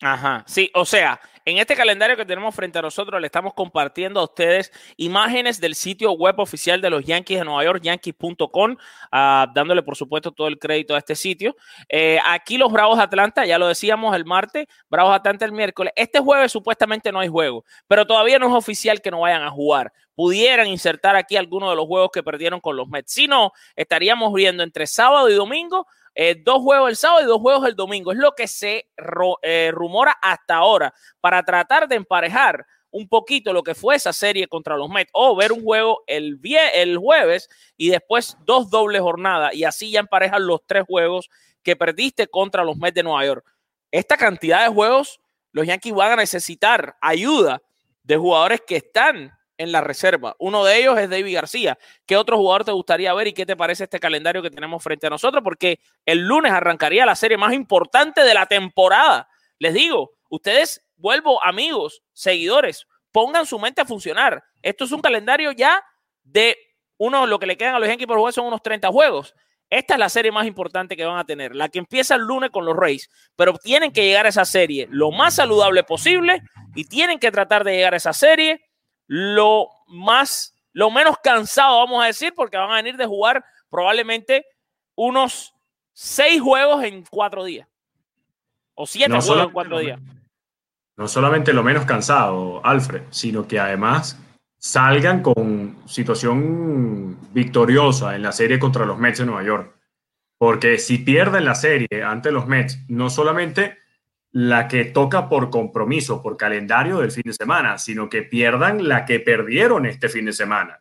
Ajá, 0.00 0.44
sí, 0.46 0.70
o 0.74 0.84
sea, 0.84 1.20
en 1.44 1.58
este 1.58 1.74
calendario 1.74 2.16
que 2.16 2.24
tenemos 2.24 2.54
frente 2.54 2.78
a 2.78 2.82
nosotros, 2.82 3.20
le 3.20 3.26
estamos 3.26 3.52
compartiendo 3.54 4.20
a 4.20 4.24
ustedes 4.24 4.70
imágenes 4.96 5.60
del 5.60 5.74
sitio 5.74 6.12
web 6.12 6.38
oficial 6.38 6.80
de 6.80 6.88
los 6.88 7.04
Yankees 7.04 7.38
de 7.38 7.44
Nueva 7.44 7.64
York, 7.64 7.82
yankees.com, 7.82 8.76
ah, 9.10 9.50
dándole 9.52 9.82
por 9.82 9.96
supuesto 9.96 10.30
todo 10.30 10.46
el 10.46 10.58
crédito 10.60 10.94
a 10.94 10.98
este 10.98 11.16
sitio. 11.16 11.56
Eh, 11.88 12.20
aquí 12.24 12.58
los 12.58 12.70
Bravos 12.70 12.98
de 12.98 13.04
Atlanta, 13.04 13.44
ya 13.44 13.58
lo 13.58 13.66
decíamos 13.66 14.14
el 14.14 14.24
martes, 14.24 14.66
Bravos 14.88 15.12
de 15.12 15.16
Atlanta 15.16 15.44
el 15.46 15.52
miércoles. 15.52 15.92
Este 15.96 16.20
jueves 16.20 16.52
supuestamente 16.52 17.10
no 17.10 17.18
hay 17.18 17.28
juego, 17.28 17.64
pero 17.88 18.06
todavía 18.06 18.38
no 18.38 18.46
es 18.46 18.54
oficial 18.54 19.00
que 19.00 19.10
no 19.10 19.20
vayan 19.20 19.42
a 19.42 19.50
jugar. 19.50 19.92
Pudieran 20.14 20.68
insertar 20.68 21.16
aquí 21.16 21.36
algunos 21.36 21.70
de 21.70 21.76
los 21.76 21.86
juegos 21.86 22.10
que 22.12 22.22
perdieron 22.22 22.60
con 22.60 22.76
los 22.76 22.88
Mets. 22.88 23.12
Si 23.12 23.26
no, 23.26 23.52
estaríamos 23.74 24.32
viendo 24.34 24.62
entre 24.62 24.86
sábado 24.86 25.28
y 25.30 25.34
domingo 25.34 25.86
eh, 26.20 26.34
dos 26.34 26.62
juegos 26.62 26.90
el 26.90 26.96
sábado 26.96 27.22
y 27.22 27.26
dos 27.26 27.40
juegos 27.40 27.68
el 27.68 27.76
domingo. 27.76 28.10
Es 28.10 28.18
lo 28.18 28.32
que 28.32 28.48
se 28.48 28.90
eh, 29.42 29.70
rumora 29.72 30.16
hasta 30.20 30.56
ahora 30.56 30.92
para 31.20 31.44
tratar 31.44 31.86
de 31.86 31.94
emparejar 31.94 32.66
un 32.90 33.08
poquito 33.08 33.52
lo 33.52 33.62
que 33.62 33.76
fue 33.76 33.94
esa 33.94 34.12
serie 34.12 34.48
contra 34.48 34.76
los 34.76 34.88
Mets 34.88 35.12
o 35.12 35.36
ver 35.36 35.52
un 35.52 35.62
juego 35.62 36.02
el, 36.08 36.40
el 36.74 36.98
jueves 36.98 37.48
y 37.76 37.90
después 37.90 38.36
dos 38.44 38.68
dobles 38.68 39.00
jornadas 39.00 39.54
y 39.54 39.62
así 39.62 39.92
ya 39.92 40.00
emparejan 40.00 40.44
los 40.44 40.66
tres 40.66 40.82
juegos 40.88 41.30
que 41.62 41.76
perdiste 41.76 42.26
contra 42.26 42.64
los 42.64 42.76
Mets 42.76 42.96
de 42.96 43.04
Nueva 43.04 43.24
York. 43.24 43.46
Esta 43.92 44.16
cantidad 44.16 44.64
de 44.64 44.74
juegos, 44.74 45.20
los 45.52 45.68
Yankees 45.68 45.94
van 45.94 46.10
a 46.10 46.16
necesitar 46.16 46.96
ayuda 47.00 47.62
de 48.02 48.16
jugadores 48.16 48.60
que 48.66 48.74
están 48.74 49.37
en 49.58 49.72
la 49.72 49.80
reserva. 49.80 50.34
Uno 50.38 50.64
de 50.64 50.78
ellos 50.78 50.98
es 50.98 51.10
David 51.10 51.34
García. 51.34 51.78
¿Qué 52.06 52.16
otro 52.16 52.36
jugador 52.38 52.64
te 52.64 52.72
gustaría 52.72 53.12
ver 53.12 53.26
y 53.26 53.32
qué 53.34 53.44
te 53.44 53.56
parece 53.56 53.84
este 53.84 54.00
calendario 54.00 54.40
que 54.40 54.50
tenemos 54.50 54.82
frente 54.82 55.08
a 55.08 55.10
nosotros? 55.10 55.42
Porque 55.44 55.80
el 56.06 56.20
lunes 56.20 56.52
arrancaría 56.52 57.04
la 57.04 57.16
serie 57.16 57.36
más 57.36 57.52
importante 57.52 58.22
de 58.22 58.34
la 58.34 58.46
temporada. 58.46 59.28
Les 59.58 59.74
digo, 59.74 60.12
ustedes, 60.30 60.86
vuelvo 60.96 61.44
amigos, 61.44 62.02
seguidores, 62.12 62.86
pongan 63.12 63.44
su 63.44 63.58
mente 63.58 63.80
a 63.82 63.84
funcionar. 63.84 64.42
Esto 64.62 64.84
es 64.84 64.92
un 64.92 65.00
calendario 65.00 65.52
ya 65.52 65.84
de 66.22 66.56
uno, 66.96 67.26
lo 67.26 67.38
que 67.38 67.46
le 67.46 67.56
quedan 67.56 67.74
a 67.74 67.78
los 67.78 67.88
Yankees 67.88 68.06
por 68.06 68.18
jugar 68.18 68.32
son 68.32 68.46
unos 68.46 68.62
30 68.62 68.88
juegos. 68.88 69.34
Esta 69.70 69.94
es 69.94 70.00
la 70.00 70.08
serie 70.08 70.32
más 70.32 70.46
importante 70.46 70.96
que 70.96 71.04
van 71.04 71.18
a 71.18 71.24
tener, 71.24 71.54
la 71.54 71.68
que 71.68 71.78
empieza 71.78 72.14
el 72.14 72.22
lunes 72.22 72.50
con 72.50 72.64
los 72.64 72.74
Rays, 72.74 73.10
pero 73.36 73.54
tienen 73.58 73.92
que 73.92 74.04
llegar 74.04 74.24
a 74.24 74.30
esa 74.30 74.46
serie 74.46 74.88
lo 74.90 75.10
más 75.10 75.34
saludable 75.34 75.82
posible 75.82 76.42
y 76.74 76.84
tienen 76.84 77.18
que 77.18 77.30
tratar 77.30 77.64
de 77.64 77.76
llegar 77.76 77.92
a 77.92 77.98
esa 77.98 78.14
serie 78.14 78.62
lo 79.08 79.70
más, 79.88 80.54
lo 80.72 80.90
menos 80.90 81.16
cansado, 81.22 81.78
vamos 81.78 82.04
a 82.04 82.06
decir, 82.06 82.32
porque 82.36 82.56
van 82.56 82.70
a 82.70 82.76
venir 82.76 82.96
de 82.96 83.06
jugar 83.06 83.44
probablemente 83.68 84.46
unos 84.94 85.54
seis 85.92 86.40
juegos 86.40 86.84
en 86.84 87.04
cuatro 87.10 87.42
días. 87.42 87.66
O 88.74 88.86
siete 88.86 89.20
juegos 89.20 89.46
en 89.46 89.50
cuatro 89.50 89.78
días. 89.80 90.00
No 90.96 91.08
solamente 91.08 91.52
lo 91.52 91.64
menos 91.64 91.84
cansado, 91.84 92.64
Alfred, 92.64 93.02
sino 93.10 93.48
que 93.48 93.58
además 93.58 94.20
salgan 94.58 95.22
con 95.22 95.76
situación 95.86 97.16
victoriosa 97.32 98.14
en 98.14 98.22
la 98.22 98.32
serie 98.32 98.58
contra 98.58 98.84
los 98.84 98.98
Mets 98.98 99.18
de 99.18 99.26
Nueva 99.26 99.42
York. 99.44 99.74
Porque 100.36 100.78
si 100.78 100.98
pierden 100.98 101.44
la 101.44 101.54
serie 101.54 102.02
ante 102.04 102.30
los 102.30 102.46
Mets, 102.46 102.78
no 102.88 103.10
solamente 103.10 103.78
la 104.32 104.68
que 104.68 104.84
toca 104.86 105.28
por 105.28 105.50
compromiso, 105.50 106.22
por 106.22 106.36
calendario 106.36 106.98
del 106.98 107.10
fin 107.10 107.22
de 107.24 107.32
semana, 107.32 107.78
sino 107.78 108.08
que 108.08 108.22
pierdan 108.22 108.86
la 108.86 109.04
que 109.04 109.20
perdieron 109.20 109.86
este 109.86 110.08
fin 110.08 110.26
de 110.26 110.32
semana. 110.32 110.80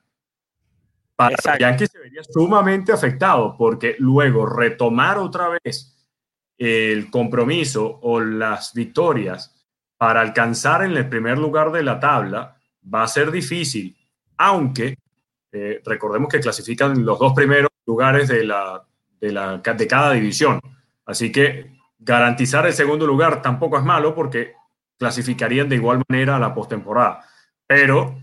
Para 1.15 1.31
los 1.31 1.59
Yankees 1.59 1.89
se 1.91 1.99
vería 1.99 2.21
sumamente 2.23 2.91
afectado 2.91 3.55
porque 3.57 3.95
luego 3.99 4.45
retomar 4.45 5.17
otra 5.17 5.57
vez 5.63 5.97
el 6.57 7.09
compromiso 7.09 7.99
o 8.01 8.19
las 8.19 8.73
victorias 8.73 9.55
para 9.97 10.21
alcanzar 10.21 10.83
en 10.83 10.95
el 10.95 11.09
primer 11.09 11.37
lugar 11.37 11.71
de 11.71 11.83
la 11.83 11.99
tabla 11.99 12.57
va 12.93 13.03
a 13.03 13.07
ser 13.07 13.31
difícil, 13.31 13.97
aunque 14.37 14.97
eh, 15.51 15.81
recordemos 15.83 16.29
que 16.29 16.39
clasifican 16.39 17.03
los 17.03 17.17
dos 17.17 17.33
primeros 17.33 17.69
lugares 17.85 18.27
de, 18.27 18.43
la, 18.43 18.85
de, 19.19 19.31
la, 19.31 19.57
de 19.57 19.87
cada 19.87 20.11
división. 20.11 20.59
Así 21.05 21.31
que 21.31 21.76
Garantizar 22.07 22.65
el 22.65 22.71
segundo 22.71 23.05
lugar 23.05 23.41
tampoco 23.41 23.77
es 23.77 23.83
malo 23.83 24.15
porque 24.15 24.53
clasificarían 24.97 25.67
de 25.67 25.75
igual 25.75 26.01
manera 26.07 26.37
a 26.37 26.39
la 26.39 26.53
postemporada. 26.53 27.25
Pero 27.67 28.17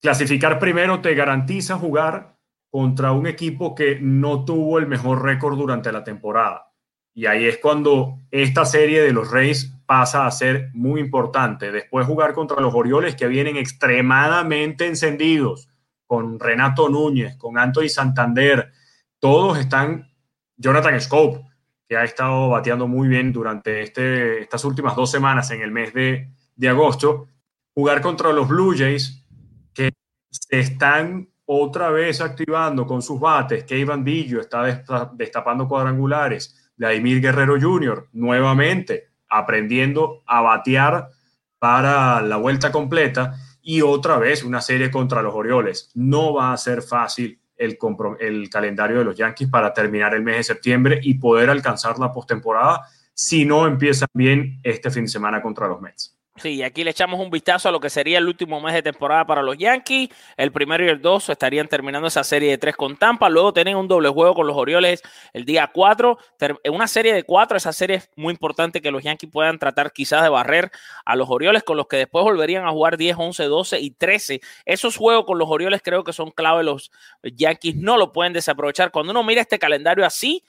clasificar 0.00 0.60
primero 0.60 1.00
te 1.00 1.16
garantiza 1.16 1.76
jugar 1.76 2.36
contra 2.70 3.10
un 3.10 3.26
equipo 3.26 3.74
que 3.74 3.98
no 4.00 4.44
tuvo 4.44 4.78
el 4.78 4.86
mejor 4.86 5.24
récord 5.24 5.58
durante 5.58 5.90
la 5.90 6.04
temporada. 6.04 6.72
Y 7.12 7.26
ahí 7.26 7.46
es 7.46 7.58
cuando 7.58 8.16
esta 8.30 8.64
serie 8.64 9.02
de 9.02 9.12
los 9.12 9.32
Reyes 9.32 9.74
pasa 9.86 10.24
a 10.24 10.30
ser 10.30 10.70
muy 10.72 11.00
importante. 11.00 11.72
Después 11.72 12.06
jugar 12.06 12.32
contra 12.32 12.60
los 12.60 12.72
Orioles 12.72 13.16
que 13.16 13.26
vienen 13.26 13.56
extremadamente 13.56 14.86
encendidos, 14.86 15.68
con 16.06 16.38
Renato 16.38 16.88
Núñez, 16.88 17.36
con 17.36 17.58
Anthony 17.58 17.88
Santander, 17.88 18.70
todos 19.18 19.58
están, 19.58 20.12
Jonathan 20.56 21.00
Scope, 21.00 21.49
que 21.90 21.96
ha 21.96 22.04
estado 22.04 22.48
bateando 22.50 22.86
muy 22.86 23.08
bien 23.08 23.32
durante 23.32 23.82
este, 23.82 24.42
estas 24.42 24.64
últimas 24.64 24.94
dos 24.94 25.10
semanas 25.10 25.50
en 25.50 25.60
el 25.60 25.72
mes 25.72 25.92
de, 25.92 26.68
agosto, 26.68 27.26
jugar 27.74 28.00
contra 28.00 28.32
los 28.32 28.46
Blue 28.46 28.76
Jays, 28.78 29.26
que 29.74 29.90
se 30.30 30.60
están 30.60 31.28
otra 31.46 31.90
vez 31.90 32.20
activando 32.20 32.86
con 32.86 33.02
sus 33.02 33.18
bates. 33.18 33.64
Kevin 33.64 34.04
Billo 34.04 34.40
está 34.40 34.84
destapando 35.14 35.66
cuadrangulares. 35.66 36.70
Vladimir 36.76 37.20
Guerrero 37.20 37.60
Jr. 37.60 38.08
nuevamente 38.12 39.08
aprendiendo 39.28 40.22
a 40.26 40.42
batear 40.42 41.10
para 41.58 42.22
la 42.22 42.36
vuelta 42.36 42.70
completa 42.70 43.34
y 43.62 43.82
otra 43.82 44.16
vez 44.16 44.44
una 44.44 44.60
serie 44.60 44.92
contra 44.92 45.22
los 45.22 45.34
Orioles. 45.34 45.90
No 45.94 46.34
va 46.34 46.52
a 46.52 46.56
ser 46.56 46.82
fácil 46.82 47.39
el, 47.60 47.78
el 48.18 48.50
calendario 48.50 48.98
de 48.98 49.04
los 49.04 49.16
Yankees 49.16 49.48
para 49.48 49.72
terminar 49.72 50.14
el 50.14 50.22
mes 50.22 50.38
de 50.38 50.44
septiembre 50.44 50.98
y 51.02 51.14
poder 51.14 51.50
alcanzar 51.50 51.98
la 51.98 52.10
postemporada 52.10 52.82
si 53.12 53.44
no 53.44 53.66
empiezan 53.66 54.08
bien 54.14 54.58
este 54.62 54.90
fin 54.90 55.04
de 55.04 55.10
semana 55.10 55.42
contra 55.42 55.68
los 55.68 55.80
Mets. 55.80 56.19
Sí, 56.36 56.62
aquí 56.62 56.84
le 56.84 56.92
echamos 56.92 57.20
un 57.20 57.28
vistazo 57.28 57.68
a 57.68 57.72
lo 57.72 57.80
que 57.80 57.90
sería 57.90 58.16
el 58.16 58.26
último 58.26 58.60
mes 58.62 58.72
de 58.72 58.82
temporada 58.82 59.26
para 59.26 59.42
los 59.42 59.58
Yankees. 59.58 60.08
El 60.38 60.52
primero 60.52 60.82
y 60.84 60.88
el 60.88 61.02
dos 61.02 61.28
estarían 61.28 61.68
terminando 61.68 62.08
esa 62.08 62.24
serie 62.24 62.50
de 62.50 62.56
tres 62.56 62.76
con 62.76 62.96
Tampa. 62.96 63.28
Luego 63.28 63.52
tienen 63.52 63.76
un 63.76 63.88
doble 63.88 64.08
juego 64.08 64.34
con 64.34 64.46
los 64.46 64.56
Orioles 64.56 65.02
el 65.34 65.44
día 65.44 65.70
cuatro. 65.74 66.16
Una 66.72 66.86
serie 66.86 67.12
de 67.12 67.24
cuatro, 67.24 67.58
esa 67.58 67.74
serie 67.74 67.96
es 67.96 68.10
muy 68.16 68.32
importante 68.32 68.80
que 68.80 68.90
los 68.90 69.02
Yankees 69.02 69.28
puedan 69.30 69.58
tratar 69.58 69.92
quizás 69.92 70.22
de 70.22 70.30
barrer 70.30 70.70
a 71.04 71.14
los 71.14 71.28
Orioles, 71.28 71.62
con 71.62 71.76
los 71.76 71.88
que 71.88 71.98
después 71.98 72.24
volverían 72.24 72.64
a 72.64 72.70
jugar 72.70 72.96
10, 72.96 73.16
11, 73.18 73.44
12 73.44 73.80
y 73.80 73.90
13. 73.90 74.40
Esos 74.64 74.96
juegos 74.96 75.26
con 75.26 75.38
los 75.38 75.48
Orioles 75.50 75.82
creo 75.84 76.04
que 76.04 76.14
son 76.14 76.30
clave. 76.30 76.62
Los 76.62 76.90
Yankees 77.22 77.76
no 77.76 77.98
lo 77.98 78.12
pueden 78.12 78.32
desaprovechar. 78.32 78.92
Cuando 78.92 79.10
uno 79.10 79.22
mira 79.24 79.42
este 79.42 79.58
calendario 79.58 80.06
así, 80.06 80.42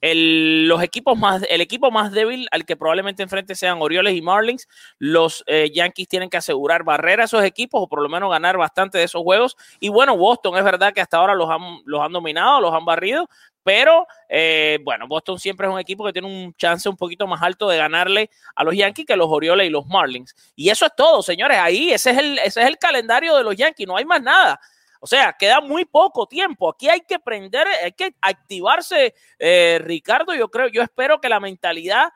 el, 0.00 0.68
los 0.68 0.82
equipos 0.82 1.18
más, 1.18 1.42
el 1.48 1.60
equipo 1.60 1.90
más 1.90 2.12
débil 2.12 2.48
al 2.50 2.64
que 2.64 2.76
probablemente 2.76 3.22
enfrente 3.22 3.54
sean 3.54 3.78
Orioles 3.80 4.14
y 4.14 4.22
Marlins, 4.22 4.68
los 4.98 5.44
eh, 5.46 5.70
Yankees 5.72 6.08
tienen 6.08 6.30
que 6.30 6.36
asegurar 6.36 6.84
barrer 6.84 7.20
a 7.20 7.24
esos 7.24 7.42
equipos 7.44 7.82
o 7.82 7.88
por 7.88 8.02
lo 8.02 8.08
menos 8.08 8.30
ganar 8.30 8.56
bastante 8.56 8.98
de 8.98 9.04
esos 9.04 9.22
juegos. 9.22 9.56
Y 9.80 9.88
bueno, 9.88 10.16
Boston 10.16 10.56
es 10.56 10.64
verdad 10.64 10.92
que 10.92 11.00
hasta 11.00 11.16
ahora 11.16 11.34
los 11.34 11.50
han, 11.50 11.60
los 11.84 12.00
han 12.00 12.12
dominado, 12.12 12.60
los 12.60 12.72
han 12.72 12.84
barrido, 12.84 13.28
pero 13.62 14.06
eh, 14.28 14.78
bueno, 14.82 15.06
Boston 15.06 15.38
siempre 15.38 15.66
es 15.66 15.72
un 15.72 15.78
equipo 15.78 16.04
que 16.04 16.12
tiene 16.12 16.26
un 16.28 16.54
chance 16.54 16.88
un 16.88 16.96
poquito 16.96 17.26
más 17.26 17.42
alto 17.42 17.68
de 17.68 17.76
ganarle 17.76 18.30
a 18.54 18.64
los 18.64 18.74
Yankees 18.74 19.04
que 19.06 19.16
los 19.16 19.28
Orioles 19.28 19.66
y 19.66 19.70
los 19.70 19.86
Marlins. 19.86 20.34
Y 20.56 20.70
eso 20.70 20.86
es 20.86 20.92
todo, 20.96 21.22
señores. 21.22 21.58
Ahí 21.58 21.90
ese 21.90 22.12
es 22.12 22.18
el, 22.18 22.38
ese 22.38 22.62
es 22.62 22.66
el 22.66 22.78
calendario 22.78 23.36
de 23.36 23.44
los 23.44 23.56
Yankees, 23.56 23.86
no 23.86 23.96
hay 23.96 24.04
más 24.04 24.22
nada. 24.22 24.58
O 25.00 25.06
sea, 25.06 25.34
queda 25.38 25.60
muy 25.60 25.84
poco 25.84 26.26
tiempo. 26.26 26.70
Aquí 26.70 26.88
hay 26.88 27.00
que 27.00 27.18
prender, 27.18 27.66
hay 27.66 27.92
que 27.92 28.14
activarse, 28.20 29.14
eh, 29.38 29.80
Ricardo. 29.82 30.34
Yo 30.34 30.48
creo, 30.48 30.68
yo 30.68 30.82
espero 30.82 31.20
que 31.20 31.28
la 31.28 31.40
mentalidad 31.40 32.08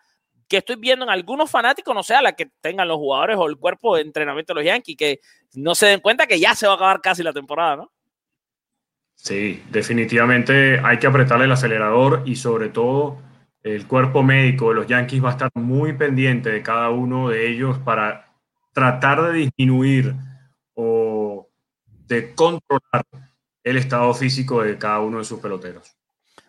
que 0.49 0.59
estoy 0.59 0.77
viendo 0.77 1.05
en 1.05 1.11
algunos 1.11 1.51
fanáticos 1.51 1.95
no 1.95 2.03
sea 2.03 2.21
la 2.21 2.33
que 2.33 2.51
tengan 2.61 2.87
los 2.87 2.99
jugadores 2.99 3.39
o 3.39 3.47
el 3.47 3.57
cuerpo 3.57 3.97
de 3.97 4.03
entrenamiento 4.03 4.53
de 4.53 4.61
los 4.61 4.67
Yankees, 4.67 4.97
que 4.97 5.21
no 5.55 5.75
se 5.75 5.87
den 5.87 6.01
cuenta 6.01 6.27
que 6.27 6.39
ya 6.39 6.55
se 6.55 6.67
va 6.67 6.75
a 6.75 6.77
acabar 6.77 7.01
casi 7.01 7.23
la 7.23 7.33
temporada, 7.33 7.77
¿no? 7.77 7.93
Sí, 9.15 9.63
definitivamente 9.71 10.81
hay 10.85 10.99
que 10.99 11.07
apretarle 11.07 11.45
el 11.45 11.53
acelerador 11.53 12.23
y 12.27 12.37
sobre 12.37 12.69
todo 12.69 13.19
el 13.63 13.87
cuerpo 13.87 14.23
médico 14.23 14.71
de 14.71 14.75
los 14.75 14.87
Yankees 14.87 15.23
va 15.25 15.29
a 15.29 15.33
estar 15.33 15.51
muy 15.55 15.93
pendiente 15.93 16.51
de 16.51 16.63
cada 16.63 16.91
uno 16.91 17.29
de 17.29 17.49
ellos 17.49 17.79
para 17.79 18.33
tratar 18.73 19.23
de 19.23 19.33
disminuir 19.33 20.15
o 20.75 21.49
de 22.13 22.35
controlar 22.35 23.05
el 23.65 23.77
estado 23.77 24.13
físico 24.15 24.63
de 24.63 24.79
cada 24.79 25.01
uno 25.01 25.19
de 25.19 25.25
sus 25.25 25.41
peloteros. 25.41 25.97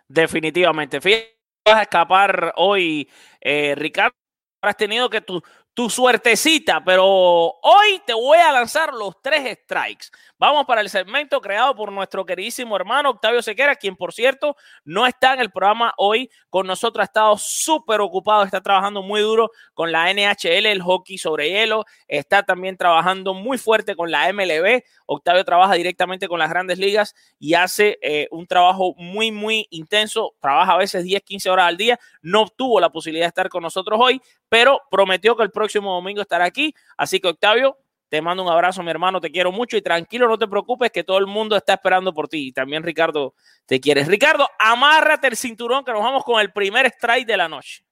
Definitivamente. 0.08 1.00
Fíjate, 1.00 1.38
vas 1.66 1.76
a 1.76 1.82
escapar 1.84 2.54
hoy, 2.58 3.10
eh, 3.42 3.74
Ricardo. 3.76 4.16
Has 4.62 4.78
tenido 4.78 5.10
que 5.10 5.22
tu, 5.22 5.42
tu 5.74 5.90
suertecita, 5.90 6.84
pero 6.84 7.04
hoy 7.06 8.02
te 8.06 8.14
voy 8.14 8.38
a 8.38 8.52
lanzar 8.52 8.94
los 8.94 9.20
tres 9.22 9.58
strikes. 9.64 10.08
Vamos 10.38 10.66
para 10.66 10.82
el 10.82 10.90
segmento 10.90 11.42
creado 11.42 11.76
por 11.76 11.92
nuestro 11.92 12.26
queridísimo 12.26 12.76
hermano 12.76 13.12
Octavio 13.12 13.42
Sequera, 13.42 13.76
quien 13.76 13.96
por 13.96 14.14
cierto 14.14 14.56
no 14.84 15.08
está 15.08 15.34
en 15.34 15.40
el 15.40 15.52
programa 15.52 15.94
hoy 15.98 16.30
con 16.50 16.68
nosotros, 16.68 17.02
ha 17.02 17.06
estado 17.06 17.38
súper 17.38 18.02
ocupado, 18.02 18.44
está 18.44 18.62
trabajando 18.62 19.02
muy 19.02 19.22
duro 19.22 19.50
con 19.74 19.92
la 19.92 20.14
NHL, 20.14 20.68
el 20.68 20.82
hockey 20.82 21.18
sobre 21.18 21.50
hielo, 21.50 21.86
está 22.08 22.44
también 22.44 22.78
trabajando 22.78 23.34
muy 23.34 23.58
fuerte 23.58 23.96
con 23.96 24.12
la 24.12 24.32
MLB. 24.32 24.84
Octavio 25.06 25.44
trabaja 25.44 25.74
directamente 25.74 26.28
con 26.28 26.40
las 26.40 26.50
grandes 26.50 26.78
ligas 26.78 27.16
y 27.40 27.56
hace 27.56 27.98
eh, 28.02 28.28
un 28.30 28.46
trabajo 28.46 28.94
muy, 28.98 29.32
muy 29.32 29.68
intenso, 29.72 30.36
trabaja 30.40 30.74
a 30.74 30.78
veces 30.78 31.04
10, 31.04 31.24
15 31.24 31.50
horas 31.50 31.68
al 31.68 31.78
día, 31.78 32.00
no 32.22 32.48
tuvo 32.48 32.80
la 32.80 32.92
posibilidad 32.92 33.26
de 33.26 33.30
estar 33.30 33.50
con 33.50 33.64
nosotros 33.64 34.00
hoy, 34.02 34.22
pero 34.54 34.84
prometió 34.92 35.36
que 35.36 35.42
el 35.42 35.50
próximo 35.50 35.96
domingo 35.96 36.22
estará 36.22 36.46
aquí. 36.46 36.76
Así 36.96 37.20
que 37.20 37.28
Octavio, 37.28 37.76
te 38.08 38.22
mando 38.22 38.44
un 38.44 38.50
abrazo, 38.50 38.84
mi 38.84 38.92
hermano, 38.92 39.20
te 39.20 39.32
quiero 39.32 39.52
mucho 39.52 39.78
y 39.78 39.82
tranquilo, 39.82 40.28
no 40.28 40.38
te 40.38 40.48
preocupes 40.48 40.92
que 40.92 41.04
todo 41.04 41.18
el 41.18 41.26
mundo 41.26 41.56
está 41.56 41.74
esperando 41.74 42.14
por 42.14 42.28
ti. 42.28 42.50
Y 42.50 42.52
también 42.52 42.84
Ricardo 42.84 43.34
te 43.66 43.80
quieres. 43.80 44.08
Ricardo, 44.08 44.48
amárrate 44.60 45.26
el 45.26 45.38
cinturón 45.38 45.84
que 45.84 45.92
nos 45.92 46.04
vamos 46.04 46.24
con 46.24 46.40
el 46.40 46.54
primer 46.54 46.86
strike 46.86 47.26
de 47.26 47.36
la 47.36 47.50
noche. 47.50 47.84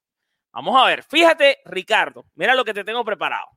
Vamos 0.52 0.80
a 0.80 0.86
ver, 0.86 1.02
fíjate, 1.02 1.58
Ricardo, 1.64 2.26
mira 2.36 2.54
lo 2.54 2.64
que 2.64 2.74
te 2.74 2.84
tengo 2.84 3.04
preparado. 3.04 3.48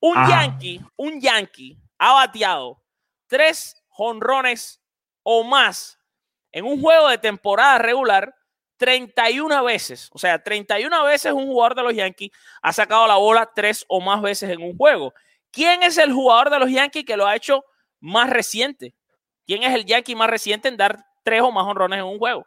Un 0.00 0.16
Yankee, 0.28 0.80
un 0.96 1.20
Yankee 1.20 1.78
ha 1.98 2.14
bateado 2.14 2.82
tres 3.28 3.80
jonrones 3.90 4.82
o 5.22 5.44
más 5.44 6.00
en 6.50 6.64
un 6.64 6.82
juego 6.82 7.10
de 7.10 7.18
temporada 7.18 7.78
regular 7.78 8.34
31 8.78 9.64
veces. 9.64 10.08
O 10.12 10.18
sea, 10.18 10.42
31 10.42 11.04
veces 11.04 11.32
un 11.32 11.46
jugador 11.46 11.74
de 11.74 11.82
los 11.82 11.94
Yankees 11.94 12.30
ha 12.62 12.72
sacado 12.72 13.06
la 13.06 13.16
bola 13.16 13.50
tres 13.54 13.84
o 13.88 14.00
más 14.00 14.22
veces 14.22 14.48
en 14.50 14.62
un 14.62 14.76
juego. 14.76 15.12
¿Quién 15.50 15.82
es 15.82 15.98
el 15.98 16.12
jugador 16.12 16.50
de 16.50 16.58
los 16.58 16.70
Yankees 16.70 17.04
que 17.04 17.16
lo 17.16 17.26
ha 17.26 17.36
hecho 17.36 17.64
más 18.00 18.30
reciente? 18.30 18.94
¿Quién 19.46 19.62
es 19.62 19.74
el 19.74 19.84
Yankee 19.84 20.14
más 20.14 20.30
reciente 20.30 20.68
en 20.68 20.76
dar 20.76 21.04
tres 21.22 21.42
o 21.42 21.50
más 21.50 21.64
honrones 21.64 21.98
en 21.98 22.06
un 22.06 22.18
juego? 22.18 22.46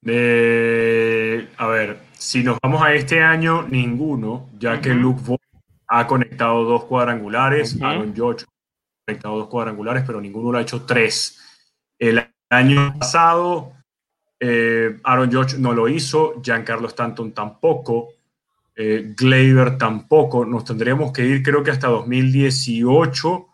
a 0.00 1.66
ver, 1.66 2.00
si 2.12 2.42
nos 2.42 2.58
vamos 2.62 2.80
a 2.82 2.94
este 2.94 3.20
año, 3.20 3.62
ninguno, 3.62 4.48
ya 4.58 4.80
que 4.80 4.90
Luke 4.90 5.20
Vogt 5.24 5.42
ha 5.88 6.06
conectado 6.06 6.64
dos 6.64 6.84
cuadrangulares, 6.84 7.80
Aaron 7.82 8.14
George 8.14 8.44
ha 8.44 9.06
conectado 9.06 9.38
dos 9.38 9.48
cuadrangulares, 9.48 10.04
pero 10.06 10.20
ninguno 10.20 10.52
lo 10.52 10.58
ha 10.58 10.62
hecho 10.62 10.86
tres. 10.86 11.40
El 11.98 12.26
año 12.48 12.94
pasado, 12.98 13.72
eh, 14.40 15.00
Aaron 15.02 15.30
George 15.30 15.58
no 15.58 15.72
lo 15.72 15.88
hizo, 15.88 16.40
Giancarlo 16.42 16.88
Stanton 16.88 17.32
tampoco, 17.32 18.10
eh, 18.76 19.14
tampoco. 19.78 20.44
Nos 20.44 20.64
tendríamos 20.64 21.12
que 21.12 21.24
ir, 21.24 21.42
creo 21.42 21.62
que 21.62 21.72
hasta 21.72 21.88
2018. 21.88 23.48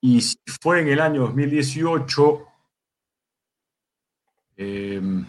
Y 0.00 0.20
si 0.20 0.36
fue 0.60 0.80
en 0.80 0.88
el 0.88 1.00
año 1.00 1.22
2018, 1.22 2.46
em, 4.56 5.24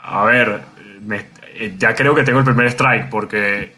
a 0.00 0.24
ver, 0.24 0.62
eh, 1.54 1.74
ya 1.78 1.94
creo 1.94 2.14
que 2.14 2.22
tengo 2.22 2.38
el 2.38 2.44
primer 2.44 2.66
strike 2.68 3.08
porque 3.10 3.77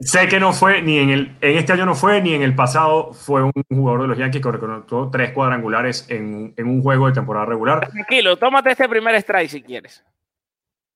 sé 0.00 0.28
que 0.28 0.40
no 0.40 0.52
fue, 0.52 0.82
ni 0.82 0.98
en 0.98 1.10
el, 1.10 1.36
en 1.40 1.58
este 1.58 1.72
año 1.72 1.86
no 1.86 1.94
fue, 1.94 2.20
ni 2.20 2.34
en 2.34 2.42
el 2.42 2.54
pasado 2.54 3.12
fue 3.12 3.42
un 3.42 3.52
jugador 3.68 4.02
de 4.02 4.08
los 4.08 4.18
Yankees 4.18 4.42
que 4.42 4.52
reconocó 4.52 5.10
tres 5.10 5.32
cuadrangulares 5.32 6.06
en, 6.08 6.54
en 6.56 6.66
un 6.66 6.82
juego 6.82 7.06
de 7.06 7.12
temporada 7.12 7.46
regular. 7.46 7.88
Tranquilo, 7.88 8.36
tómate 8.36 8.72
este 8.72 8.88
primer 8.88 9.14
strike 9.16 9.50
si 9.50 9.62
quieres. 9.62 10.04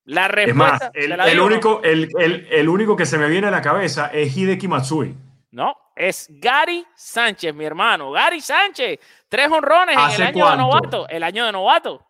La 0.05 0.27
respuesta. 0.27 0.91
Es 0.95 1.09
más, 1.09 1.29
el, 1.29 1.39
único, 1.39 1.83
el, 1.85 2.09
el, 2.51 2.69
único 2.69 2.97
que 2.97 3.05
se 3.05 3.19
me 3.19 3.29
viene 3.29 3.49
a 3.49 3.51
la 3.51 3.61
cabeza 3.61 4.07
es 4.07 4.35
Hideki 4.35 4.67
Matsui. 4.67 5.15
No, 5.51 5.77
es 5.95 6.27
Gary 6.31 6.87
Sánchez, 6.95 7.55
mi 7.55 7.67
hermano. 7.67 8.11
Gary 8.13 8.41
Sánchez, 8.41 8.99
tres 9.29 9.49
honrones 9.51 9.97
en 9.97 10.23
el 10.23 10.29
año 10.29 10.51
de 10.51 10.57
novato. 10.57 11.09
El 11.11 11.23
año 11.23 11.45
de 11.45 11.53
novato. 11.53 12.07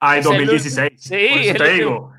Ah, 0.00 0.16
en 0.16 0.24
2016. 0.24 0.92
Sí, 0.96 1.52
te 1.56 1.72
digo. 1.74 2.12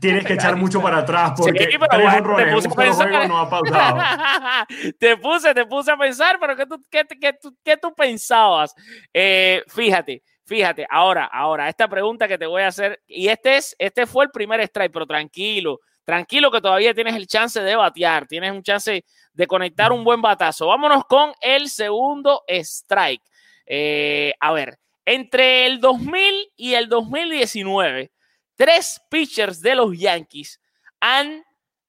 Tienes 0.00 0.24
que 0.24 0.34
echar 0.34 0.56
mucho 0.56 0.80
para 0.80 0.98
atrás 0.98 1.32
porque 1.36 1.70
sí, 1.70 1.78
tres 1.90 2.14
honrones 2.14 2.48
en 2.48 2.54
un 2.54 2.70
juego 2.70 3.26
no 3.28 3.38
ha 3.38 3.48
pausado. 3.48 3.98
te 4.98 5.16
puse, 5.16 5.54
te 5.54 5.66
puse 5.66 5.90
a 5.90 5.96
pensar, 5.96 6.38
pero 6.40 6.56
¿qué 6.56 6.66
tú, 6.66 6.80
qué, 6.90 7.04
qué, 7.20 7.38
qué 7.64 7.76
tú 7.76 7.94
pensabas? 7.94 8.74
Eh, 9.12 9.62
fíjate, 9.68 10.22
Fíjate, 10.46 10.86
ahora, 10.88 11.24
ahora, 11.24 11.68
esta 11.68 11.88
pregunta 11.88 12.28
que 12.28 12.38
te 12.38 12.46
voy 12.46 12.62
a 12.62 12.68
hacer, 12.68 13.02
y 13.08 13.26
este 13.26 13.56
es, 13.56 13.74
este 13.80 14.06
fue 14.06 14.26
el 14.26 14.30
primer 14.30 14.60
strike, 14.60 14.92
pero 14.92 15.04
tranquilo, 15.04 15.80
tranquilo 16.04 16.52
que 16.52 16.60
todavía 16.60 16.94
tienes 16.94 17.16
el 17.16 17.26
chance 17.26 17.60
de 17.60 17.74
batear, 17.74 18.28
tienes 18.28 18.52
un 18.52 18.62
chance 18.62 19.04
de 19.32 19.46
conectar 19.48 19.90
un 19.90 20.04
buen 20.04 20.22
batazo. 20.22 20.68
Vámonos 20.68 21.04
con 21.06 21.32
el 21.40 21.68
segundo 21.68 22.44
strike. 22.46 23.22
Eh, 23.66 24.34
a 24.38 24.52
ver, 24.52 24.78
entre 25.04 25.66
el 25.66 25.80
2000 25.80 26.52
y 26.54 26.74
el 26.74 26.88
2019, 26.88 28.12
tres 28.56 29.00
pitchers 29.10 29.60
de 29.60 29.74
los 29.74 29.96
Yankees 29.96 30.60
han 31.00 31.44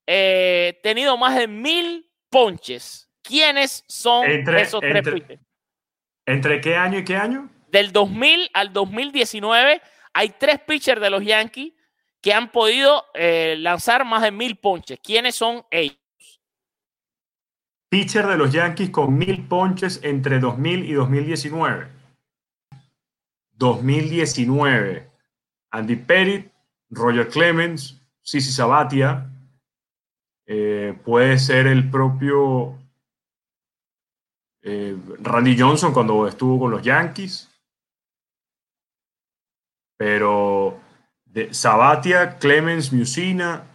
eh, 0.06 0.80
tenido 0.84 1.18
más 1.18 1.36
de 1.36 1.48
mil 1.48 2.10
ponches. 2.30 3.10
¿Quiénes 3.22 3.84
son 3.88 4.26
esos 4.30 4.82
tres 4.82 5.04
pitchers? 5.10 5.42
¿Entre 6.26 6.62
qué 6.62 6.76
año 6.76 7.00
y 7.00 7.04
qué 7.04 7.16
año? 7.18 7.50
Del 7.70 7.92
2000 7.92 8.50
al 8.54 8.72
2019 8.72 9.82
hay 10.14 10.30
tres 10.38 10.60
pitchers 10.60 11.02
de 11.02 11.10
los 11.10 11.24
Yankees 11.24 11.74
que 12.22 12.34
han 12.34 12.52
podido 12.52 13.06
eh, 13.14 13.56
lanzar 13.58 14.06
más 14.06 14.22
de 14.22 14.32
mil 14.32 14.58
ponches. 14.58 15.00
¿Quiénes 15.02 15.36
son 15.36 15.66
ellos? 15.72 15.98
pitcher 17.90 18.28
de 18.28 18.38
los 18.38 18.52
Yankees 18.52 18.90
con 18.90 19.18
mil 19.18 19.48
ponches 19.48 20.02
entre 20.04 20.40
2000 20.40 20.86
y 20.86 20.94
2019. 20.94 21.88
2019. 23.54 25.10
Andy 25.72 25.96
Pettit, 25.96 26.52
Roger 26.90 27.28
Clemens, 27.28 28.02
Sisi 28.22 28.52
Sabatia. 28.52 29.30
Eh, 30.46 30.98
puede 31.04 31.38
ser 31.40 31.68
el 31.68 31.90
propio 31.90 32.78
eh, 34.62 34.98
Randy 35.20 35.60
Johnson 35.60 35.94
cuando 35.94 36.28
estuvo 36.28 36.60
con 36.60 36.72
los 36.72 36.82
Yankees. 36.82 37.50
Pero 39.98 40.80
de 41.26 41.54
Sabatia, 41.54 42.38
Clemens, 42.38 42.94
Musina, 42.94 43.66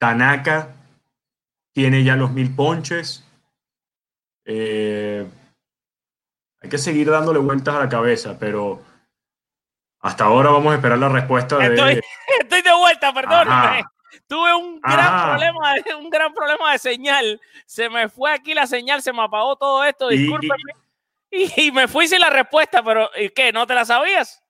Tanaka 0.00 0.74
tiene 1.74 2.02
ya 2.02 2.16
los 2.16 2.32
mil 2.32 2.54
ponches. 2.54 3.24
Eh, 4.46 5.28
hay 6.62 6.68
que 6.68 6.78
seguir 6.78 7.10
dándole 7.10 7.38
vueltas 7.38 7.74
a 7.74 7.80
la 7.80 7.88
cabeza, 7.88 8.38
pero 8.38 8.82
hasta 10.00 10.24
ahora 10.24 10.50
vamos 10.50 10.72
a 10.72 10.76
esperar 10.76 10.98
la 10.98 11.08
respuesta 11.08 11.58
de. 11.58 11.66
Estoy, 11.66 12.00
estoy 12.40 12.62
de 12.62 12.74
vuelta, 12.74 13.12
perdóname. 13.12 13.84
Tuve 14.26 14.54
un 14.54 14.80
gran, 14.80 15.28
problema, 15.28 15.74
un 15.98 16.10
gran 16.10 16.32
problema 16.32 16.72
de 16.72 16.78
señal. 16.78 17.40
Se 17.66 17.88
me 17.88 18.08
fue 18.08 18.32
aquí 18.32 18.54
la 18.54 18.66
señal, 18.66 19.02
se 19.02 19.12
me 19.12 19.22
apagó 19.22 19.56
todo 19.56 19.84
esto, 19.84 20.08
discúlpeme. 20.08 20.72
Y, 21.30 21.66
y, 21.66 21.70
me 21.72 21.86
fui 21.86 22.08
sin 22.08 22.20
la 22.20 22.30
respuesta, 22.30 22.82
pero 22.82 23.08
¿y 23.16 23.28
qué? 23.30 23.52
¿No 23.52 23.66
te 23.66 23.74
la 23.74 23.84
sabías? 23.84 24.42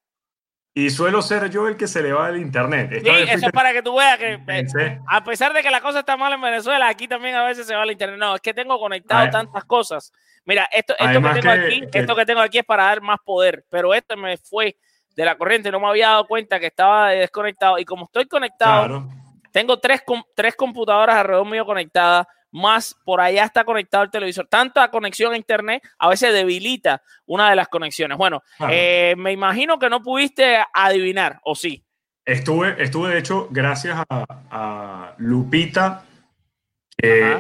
Y 0.73 0.89
suelo 0.91 1.21
ser 1.21 1.51
yo 1.51 1.67
el 1.67 1.77
que 1.77 1.89
se 1.89 2.01
le 2.01 2.13
va 2.13 2.29
el 2.29 2.39
internet. 2.39 3.03
sí, 3.03 3.11
eso 3.29 3.47
es 3.47 3.53
para 3.53 3.73
que 3.73 3.83
tú 3.83 3.97
veas 3.97 4.19
que 4.19 4.41
eh, 4.47 5.01
a 5.09 5.25
pesar 5.25 5.53
de 5.53 5.63
que 5.63 5.71
la 5.71 5.81
cosa 5.81 6.01
está 6.01 6.17
mal 6.17 6.33
en 6.33 6.41
Venezuela, 6.41 6.89
aquí 6.89 7.09
también 7.09 7.35
a 7.35 7.45
veces 7.45 7.67
se 7.67 7.75
va 7.75 7.83
el 7.83 7.91
internet. 7.91 8.19
No, 8.19 8.37
es 8.37 8.41
que 8.41 8.55
tengo 8.55 8.79
conectado 8.79 9.29
tantas 9.31 9.65
cosas. 9.65 10.13
Mira, 10.45 10.69
esto, 10.71 10.95
esto 10.97 11.21
que 11.21 11.41
tengo 11.41 11.51
aquí, 11.51 11.85
esto 11.93 12.17
que 12.17 12.27
tengo 12.27 12.41
aquí 12.41 12.59
es 12.59 12.65
para 12.65 12.85
dar 12.85 13.01
más 13.01 13.19
poder, 13.25 13.65
pero 13.69 13.93
esto 13.93 14.17
me 14.17 14.37
fue 14.37 14.77
de 15.17 15.25
la 15.25 15.37
corriente, 15.37 15.71
no 15.71 15.81
me 15.81 15.89
había 15.89 16.09
dado 16.09 16.27
cuenta 16.27 16.61
que 16.61 16.67
estaba 16.67 17.11
desconectado 17.11 17.79
y 17.79 17.85
como 17.85 18.05
estoy 18.05 18.27
conectado, 18.27 19.09
tengo 19.53 19.79
tres, 19.79 20.03
tres 20.35 20.55
computadoras 20.57 21.17
alrededor 21.17 21.47
mío 21.47 21.67
conectadas 21.67 22.27
más 22.53 22.97
por 23.05 23.21
allá 23.21 23.45
está 23.45 23.65
conectado 23.65 24.05
el 24.05 24.11
televisor. 24.11 24.47
Tanta 24.49 24.91
conexión 24.91 25.33
a 25.33 25.37
internet 25.37 25.83
a 25.99 26.09
veces 26.09 26.33
debilita 26.33 27.03
una 27.27 27.51
de 27.51 27.57
las 27.57 27.69
conexiones. 27.69 28.19
Bueno, 28.19 28.43
eh, 28.69 29.15
me 29.17 29.33
imagino 29.33 29.79
que 29.79 29.89
no 29.89 30.03
pudiste 30.03 30.59
adivinar, 30.73 31.41
¿o 31.45 31.55
sí? 31.55 31.85
Estuve, 32.25 32.77
estuve 32.83 33.11
de 33.11 33.19
hecho, 33.19 33.49
gracias 33.51 34.05
a, 34.09 35.15
Lupita, 35.19 36.05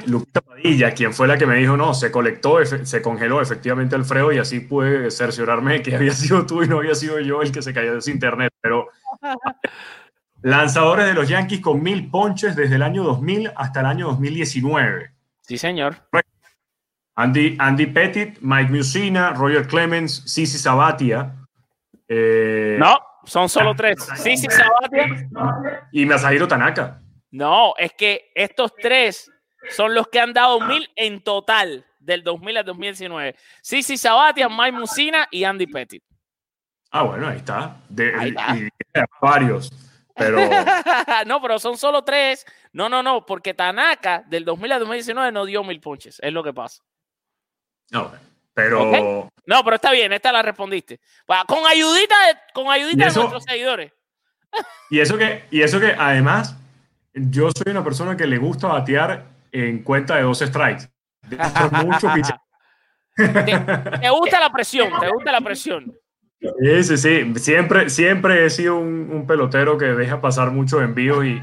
Lupita 0.06 0.40
Padilla, 0.40 0.92
quien 0.92 1.12
fue 1.12 1.28
la 1.28 1.36
que 1.38 1.46
me 1.46 1.56
dijo, 1.56 1.76
no, 1.76 1.94
se 1.94 2.10
colectó, 2.10 2.64
se 2.64 3.02
congeló 3.02 3.40
efectivamente 3.40 3.96
Alfredo 3.96 4.32
y 4.32 4.38
así 4.38 4.60
pude 4.60 5.10
cerciorarme 5.10 5.82
que 5.82 5.94
había 5.96 6.12
sido 6.12 6.46
tú 6.46 6.62
y 6.62 6.68
no 6.68 6.78
había 6.78 6.94
sido 6.94 7.20
yo 7.20 7.42
el 7.42 7.52
que 7.52 7.62
se 7.62 7.74
cayó 7.74 7.92
de 7.92 7.98
ese 7.98 8.10
internet. 8.10 8.52
Pero 8.60 8.88
Lanzadores 10.42 11.06
de 11.06 11.14
los 11.14 11.28
Yankees 11.28 11.60
con 11.60 11.82
mil 11.82 12.10
ponches 12.10 12.56
desde 12.56 12.76
el 12.76 12.82
año 12.82 13.02
2000 13.04 13.52
hasta 13.56 13.80
el 13.80 13.86
año 13.86 14.06
2019. 14.08 15.10
Sí, 15.42 15.58
señor. 15.58 15.96
Andy, 17.16 17.56
Andy 17.58 17.86
Pettit, 17.86 18.38
Mike 18.40 18.72
Musina, 18.72 19.32
Roger 19.34 19.66
Clemens, 19.66 20.22
Sisi 20.26 20.56
Sabatia. 20.56 21.34
Eh, 22.08 22.76
no, 22.78 22.98
son 23.24 23.48
solo 23.50 23.74
tres. 23.74 23.98
Sisi 24.16 24.46
Sabatia. 24.48 25.28
Y 25.92 26.06
Masahiro 26.06 26.48
Tanaka. 26.48 27.00
No, 27.32 27.74
es 27.76 27.92
que 27.92 28.32
estos 28.34 28.74
tres 28.74 29.30
son 29.70 29.94
los 29.94 30.08
que 30.08 30.20
han 30.20 30.32
dado 30.32 30.60
mil 30.60 30.90
en 30.96 31.22
total 31.22 31.84
del 31.98 32.22
2000 32.22 32.56
al 32.56 32.64
2019. 32.64 33.36
Sisi 33.62 33.96
Sabatia, 33.96 34.48
Mike 34.48 34.72
Musina 34.72 35.28
y 35.30 35.44
Andy 35.44 35.66
Pettit. 35.66 36.02
Ah, 36.90 37.02
bueno, 37.02 37.28
ahí 37.28 37.36
está. 37.36 37.76
De, 37.88 38.14
ahí 38.18 38.30
está. 38.30 38.56
Y, 38.56 38.68
varios. 39.20 39.70
Pero... 40.16 40.38
no, 41.26 41.40
pero 41.40 41.58
son 41.58 41.76
solo 41.76 42.02
tres. 42.02 42.44
No, 42.72 42.88
no, 42.88 43.02
no, 43.02 43.24
porque 43.24 43.54
Tanaka 43.54 44.24
del 44.26 44.44
2000 44.44 44.72
a 44.72 44.78
2019 44.78 45.32
no 45.32 45.44
dio 45.44 45.62
mil 45.62 45.80
punches. 45.80 46.18
Es 46.20 46.32
lo 46.32 46.42
que 46.42 46.52
pasa. 46.52 46.82
No, 47.90 48.10
pero. 48.54 49.30
No, 49.46 49.64
pero 49.64 49.76
está 49.76 49.92
bien, 49.92 50.12
esta 50.12 50.32
la 50.32 50.42
respondiste. 50.42 51.00
Con 51.46 51.66
ayudita 51.66 52.14
de, 52.26 52.38
con 52.52 52.70
ayudita 52.70 53.08
de 53.08 53.14
nuestros 53.14 53.44
seguidores. 53.44 53.92
y 54.90 55.00
eso 55.00 55.16
que, 55.16 55.44
y 55.50 55.62
eso 55.62 55.80
que 55.80 55.94
además, 55.96 56.56
yo 57.14 57.50
soy 57.50 57.70
una 57.70 57.84
persona 57.84 58.16
que 58.16 58.26
le 58.26 58.38
gusta 58.38 58.68
batear 58.68 59.24
en 59.52 59.82
cuenta 59.82 60.16
de 60.16 60.22
dos 60.22 60.38
strikes. 60.38 60.88
mucho 61.84 62.08
te 64.00 64.10
gusta 64.10 64.40
la 64.40 64.50
presión, 64.50 64.90
te 64.98 65.08
gusta 65.12 65.32
la 65.32 65.40
presión. 65.40 65.92
Sí, 66.40 66.84
sí, 66.84 66.96
sí. 66.96 67.34
Siempre, 67.38 67.90
siempre 67.90 68.46
he 68.46 68.50
sido 68.50 68.78
un, 68.78 69.26
pelotero 69.26 69.76
que 69.76 69.86
deja 69.86 70.20
pasar 70.20 70.50
mucho 70.50 70.80
envío 70.80 71.22
y, 71.22 71.42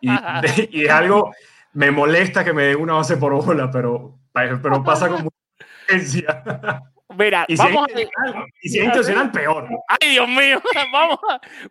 y, 0.00 0.10
y, 0.70 0.84
es 0.84 0.90
algo, 0.90 1.32
me 1.72 1.90
molesta 1.90 2.44
que 2.44 2.52
me 2.52 2.64
dé 2.64 2.76
una 2.76 2.94
base 2.94 3.16
por 3.16 3.34
bola, 3.34 3.70
pero, 3.70 4.18
pero 4.32 4.84
pasa 4.84 5.08
con 5.08 5.24
mucha. 5.24 6.82
Mira, 7.16 7.44
y 7.48 7.56
vamos 7.56 7.86
si 7.94 8.08
y 8.62 8.68
si 8.68 8.78
intencional, 8.78 9.32
peor. 9.32 9.68
Ay, 9.88 10.10
Dios 10.10 10.28
mío. 10.28 10.62
Vamos, 10.92 11.18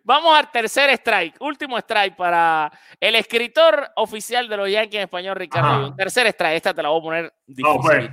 vamos 0.04 0.38
al 0.38 0.50
tercer 0.50 0.90
strike, 0.90 1.36
último 1.40 1.78
strike 1.78 2.16
para 2.16 2.70
el 2.98 3.14
escritor 3.14 3.90
oficial 3.96 4.48
de 4.48 4.56
los 4.56 4.70
Yankees 4.70 4.96
en 4.96 5.02
español, 5.02 5.36
Ricardo. 5.36 5.94
Tercer 5.94 6.26
strike, 6.28 6.56
esta 6.56 6.74
te 6.74 6.82
la 6.82 6.90
voy 6.90 7.00
a 7.00 7.02
poner 7.02 7.34
difícil. 7.46 8.10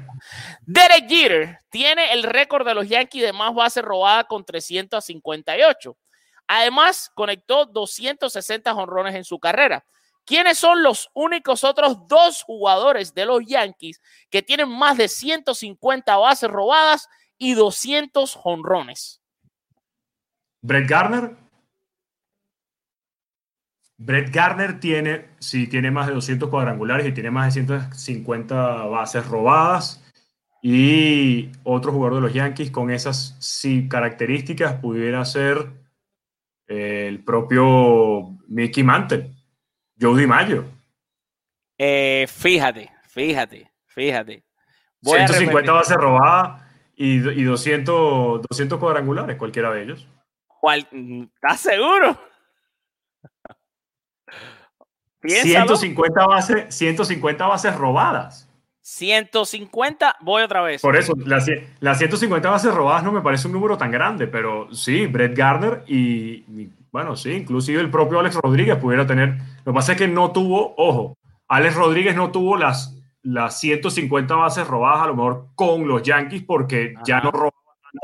Derek 0.66 1.08
Jeter 1.08 1.60
tiene 1.70 2.14
el 2.14 2.24
récord 2.24 2.66
de 2.66 2.74
los 2.74 2.88
Yankees 2.88 3.24
de 3.24 3.34
más 3.34 3.54
bases 3.54 3.84
robadas 3.84 4.26
con 4.26 4.44
358. 4.44 5.98
Además, 6.48 7.12
conectó 7.14 7.66
260 7.66 8.74
honrones 8.74 9.16
en 9.16 9.24
su 9.24 9.40
carrera. 9.40 9.84
¿Quiénes 10.28 10.58
son 10.58 10.84
los 10.84 11.10
únicos 11.14 11.64
otros 11.64 12.06
dos 12.10 12.44
jugadores 12.44 13.14
de 13.14 13.26
los 13.26 13.46
Yankees 13.46 14.02
que 14.30 14.42
tienen 14.42 14.68
más 14.68 14.98
de 14.98 15.08
150 15.08 16.18
bases 16.18 16.50
robadas 16.52 17.08
y 17.38 17.54
200 17.54 18.38
honrones? 18.44 19.22
Brett 20.62 20.90
Garner. 20.90 21.38
Brett 23.96 24.30
Garner 24.30 24.82
tiene, 24.82 25.30
sí, 25.40 25.66
tiene 25.68 25.92
más 25.92 26.08
de 26.08 26.14
200 26.16 26.50
cuadrangulares 26.50 27.08
y 27.08 27.14
tiene 27.14 27.32
más 27.32 27.46
de 27.46 27.64
150 27.64 28.84
bases 28.84 29.26
robadas. 29.26 30.04
Y 30.62 31.54
otro 31.64 31.94
jugador 31.94 32.16
de 32.16 32.22
los 32.22 32.34
Yankees 32.34 32.70
con 32.70 32.92
esas 32.92 33.38
sí, 33.40 33.88
características 33.88 34.74
pudiera 34.82 35.24
ser 35.24 35.72
el 36.68 37.24
propio 37.24 38.38
Mickey 38.50 38.84
Mantle. 38.84 39.37
Jody 40.00 40.28
Mayo. 40.28 40.66
Eh, 41.78 42.28
fíjate, 42.28 42.92
fíjate, 43.08 43.72
fíjate. 43.86 44.44
150 45.04 45.72
bases 45.72 45.98
robadas 45.98 46.64
y, 46.96 47.18
y 47.18 47.44
200, 47.44 48.42
200 48.50 48.80
cuadrangulares, 48.80 49.38
cualquiera 49.38 49.72
de 49.72 49.84
ellos. 49.84 50.08
¿Cuál, 50.48 50.88
¿Estás 51.36 51.62
seguro? 51.62 52.20
150 55.24 56.28
bases, 56.28 56.76
150 56.76 57.48
bases 57.48 57.76
robadas. 57.76 58.48
150, 58.82 60.16
voy 60.22 60.44
otra 60.44 60.62
vez. 60.62 60.82
Por 60.82 60.96
eso, 60.96 61.14
las, 61.26 61.46
150 61.98 62.50
bases 62.50 62.74
robadas 62.74 63.04
no 63.04 63.12
me 63.12 63.22
parece 63.22 63.48
un 63.48 63.54
número 63.54 63.78
tan 63.78 63.92
grande, 63.92 64.28
pero 64.28 64.74
sí, 64.74 65.08
Brett 65.08 65.38
Gardner 65.38 65.84
y, 65.88 66.70
bueno, 66.92 67.16
sí, 67.16 67.32
inclusive 67.32 67.82
el 67.82 67.90
propio 67.90 68.20
Alex 68.20 68.36
Rodríguez 68.36 68.78
pudiera 68.78 69.06
tener. 69.06 69.38
Lo 69.66 69.72
que 69.72 69.76
pasa 69.76 69.92
es 69.94 69.98
que 69.98 70.08
no 70.08 70.32
tuvo, 70.32 70.76
ojo, 70.78 71.18
Alex 71.48 71.76
Rodríguez 71.76 72.16
no 72.16 72.32
tuvo 72.32 72.58
las, 72.58 72.98
las 73.24 73.60
150 73.60 74.36
bases 74.36 74.68
robadas 74.68 75.04
a 75.04 75.08
lo 75.08 75.16
mejor 75.16 75.48
con 75.56 75.88
los 75.88 76.02
Yankees 76.04 76.44
porque 76.44 76.94
ya 77.06 77.22
no 77.22 77.32
robó 77.32 77.54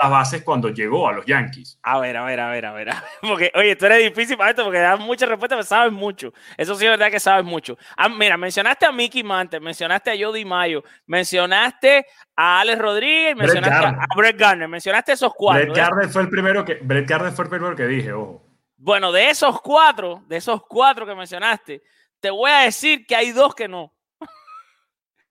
las 0.01 0.09
bases 0.09 0.43
cuando 0.43 0.69
llegó 0.69 1.07
a 1.07 1.13
los 1.13 1.25
Yankees. 1.25 1.79
A 1.83 1.99
ver, 1.99 2.17
a 2.17 2.23
ver, 2.23 2.39
a 2.39 2.49
ver, 2.49 2.65
a 2.65 2.73
ver. 2.73 2.89
Porque, 3.21 3.51
oye, 3.55 3.75
tú 3.75 3.85
eres 3.85 4.03
difícil 4.03 4.37
para 4.37 4.51
esto 4.51 4.63
porque 4.63 4.79
das 4.79 4.99
muchas 4.99 5.29
respuestas, 5.29 5.57
pero 5.57 5.63
sabes 5.63 5.93
mucho. 5.93 6.33
Eso 6.57 6.75
sí 6.75 6.85
es 6.85 6.91
verdad 6.91 7.11
que 7.11 7.19
sabes 7.19 7.45
mucho. 7.45 7.77
Ah, 7.95 8.09
mira, 8.09 8.37
mencionaste 8.37 8.85
a 8.85 8.91
Mickey 8.91 9.23
Mantle, 9.23 9.59
mencionaste 9.59 10.11
a 10.11 10.15
Jody 10.19 10.45
Mayo, 10.45 10.83
mencionaste 11.05 12.05
a 12.35 12.61
Alex 12.61 12.79
Rodríguez, 12.79 13.35
mencionaste 13.35 13.85
a 13.85 14.07
Brett 14.15 14.37
Garner, 14.37 14.67
mencionaste 14.67 15.13
esos 15.13 15.33
cuatro. 15.35 15.63
Brett 15.63 15.77
Garner 15.77 16.09
fue 16.09 16.21
el 16.23 16.29
primero 16.29 16.65
que, 16.65 16.75
Brett 16.75 17.07
Garner 17.07 17.31
fue 17.31 17.45
el 17.45 17.49
primero 17.49 17.75
que 17.75 17.85
dije, 17.85 18.13
ojo. 18.13 18.42
Bueno, 18.83 19.13
de 19.13 19.29
esos 19.29 19.61
cuatro, 19.61 20.21
de 20.27 20.35
esos 20.35 20.61
cuatro 20.67 21.05
que 21.05 21.15
mencionaste, 21.15 21.81
te 22.19 22.29
voy 22.29 22.51
a 22.51 22.59
decir 22.63 23.05
que 23.05 23.15
hay 23.15 23.31
dos 23.31 23.55
que 23.55 23.69
no. 23.69 23.93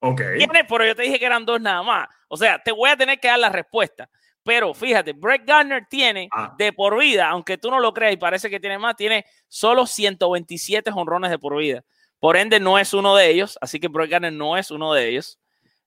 Ok. 0.00 0.22
Pero 0.68 0.86
yo 0.86 0.96
te 0.96 1.03
dije 1.03 1.18
que 1.18 1.26
eran 1.26 1.44
dos 1.44 1.61
nada 1.61 1.82
más. 1.82 2.09
O 2.28 2.36
sea, 2.38 2.59
te 2.59 2.72
voy 2.72 2.88
a 2.88 2.96
tener 2.96 3.20
que 3.20 3.28
dar 3.28 3.38
la 3.38 3.50
respuesta. 3.50 4.09
Pero 4.42 4.72
fíjate, 4.72 5.12
Brett 5.12 5.44
Gardner 5.44 5.86
tiene 5.86 6.30
ah. 6.32 6.55
de 6.57 6.72
por 6.72 6.98
vida, 6.98 7.28
aunque 7.28 7.59
tú 7.59 7.70
no 7.70 7.78
lo 7.78 7.92
creas 7.92 8.14
y 8.14 8.16
parece 8.16 8.48
que 8.48 8.59
tiene 8.59 8.78
más, 8.78 8.96
tiene 8.96 9.26
solo 9.48 9.86
127 9.86 10.90
honrones 10.94 11.30
de 11.30 11.38
por 11.38 11.59
vida. 11.59 11.84
Por 12.18 12.38
ende, 12.38 12.59
no 12.59 12.78
es 12.78 12.94
uno 12.94 13.14
de 13.14 13.28
ellos. 13.28 13.59
Así 13.61 13.78
que 13.78 13.88
Brett 13.88 14.11
Gardner 14.11 14.32
no 14.32 14.57
es 14.57 14.70
uno 14.70 14.94
de 14.94 15.11
ellos. 15.11 15.38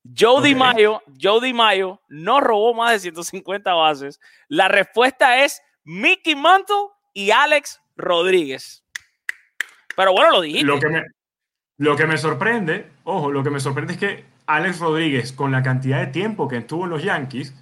Joe 0.04 0.38
okay. 0.38 0.54
DiMaggio, 0.54 1.02
Joe 1.20 1.42
DiMaggio 1.42 2.00
no 2.10 2.42
robó 2.42 2.76
más 2.76 2.92
de 2.92 3.00
150 3.00 3.74
bases. 3.74 4.20
La 4.50 4.68
respuesta 4.68 5.44
es 5.44 5.64
Mickey 5.84 6.36
Mantle 6.36 6.95
y 7.16 7.32
Alex 7.32 7.82
Rodríguez. 7.96 8.84
Pero 9.96 10.12
bueno, 10.12 10.32
lo 10.32 10.42
dijiste. 10.42 10.66
Lo 10.66 10.80
que, 10.80 10.90
me, 10.90 11.04
lo 11.78 11.96
que 11.96 12.06
me 12.06 12.18
sorprende, 12.20 12.92
ojo, 13.06 13.32
lo 13.32 13.44
que 13.44 13.50
me 13.50 13.60
sorprende 13.60 13.94
es 13.94 14.00
que 14.00 14.26
Alex 14.46 14.80
Rodríguez, 14.80 15.32
con 15.32 15.52
la 15.52 15.64
cantidad 15.64 16.00
de 16.02 16.08
tiempo 16.08 16.48
que 16.48 16.58
estuvo 16.58 16.84
en 16.84 16.92
los 16.92 17.04
Yankees, 17.04 17.56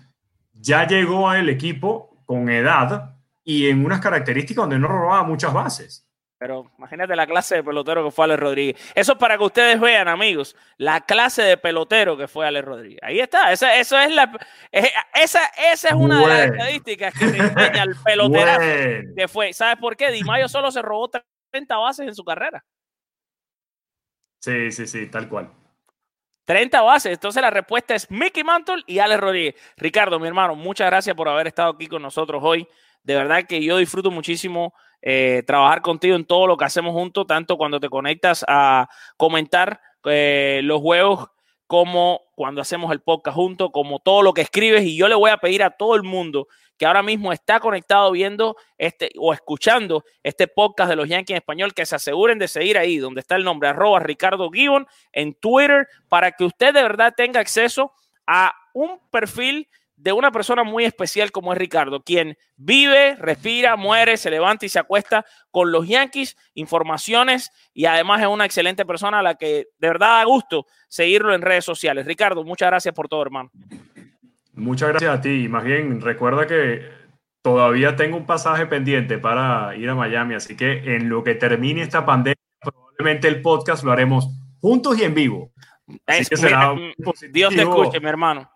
ya 0.54 0.86
llegó 0.88 1.30
al 1.30 1.48
equipo 1.48 2.18
con 2.26 2.50
edad 2.50 3.16
y 3.44 3.70
en 3.70 3.86
unas 3.86 4.02
características 4.02 4.64
donde 4.64 4.80
no 4.80 4.88
robaba 4.88 5.24
muchas 5.24 5.54
bases. 5.54 6.08
Pero 6.44 6.70
imagínate 6.78 7.16
la 7.16 7.26
clase 7.26 7.56
de 7.56 7.64
pelotero 7.64 8.04
que 8.04 8.12
fue 8.12 8.26
Alex 8.26 8.40
Rodríguez. 8.42 8.92
Eso 8.94 9.14
es 9.14 9.18
para 9.18 9.38
que 9.38 9.46
ustedes 9.46 9.80
vean, 9.80 10.10
amigos, 10.10 10.58
la 10.76 11.00
clase 11.00 11.42
de 11.42 11.56
pelotero 11.56 12.18
que 12.18 12.28
fue 12.28 12.46
Alex 12.46 12.66
Rodríguez. 12.66 13.00
Ahí 13.02 13.22
está. 13.22 13.54
Esa, 13.54 13.78
eso 13.78 13.98
es 13.98 14.12
la, 14.12 14.38
esa, 14.70 15.40
esa 15.72 15.88
es 15.88 15.94
una 15.94 16.20
bueno. 16.20 16.36
de 16.36 16.48
las 16.48 16.52
estadísticas 16.52 17.14
que 17.18 17.28
te 17.28 17.38
enseña 17.38 17.84
el 17.84 17.96
pelotero 18.04 18.58
bueno. 18.58 19.14
que 19.16 19.28
fue. 19.30 19.54
¿Sabes 19.54 19.78
por 19.78 19.96
qué? 19.96 20.12
Di 20.12 20.22
Mayo 20.26 20.50
solo 20.50 20.70
se 20.70 20.82
robó 20.82 21.10
30 21.50 21.78
bases 21.78 22.10
en 22.10 22.14
su 22.14 22.26
carrera. 22.26 22.62
Sí, 24.42 24.70
sí, 24.74 24.86
sí, 24.86 25.08
tal 25.08 25.30
cual. 25.30 25.50
30 26.44 26.82
bases. 26.82 27.14
Entonces 27.14 27.42
la 27.42 27.52
respuesta 27.52 27.96
es 27.96 28.12
Mickey 28.12 28.44
Mantle 28.44 28.84
y 28.86 29.00
Alex 29.00 29.22
Rodríguez. 29.22 29.56
Ricardo, 29.78 30.20
mi 30.20 30.28
hermano, 30.28 30.56
muchas 30.56 30.88
gracias 30.88 31.16
por 31.16 31.30
haber 31.30 31.48
estado 31.48 31.72
aquí 31.72 31.88
con 31.88 32.02
nosotros 32.02 32.44
hoy. 32.44 32.68
De 33.02 33.16
verdad 33.16 33.46
que 33.48 33.64
yo 33.64 33.78
disfruto 33.78 34.12
muchísimo 34.12 34.74
eh, 35.06 35.44
trabajar 35.46 35.82
contigo 35.82 36.16
en 36.16 36.24
todo 36.24 36.48
lo 36.48 36.56
que 36.56 36.64
hacemos 36.64 36.94
juntos, 36.94 37.28
tanto 37.28 37.58
cuando 37.58 37.78
te 37.78 37.90
conectas 37.90 38.46
a 38.48 38.88
comentar 39.18 39.82
eh, 40.06 40.62
los 40.64 40.80
juegos 40.80 41.28
como 41.68 42.22
cuando 42.36 42.62
hacemos 42.62 42.90
el 42.94 43.02
podcast 43.02 43.36
juntos, 43.36 43.70
como 43.74 44.00
todo 44.00 44.22
lo 44.22 44.34
que 44.34 44.42
escribes. 44.42 44.84
Y 44.84 44.96
yo 44.96 45.10
le 45.10 45.16
voy 45.16 45.32
a 45.32 45.38
pedir 45.38 45.62
a 45.62 45.72
todo 45.72 45.96
el 45.96 46.04
mundo 46.04 46.48
que 46.78 46.86
ahora 46.86 47.04
mismo 47.04 47.34
está 47.34 47.60
conectado 47.60 48.12
viendo 48.12 48.56
este 48.78 49.12
o 49.20 49.34
escuchando 49.34 50.06
este 50.24 50.48
podcast 50.48 50.90
de 50.90 50.96
los 50.96 51.10
Yankees 51.10 51.36
español, 51.36 51.74
que 51.74 51.86
se 51.86 51.96
aseguren 51.96 52.40
de 52.40 52.48
seguir 52.48 52.78
ahí, 52.78 52.98
donde 52.98 53.20
está 53.20 53.36
el 53.36 53.44
nombre 53.44 53.68
arroba 53.68 54.00
Ricardo 54.00 54.50
Gibbon 54.52 54.88
en 55.12 55.34
Twitter, 55.34 55.86
para 56.08 56.32
que 56.32 56.46
usted 56.46 56.74
de 56.74 56.82
verdad 56.82 57.14
tenga 57.18 57.42
acceso 57.42 57.92
a 58.26 58.54
un 58.74 59.00
perfil 59.12 59.68
de 60.04 60.12
una 60.12 60.32
persona 60.32 60.66
muy 60.66 60.84
especial 60.84 61.32
como 61.32 61.54
es 61.54 61.58
Ricardo, 61.58 62.04
quien 62.04 62.38
vive, 62.58 63.16
respira, 63.16 63.78
muere, 63.78 64.18
se 64.18 64.30
levanta 64.30 64.66
y 64.66 64.70
se 64.70 64.78
acuesta 64.78 65.26
con 65.50 65.72
los 65.72 65.88
Yankees, 65.88 66.36
informaciones 66.56 67.52
y 67.74 67.86
además 67.86 68.20
es 68.22 68.28
una 68.28 68.44
excelente 68.44 68.86
persona 68.86 69.20
a 69.20 69.24
la 69.24 69.36
que 69.36 69.68
de 69.80 69.88
verdad 69.88 70.18
da 70.18 70.26
gusto 70.26 70.66
seguirlo 70.90 71.34
en 71.34 71.42
redes 71.42 71.64
sociales. 71.64 72.06
Ricardo, 72.06 72.44
muchas 72.44 72.68
gracias 72.68 72.94
por 72.94 73.08
todo, 73.08 73.22
hermano. 73.22 73.50
Muchas 74.52 74.90
gracias 74.90 75.20
a 75.20 75.22
ti. 75.22 75.48
Más 75.48 75.64
bien, 75.64 76.02
recuerda 76.02 76.48
que 76.48 76.82
todavía 77.42 77.96
tengo 77.96 78.18
un 78.18 78.26
pasaje 78.26 78.66
pendiente 78.66 79.20
para 79.20 79.74
ir 79.78 79.90
a 79.90 79.96
Miami, 79.96 80.36
así 80.36 80.58
que 80.58 80.96
en 80.96 81.08
lo 81.08 81.24
que 81.24 81.36
termine 81.36 81.82
esta 81.82 82.06
pandemia, 82.06 82.36
probablemente 82.60 83.30
el 83.30 83.42
podcast 83.42 83.86
lo 83.86 83.94
haremos 83.94 84.28
juntos 84.60 85.00
y 85.00 85.04
en 85.04 85.14
vivo. 85.14 85.54
Así 86.06 86.24
Es, 86.24 86.30
que 86.30 86.36
será 86.36 86.76
Dios 87.32 87.56
te 87.56 87.62
escuche, 87.62 88.02
mi 88.02 88.10
hermano. 88.10 88.53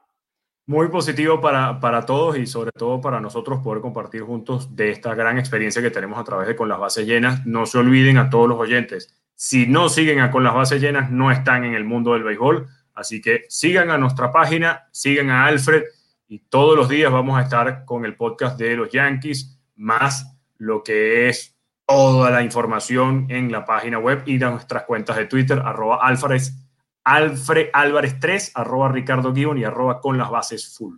Muy 0.67 0.89
positivo 0.89 1.39
para, 1.39 1.79
para 1.79 2.05
todos 2.05 2.37
y 2.37 2.45
sobre 2.45 2.71
todo 2.71 3.01
para 3.01 3.21
nosotros 3.21 3.61
poder 3.63 3.81
compartir 3.81 4.21
juntos 4.21 4.75
de 4.75 4.91
esta 4.91 5.15
gran 5.15 5.39
experiencia 5.39 5.81
que 5.81 5.91
tenemos 5.91 6.19
a 6.19 6.23
través 6.25 6.47
de 6.47 6.55
Con 6.55 6.67
las 6.67 6.77
Bases 6.77 7.07
Llenas. 7.07 7.45
No 7.45 7.65
se 7.65 7.77
olviden 7.77 8.17
a 8.17 8.29
todos 8.29 8.49
los 8.49 8.59
oyentes, 8.59 9.17
si 9.39 9.67
no 9.67 9.87
siguen 9.87 10.19
a 10.19 10.31
Con 10.31 10.43
las 10.43 10.55
Bases 10.55 10.81
Llenas, 10.81 11.11
no 11.11 11.31
están 11.31 11.63
en 11.63 11.75
el 11.75 11.83
mundo 11.83 12.13
del 12.13 12.23
béisbol. 12.23 12.67
Así 12.95 13.21
que 13.21 13.45
sigan 13.49 13.91
a 13.91 13.97
nuestra 13.99 14.31
página, 14.31 14.87
sigan 14.91 15.29
a 15.29 15.45
Alfred 15.45 15.83
y 16.27 16.39
todos 16.39 16.75
los 16.75 16.89
días 16.89 17.11
vamos 17.11 17.37
a 17.37 17.43
estar 17.43 17.85
con 17.85 18.03
el 18.03 18.15
podcast 18.15 18.59
de 18.59 18.75
los 18.75 18.91
Yankees, 18.91 19.59
más 19.75 20.35
lo 20.57 20.83
que 20.83 21.29
es 21.29 21.55
toda 21.85 22.31
la 22.31 22.41
información 22.41 23.27
en 23.29 23.51
la 23.51 23.63
página 23.63 23.99
web 23.99 24.23
y 24.25 24.39
de 24.39 24.49
nuestras 24.49 24.83
cuentas 24.83 25.15
de 25.15 25.27
Twitter, 25.27 25.61
arroba 25.63 25.99
Alfred, 26.01 26.41
Alfred 27.07 27.69
Álvarez 27.71 28.19
3, 28.19 28.51
arroba 28.55 28.89
Ricardo 28.89 29.31
Guión 29.31 29.57
y 29.57 29.63
arroba 29.63 30.01
con 30.01 30.17
las 30.17 30.29
bases 30.29 30.75
full. 30.75 30.97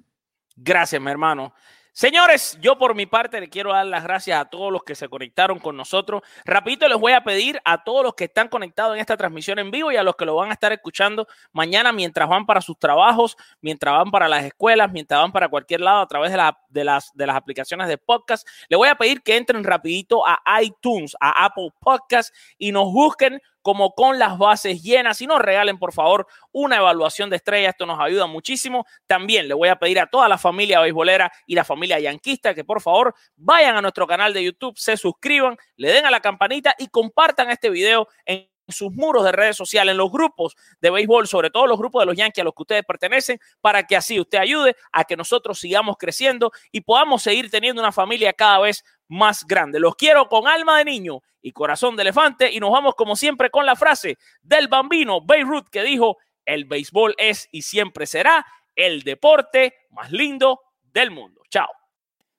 Gracias, 0.56 1.00
mi 1.00 1.12
hermano. 1.12 1.54
Señores, 1.92 2.58
yo 2.62 2.80
por 2.80 2.96
mi 2.96 3.06
parte 3.06 3.40
le 3.40 3.48
quiero 3.48 3.74
dar 3.74 3.86
las 3.86 4.04
gracias 4.04 4.42
a 4.42 4.46
todos 4.46 4.72
los 4.72 4.82
que 4.84 4.96
se 4.96 5.08
conectaron 5.08 5.60
con 5.60 5.78
nosotros. 5.78 6.24
Rapidito 6.46 6.88
les 6.88 6.98
voy 6.98 7.12
a 7.12 7.24
pedir 7.24 7.62
a 7.64 7.84
todos 7.84 8.04
los 8.04 8.16
que 8.16 8.24
están 8.24 8.48
conectados 8.48 8.96
en 8.96 9.02
esta 9.02 9.18
transmisión 9.18 9.60
en 9.60 9.70
vivo 9.70 9.92
y 9.92 9.98
a 9.98 10.04
los 10.04 10.16
que 10.16 10.26
lo 10.26 10.34
van 10.34 10.50
a 10.50 10.54
estar 10.54 10.72
escuchando 10.72 11.28
mañana 11.52 11.92
mientras 11.92 12.28
van 12.28 12.48
para 12.48 12.62
sus 12.62 12.80
trabajos, 12.80 13.38
mientras 13.62 13.94
van 13.94 14.10
para 14.10 14.28
las 14.28 14.46
escuelas, 14.46 14.92
mientras 14.92 15.22
van 15.22 15.32
para 15.32 15.48
cualquier 15.48 15.82
lado 15.82 16.02
a 16.02 16.08
través 16.08 16.32
de, 16.32 16.42
de, 16.70 16.84
las, 16.84 17.12
de 17.14 17.28
las 17.28 17.36
aplicaciones 17.36 17.88
de 17.88 18.00
podcast. 18.00 18.48
Le 18.68 18.78
voy 18.78 18.88
a 18.88 18.96
pedir 18.96 19.22
que 19.22 19.38
entren 19.38 19.64
rapidito 19.64 20.26
a 20.26 20.40
iTunes, 20.60 21.16
a 21.20 21.46
Apple 21.46 21.70
Podcast 21.80 22.34
y 22.58 22.72
nos 22.72 22.86
busquen 22.92 23.40
como 23.70 23.94
con 23.94 24.18
las 24.18 24.40
bases 24.40 24.82
llenas 24.82 25.22
y 25.22 25.28
nos 25.28 25.40
regalen 25.40 25.78
por 25.78 25.94
favor 25.94 26.26
una 26.52 26.78
evaluación 26.78 27.30
de 27.30 27.36
estrella. 27.36 27.70
Esto 27.70 27.86
nos 27.86 28.00
ayuda 28.00 28.26
muchísimo. 28.26 28.88
También 29.06 29.48
le 29.48 29.54
voy 29.54 29.70
a 29.70 29.76
pedir 29.76 30.00
a 30.00 30.08
toda 30.08 30.28
la 30.28 30.40
familia 30.40 30.80
beisbolera 30.80 31.32
y 31.46 31.54
la 31.54 31.64
familia 31.64 32.00
yanquista 32.00 32.56
que 32.56 32.64
por 32.64 32.82
favor 32.82 33.14
vayan 33.36 33.78
a 33.78 33.82
nuestro 33.84 34.08
canal 34.08 34.34
de 34.34 34.44
YouTube, 34.44 34.76
se 34.76 34.98
suscriban, 34.98 35.56
le 35.76 35.92
den 35.92 36.08
a 36.08 36.10
la 36.10 36.20
campanita 36.20 36.74
y 36.80 36.88
compartan 36.88 37.52
este 37.52 37.70
video 37.70 38.08
en 38.26 38.50
sus 38.70 38.92
muros 38.92 39.24
de 39.24 39.34
redes 39.34 39.56
sociales, 39.56 39.92
en 39.92 39.98
los 39.98 40.12
grupos 40.12 40.56
de 40.82 40.90
béisbol, 40.90 41.28
sobre 41.28 41.52
todo 41.52 41.68
los 41.68 41.78
grupos 41.78 42.02
de 42.02 42.06
los 42.08 42.16
Yankees 42.16 42.42
a 42.42 42.46
los 42.46 42.56
que 42.56 42.64
ustedes 42.64 42.84
pertenecen, 42.86 43.40
para 43.62 43.86
que 43.86 43.96
así 43.96 44.20
usted 44.20 44.40
ayude 44.40 44.76
a 44.92 45.04
que 45.04 45.16
nosotros 45.16 45.60
sigamos 45.60 45.96
creciendo 46.00 46.52
y 46.72 46.82
podamos 46.82 47.22
seguir 47.22 47.52
teniendo 47.52 47.84
una 47.84 47.92
familia 47.92 48.34
cada 48.34 48.60
vez 48.62 48.84
más 49.10 49.46
grande. 49.46 49.80
Los 49.80 49.96
quiero 49.96 50.30
con 50.30 50.48
alma 50.48 50.78
de 50.78 50.86
niño 50.86 51.22
y 51.42 51.52
corazón 51.52 51.96
de 51.98 52.04
elefante 52.04 52.52
y 52.52 52.60
nos 52.60 52.72
vamos 52.72 52.96
como 52.96 53.16
siempre 53.16 53.50
con 53.50 53.66
la 53.66 53.76
frase 53.76 54.18
del 54.42 54.70
bambino 54.70 55.20
Beirut 55.26 55.68
que 55.70 55.84
dijo, 55.84 56.18
el 56.46 56.66
béisbol 56.66 57.16
es 57.18 57.50
y 57.52 57.64
siempre 57.64 58.06
será 58.06 58.46
el 58.76 59.04
deporte 59.04 59.74
más 59.90 60.12
lindo 60.12 60.62
del 60.82 61.12
mundo. 61.12 61.42
Chao. 61.50 61.68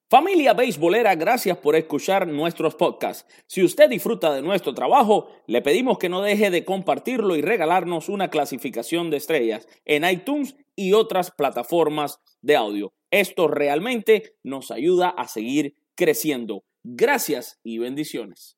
Familia 0.08 0.54
beisbolera, 0.54 1.14
gracias 1.14 1.56
por 1.58 1.76
escuchar 1.76 2.26
nuestros 2.26 2.74
podcasts. 2.74 3.32
Si 3.46 3.62
usted 3.62 3.88
disfruta 3.88 4.34
de 4.34 4.42
nuestro 4.42 4.74
trabajo, 4.74 5.28
le 5.46 5.62
pedimos 5.62 5.98
que 5.98 6.08
no 6.08 6.20
deje 6.20 6.50
de 6.50 6.64
compartirlo 6.64 7.36
y 7.36 7.42
regalarnos 7.42 8.08
una 8.08 8.28
clasificación 8.28 9.10
de 9.10 9.18
estrellas 9.18 9.68
en 9.84 10.04
iTunes 10.04 10.56
y 10.74 10.94
otras 10.94 11.30
plataformas 11.30 12.18
de 12.40 12.56
audio. 12.56 12.92
Esto 13.12 13.46
realmente 13.46 14.34
nos 14.42 14.72
ayuda 14.72 15.10
a 15.10 15.28
seguir 15.28 15.76
creciendo. 16.01 16.64
Gracias 16.82 17.61
y 17.62 17.76
bendiciones. 17.76 18.57